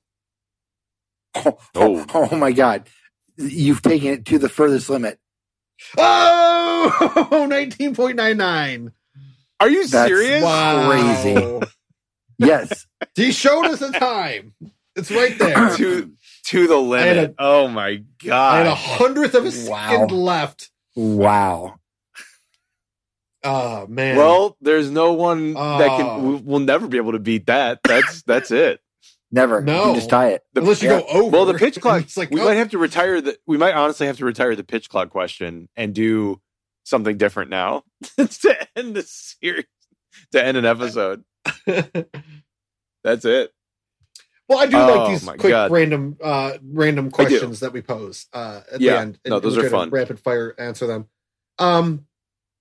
Oh, 1.34 1.58
Oh. 1.74 2.06
oh 2.32 2.36
my 2.36 2.52
God. 2.52 2.88
You've 3.36 3.82
taken 3.82 4.08
it 4.14 4.24
to 4.24 4.38
the 4.38 4.48
furthest 4.48 4.88
limit. 4.88 5.18
Oh, 5.98 7.28
19.99. 7.30 8.92
Are 9.60 9.68
you 9.68 9.86
That's 9.86 10.08
serious? 10.08 10.42
Wow. 10.42 10.88
Crazy. 10.90 11.60
Yes. 12.38 12.86
he 13.16 13.32
showed 13.32 13.66
us 13.66 13.80
the 13.80 13.90
time. 13.90 14.54
It's 14.94 15.10
right 15.10 15.36
there. 15.38 15.74
to 15.76 16.12
to 16.44 16.66
the 16.66 16.74
I 16.76 16.78
limit. 16.78 17.30
a- 17.30 17.34
oh 17.38 17.68
my 17.68 18.02
god. 18.24 18.54
I 18.54 18.58
had 18.58 18.66
a 18.68 18.74
hundredth 18.74 19.34
of 19.34 19.42
a 19.44 19.70
Wow. 19.70 19.88
second 19.90 20.10
left. 20.12 20.70
wow. 20.94 21.74
Oh 23.44 23.86
man. 23.86 24.16
Well, 24.16 24.56
there's 24.60 24.90
no 24.90 25.12
one 25.12 25.54
that 25.54 25.60
Oh. 25.90 25.96
can. 25.96 26.06
Ah. 26.06 26.18
we- 26.18 26.36
We'll 26.36 26.58
never 26.60 26.88
be 26.88 26.96
able 26.96 27.12
to 27.12 27.18
beat 27.18 27.46
that. 27.46 27.80
That's 27.84 28.22
that's 28.26 28.50
it. 28.50 28.80
Never. 29.30 29.60
You 29.60 29.66
No. 29.66 29.84
can 29.86 29.94
just 29.96 30.10
tie 30.10 30.28
it. 30.30 30.42
The- 30.54 30.60
unless 30.62 30.82
you 30.82 30.90
yeah. 30.90 31.00
go 31.00 31.06
over. 31.06 31.30
Well, 31.36 31.44
the 31.46 31.54
pitch 31.54 31.80
clock. 31.80 32.02
It's 32.02 32.16
like 32.16 32.30
we 32.30 32.40
oh, 32.40 32.44
might 32.44 32.54
have 32.54 32.70
to 32.70 32.78
retire 32.78 33.20
the. 33.20 33.38
We 33.46 33.56
might 33.58 33.74
honestly 33.74 34.06
have 34.06 34.16
to 34.18 34.24
retire 34.24 34.56
the 34.56 34.64
pitch 34.64 34.88
clock 34.88 35.10
question 35.10 35.68
and 35.76 35.94
do 35.94 36.40
something 36.88 37.16
different 37.18 37.50
now 37.50 37.84
to 38.16 38.68
end 38.76 38.96
the 38.96 39.02
series, 39.02 39.64
to 40.32 40.44
end 40.44 40.56
an 40.56 40.64
episode. 40.64 41.24
That's 43.04 43.24
it. 43.24 43.52
well, 44.48 44.58
I 44.58 44.66
do 44.66 44.76
Oh, 44.76 44.86
like 44.96 45.20
these 45.20 45.28
quick 45.28 45.50
God. 45.50 45.70
random, 45.70 46.16
uh, 46.22 46.52
random 46.62 47.10
questions 47.10 47.60
that 47.60 47.72
we 47.72 47.82
pose 47.82 48.26
uh, 48.32 48.60
at 48.72 48.80
Yeah. 48.80 48.94
the 48.94 49.00
end. 49.00 49.18
No, 49.26 49.40
those 49.40 49.56
are 49.56 49.68
fun. 49.70 49.90
Rapid 49.90 50.20
fire 50.20 50.54
answer 50.58 50.86
them. 50.86 51.08
Um, 51.58 52.06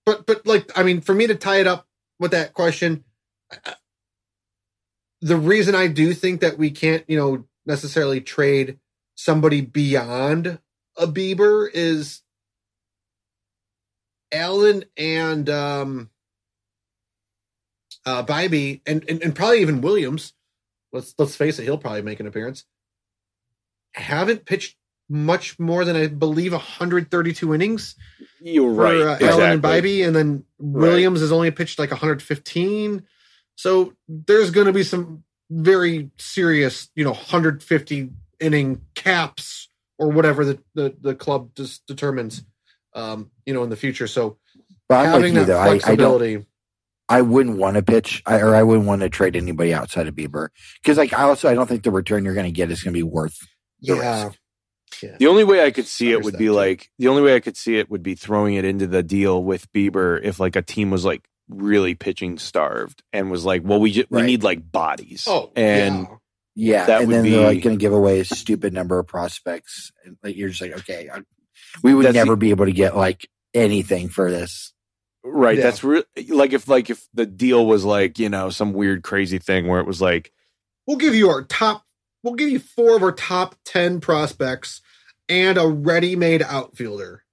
but 0.06 0.26
but 0.26 0.45
like 0.45 0.78
I 0.78 0.84
mean, 0.84 1.02
for 1.02 1.14
me 1.14 1.28
to 1.28 1.36
tie 1.36 1.60
it 1.60 1.68
up 1.68 1.88
with 2.20 2.32
that 2.32 2.54
question, 2.54 3.04
uh, 3.66 3.74
the 5.22 5.38
reason 5.38 5.76
I 5.76 5.88
do 5.88 6.14
think 6.14 6.41
that 6.41 6.58
we 6.58 6.72
can't, 6.72 7.04
you 7.08 7.18
know, 7.18 7.45
necessarily 7.66 8.22
trade 8.22 8.80
somebody 9.16 9.62
beyond 9.62 10.60
a 10.98 11.08
Bieber 11.08 11.68
is 11.74 12.22
Allen 14.32 14.84
and 14.95 15.49
um 15.49 16.10
uh 18.06 18.24
Bibee 18.24 18.82
and, 18.86 19.04
and 19.10 19.22
and 19.22 19.36
probably 19.36 19.62
even 19.62 19.82
Williams. 19.82 20.34
Let's 20.91 21.14
let's 21.18 21.36
face 21.36 21.60
it, 21.60 21.64
he'll 21.64 21.78
probably 21.78 22.02
make 22.02 22.20
an 22.20 22.28
appearance. 22.28 22.66
Haven't 23.94 24.45
pitched 24.45 24.78
much 25.10 25.58
more 25.58 25.86
than 25.86 25.95
I 25.95 26.08
believe 26.08 26.52
132 26.52 27.54
innings 27.54 27.95
You're 28.41 28.74
for 28.74 28.82
right. 28.82 29.02
uh, 29.02 29.12
exactly. 29.14 29.28
Allen 29.30 29.52
and 29.52 29.64
Bibee, 29.64 30.06
and 30.06 30.16
then 30.16 30.44
Williams 30.60 31.22
has 31.22 31.32
only 31.32 31.52
pitched 31.52 31.80
like 31.80 31.91
115. 31.91 33.04
So 33.56 33.94
there's 34.08 34.52
going 34.52 34.68
to 34.68 34.74
be 34.74 34.84
some 34.84 35.24
very 35.49 36.12
serious, 36.18 36.90
you 36.95 37.04
know, 37.04 37.12
150 37.12 38.10
inning 38.40 38.82
caps 38.95 39.70
or 39.98 40.10
whatever 40.10 40.45
the 40.45 40.60
the, 40.76 40.95
the 40.99 41.16
club 41.16 41.56
just 41.56 41.86
determines, 41.88 42.44
um, 42.98 43.32
you 43.45 43.53
know, 43.53 43.64
in 43.64 43.69
the 43.69 43.76
future. 43.78 44.07
So 44.07 44.38
But 44.90 44.95
I'm 44.95 45.06
like 45.06 45.14
having 45.14 45.34
you 45.36 45.40
that 45.41 45.45
though. 45.48 45.57
I, 45.57 45.65
I 45.65 45.80
flexibility, 45.80 46.45
I 47.07 47.22
wouldn't 47.22 47.57
want 47.57 47.78
to 47.78 47.84
pitch, 47.84 48.22
I, 48.26 48.40
or 48.41 48.53
I 48.56 48.64
wouldn't 48.64 48.86
want 48.88 49.02
to 49.02 49.10
trade 49.10 49.36
anybody 49.38 49.74
outside 49.74 50.07
of 50.07 50.15
Bieber 50.15 50.49
because, 50.82 50.98
like, 50.98 51.14
I 51.14 51.24
also 51.24 51.49
I 51.49 51.53
don't 51.53 51.68
think 51.68 51.84
the 51.84 51.91
return 51.91 52.26
you're 52.26 52.34
going 52.34 52.45
to 52.45 52.52
get 52.52 52.69
is 52.72 52.84
going 52.84 52.94
to 52.94 52.98
be 52.98 53.03
worth. 53.03 53.38
the 53.82 53.95
yeah, 53.95 54.26
risk. 54.26 54.40
yeah. 55.02 55.15
The 55.18 55.28
only 55.28 55.45
way 55.45 55.64
I 55.64 55.72
could 55.72 55.86
see 55.88 56.11
it 56.11 56.24
would 56.24 56.38
be 56.38 56.48
too. 56.48 56.53
like 56.53 56.90
the 56.98 57.07
only 57.07 57.22
way 57.22 57.36
I 57.36 57.40
could 57.40 57.56
see 57.56 57.78
it 57.78 57.90
would 57.90 58.03
be 58.03 58.15
throwing 58.15 58.56
it 58.56 58.65
into 58.65 58.88
the 58.88 59.03
deal 59.03 59.41
with 59.41 59.72
Bieber 59.72 60.19
if 60.22 60.40
like 60.40 60.56
a 60.57 60.61
team 60.61 60.90
was 60.90 61.06
like 61.06 61.30
really 61.48 61.95
pitching 61.95 62.38
starved 62.40 63.03
and 63.14 63.32
was 63.32 63.45
like, 63.45 63.61
well, 63.64 63.80
we 63.80 63.91
just 63.94 64.11
we 64.11 64.22
need 64.24 64.44
like 64.44 64.69
bodies. 64.69 65.26
Oh, 65.28 65.52
and 65.56 66.07
yeah. 66.10 66.15
Yeah, 66.60 66.86
That 66.88 66.99
and 67.02 67.07
would 67.10 67.15
then 67.18 67.24
be- 67.24 67.30
they're 67.30 67.45
like 67.45 67.61
going 67.61 67.78
to 67.78 67.80
give 67.80 67.94
away 67.94 68.19
a 68.19 68.26
stupid 68.26 68.74
number 68.74 68.98
of 68.98 69.06
prospects. 69.06 69.91
And, 70.03 70.18
like 70.24 70.36
you're 70.36 70.49
just 70.49 70.60
like, 70.60 70.72
okay, 70.80 71.07
I, 71.14 71.19
we 71.84 71.94
would 71.94 72.06
That's 72.06 72.14
the- 72.14 72.20
never 72.20 72.36
be 72.36 72.49
able 72.52 72.66
to 72.66 72.72
get 72.72 72.95
like 72.95 73.30
anything 73.54 74.10
for 74.10 74.30
this. 74.32 74.74
right. 75.24 75.58
Yeah. 75.58 75.64
That's 75.64 75.84
re- 75.84 76.04
like 76.30 76.54
if 76.54 76.68
like 76.68 76.90
if 76.90 77.08
the 77.14 77.26
deal 77.26 77.66
was 77.66 77.84
like 77.86 78.20
you 78.20 78.30
know 78.30 78.49
some 78.49 78.74
weird 78.74 79.04
crazy 79.04 79.40
thing 79.40 79.68
where 79.68 79.80
it 79.80 79.88
was 79.88 80.02
like 80.02 80.32
we'll 80.86 80.98
give 80.98 81.16
you 81.16 81.30
our 81.30 81.44
top. 81.44 81.84
We'll 82.24 82.36
give 82.36 82.49
you 82.49 82.60
four 82.60 82.95
of 82.98 83.04
our 83.04 83.12
top 83.12 83.56
10 83.66 84.02
prospects 84.02 84.82
and 85.30 85.58
a 85.58 85.68
ready-made 85.68 86.41
outfielder. 86.41 87.24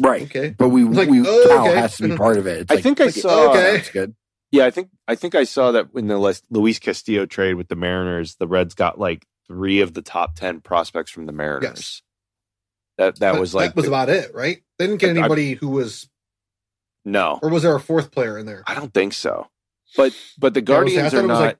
Right. 0.00 0.22
Okay. 0.24 0.54
But 0.58 0.68
we, 0.70 0.84
Like, 0.84 1.08
we 1.08 1.20
oh, 1.26 1.44
Cal 1.48 1.68
okay. 1.68 1.76
has 1.80 1.96
to 1.98 2.08
be 2.08 2.16
part 2.16 2.36
of 2.36 2.46
it. 2.46 2.62
It's 2.62 2.70
I 2.70 2.74
like, 2.74 2.82
think 2.82 3.00
I 3.00 3.08
saw- 3.10 3.28
oh, 3.30 3.50
Okay. 3.50 3.76
That's 3.76 3.90
good. 3.90 4.14
yeah 4.50 4.66
I 4.66 4.70
think 4.70 4.90
I 5.08 5.14
think 5.14 5.34
I 5.34 5.44
saw 5.44 5.72
that 5.72 5.88
in 5.94 6.08
the 6.08 6.40
Luis 6.50 6.78
Castillo 6.78 7.26
trade 7.26 7.54
with 7.54 7.68
the 7.68 7.76
Mariners 7.76 8.34
the 8.36 8.46
Reds 8.48 8.74
got 8.74 8.98
like 8.98 9.24
three 9.46 9.80
of 9.80 9.94
the 9.94 10.02
top 10.02 10.34
ten 10.34 10.60
prospects 10.60 11.10
from 11.10 11.26
the 11.26 11.32
Mariners. 11.32 11.70
Yes. 11.70 12.02
That 12.98 13.18
that 13.20 13.32
But 13.32 13.40
was 13.40 13.54
like 13.54 13.70
that 13.70 13.76
was 13.76 13.86
the- 13.86 13.90
about 13.90 14.08
it, 14.10 14.34
right? 14.34 14.62
They 14.78 14.86
didn't 14.86 15.00
get 15.00 15.16
I- 15.16 15.18
anybody 15.20 15.54
who 15.54 15.68
was, 15.68 16.08
no. 17.04 17.38
or 17.42 17.48
was 17.50 17.62
there 17.62 17.74
a 17.74 17.80
fourth 17.80 18.10
player 18.10 18.36
in 18.38 18.46
there? 18.46 18.62
I 18.66 18.74
don't 18.74 18.92
think 18.92 19.12
so. 19.14 19.48
But 19.96 20.14
but 20.38 20.54
the 20.54 20.60
I 20.60 20.62
I 20.62 20.64
Guardians 20.64 21.14
are 21.14 21.22
not. 21.22 21.40
like- 21.40 21.58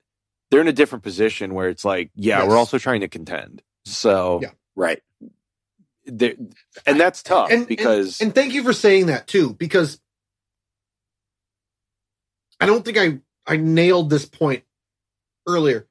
they're 0.51 0.61
in 0.61 0.69
a 0.69 0.73
different 0.73 1.03
position 1.03 1.55
where 1.55 1.69
it's 1.71 1.85
like, 1.85 2.11
yeah, 2.15 2.41
Yes. 2.41 2.49
we're 2.49 2.57
also 2.59 2.77
trying 2.79 3.01
to 3.01 3.09
contend. 3.09 3.63
So, 3.87 4.41
Yeah. 4.43 4.51
Right. 4.77 5.03
they're- 6.05 6.37
and 6.85 7.01
that's 7.01 7.23
tough 7.23 7.51
And- 7.51 7.67
because 7.67 8.21
And 8.21 8.35
thank 8.35 8.53
you 8.53 8.63
for 8.63 8.75
saying 8.75 9.07
that 9.07 9.27
too, 9.27 9.55
because 9.55 9.99
I 12.61 12.67
don't 12.67 12.85
think 12.85 12.99
I 12.99 13.21
I 13.47 13.57
nailed 13.57 14.11
this 14.11 14.25
point 14.27 14.65
earlier. 15.49 15.89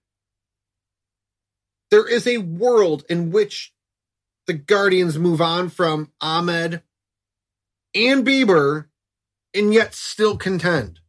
There 1.90 2.08
is 2.08 2.26
a 2.28 2.38
world 2.38 3.04
in 3.10 3.32
which 3.32 3.74
the 4.52 4.58
Guardians 4.58 5.18
move 5.18 5.40
on 5.40 5.70
from 5.70 6.12
Amed 6.22 6.82
and 7.96 8.26
Bieber 8.26 8.88
and 9.54 9.74
yet 9.74 9.96
still 9.96 10.36
contend. 10.36 11.00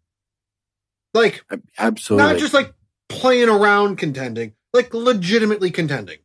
Like, 1.13 1.45
Absolutely. 1.77 2.33
not 2.33 2.39
just 2.39 2.55
like 2.55 2.73
playing 3.09 3.49
around 3.49 3.97
contending, 3.97 4.53
like 4.73 4.95
legitimately 4.95 5.73
contending. 5.73 6.19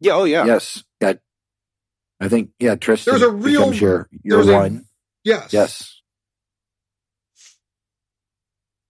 Yeah. 0.00 0.12
Oh 0.12 0.24
yeah. 0.24 0.44
Yes. 0.44 0.84
Yeah. 1.00 1.14
I 2.20 2.28
think 2.28 2.50
yeah, 2.58 2.74
Triston 2.76 3.06
There's 3.06 3.22
a 3.22 3.30
real- 3.30 3.60
becomes 3.62 3.80
your 3.80 4.08
your 4.22 4.36
there's 4.44 4.48
a- 4.48 4.52
one. 4.58 4.84
Yes. 5.24 5.50
yes. 5.52 6.02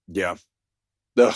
Yeah. 0.08 0.34
Ugh. 1.18 1.34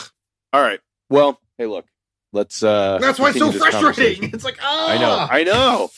All 0.52 0.60
right. 0.62 0.80
Well, 1.10 1.40
hey, 1.58 1.66
look. 1.66 1.86
Let's. 2.32 2.62
uh 2.62 2.98
That's 3.00 3.18
why 3.18 3.30
it's 3.30 3.38
so 3.38 3.52
frustrating. 3.52 4.30
It's 4.34 4.44
like, 4.44 4.58
ah. 4.60 4.90
I 4.90 4.98
know. 4.98 5.28
I 5.30 5.44
know. 5.44 5.90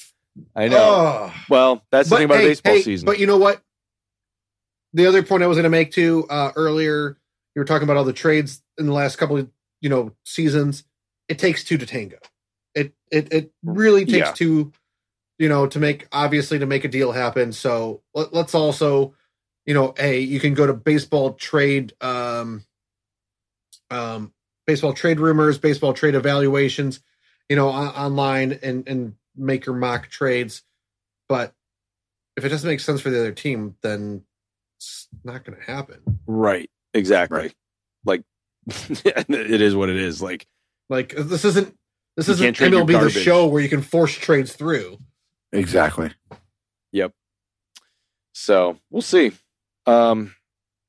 I 0.54 0.68
know. 0.68 1.32
Well, 1.48 1.82
that's 1.90 2.08
the 2.08 2.16
thing 2.16 2.24
about 2.26 2.38
hey, 2.38 2.48
baseball 2.48 2.74
hey, 2.74 2.82
season. 2.82 3.06
But 3.06 3.18
you 3.18 3.26
know 3.26 3.36
what? 3.38 3.62
The 4.92 5.06
other 5.06 5.22
point 5.22 5.42
I 5.42 5.46
was 5.46 5.56
going 5.56 5.64
to 5.64 5.70
make 5.70 5.92
too 5.92 6.26
uh, 6.28 6.52
earlier, 6.56 7.16
you 7.54 7.60
were 7.60 7.64
talking 7.64 7.84
about 7.84 7.96
all 7.96 8.04
the 8.04 8.12
trades 8.12 8.62
in 8.78 8.86
the 8.86 8.92
last 8.92 9.16
couple 9.16 9.36
of 9.36 9.50
you 9.80 9.88
know 9.88 10.12
seasons. 10.24 10.84
It 11.28 11.38
takes 11.38 11.64
two 11.64 11.78
to 11.78 11.86
tango. 11.86 12.18
It 12.74 12.92
it 13.10 13.32
it 13.32 13.52
really 13.62 14.04
takes 14.04 14.28
Yeah. 14.28 14.32
two, 14.32 14.72
you 15.38 15.48
know, 15.48 15.66
to 15.66 15.78
make 15.78 16.08
obviously 16.12 16.58
to 16.58 16.66
make 16.66 16.84
a 16.84 16.88
deal 16.88 17.12
happen. 17.12 17.52
So 17.52 18.02
let, 18.14 18.32
let's 18.32 18.54
also, 18.54 19.14
you 19.66 19.74
know, 19.74 19.94
a 19.98 20.18
you 20.18 20.40
can 20.40 20.54
go 20.54 20.66
to 20.66 20.74
baseball 20.74 21.34
trade, 21.34 21.92
um, 22.00 22.64
um, 23.90 24.32
baseball 24.66 24.92
trade 24.92 25.20
rumors, 25.20 25.58
baseball 25.58 25.92
trade 25.92 26.14
evaluations, 26.14 27.00
you 27.48 27.56
know, 27.56 27.68
on, 27.68 27.88
online 27.88 28.58
and 28.62 28.88
and 28.88 29.14
make 29.40 29.66
your 29.66 29.76
mock 29.76 30.08
trades. 30.08 30.62
But 31.28 31.52
if 32.36 32.44
it 32.44 32.48
doesn't 32.48 32.68
make 32.68 32.80
sense 32.80 33.00
for 33.00 33.10
the 33.10 33.20
other 33.20 33.32
team, 33.32 33.76
then 33.82 34.22
it's 34.78 35.08
not 35.24 35.44
going 35.44 35.58
to 35.58 35.64
happen. 35.64 36.20
right. 36.26 36.70
Exactly. 36.92 37.38
Right. 37.38 37.54
Like, 38.04 38.22
it 38.66 39.60
is 39.60 39.76
what 39.76 39.90
it 39.90 39.96
is. 39.96 40.20
Like, 40.20 40.46
Like 40.88 41.14
this 41.14 41.44
isn't 41.44 41.76
this 42.16 42.26
You 42.28 42.34
isn't 42.34 42.56
MLB 42.56 43.00
the 43.00 43.10
show 43.10 43.46
where 43.46 43.62
you 43.62 43.68
can 43.68 43.82
force 43.82 44.12
trades 44.12 44.52
through. 44.52 44.98
Exactly. 45.52 46.10
Yep. 46.92 47.12
So 48.32 48.78
we'll 48.90 49.02
see. 49.02 49.32
Um, 49.86 50.34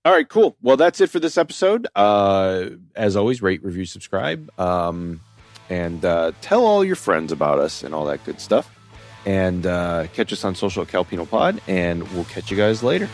all 0.04 0.12
right, 0.12 0.28
cool. 0.28 0.58
Well, 0.62 0.78
that's 0.78 1.00
it 1.02 1.10
for 1.10 1.20
this 1.20 1.38
episode. 1.38 1.88
Uh, 1.96 2.70
as 2.96 3.16
always, 3.16 3.42
rate, 3.42 3.64
review, 3.64 3.86
subscribe, 3.86 4.50
um, 4.60 5.22
and 5.72 6.04
uh, 6.04 6.34
tell 6.42 6.66
all 6.66 6.84
your 6.84 6.98
friends 6.98 7.32
about 7.32 7.58
us 7.58 7.82
and 7.82 7.96
all 7.96 8.06
that 8.06 8.24
good 8.26 8.42
stuff. 8.42 8.70
And 9.26 9.66
uh, 9.66 10.08
catch 10.14 10.34
us 10.34 10.44
on 10.44 10.54
social 10.54 10.82
at 10.82 10.90
Calpino 10.90 11.30
Pod, 11.30 11.62
and 11.68 12.04
we'll 12.12 12.26
catch 12.26 12.52
you 12.52 12.58
guys 12.58 12.84
later. 12.84 13.08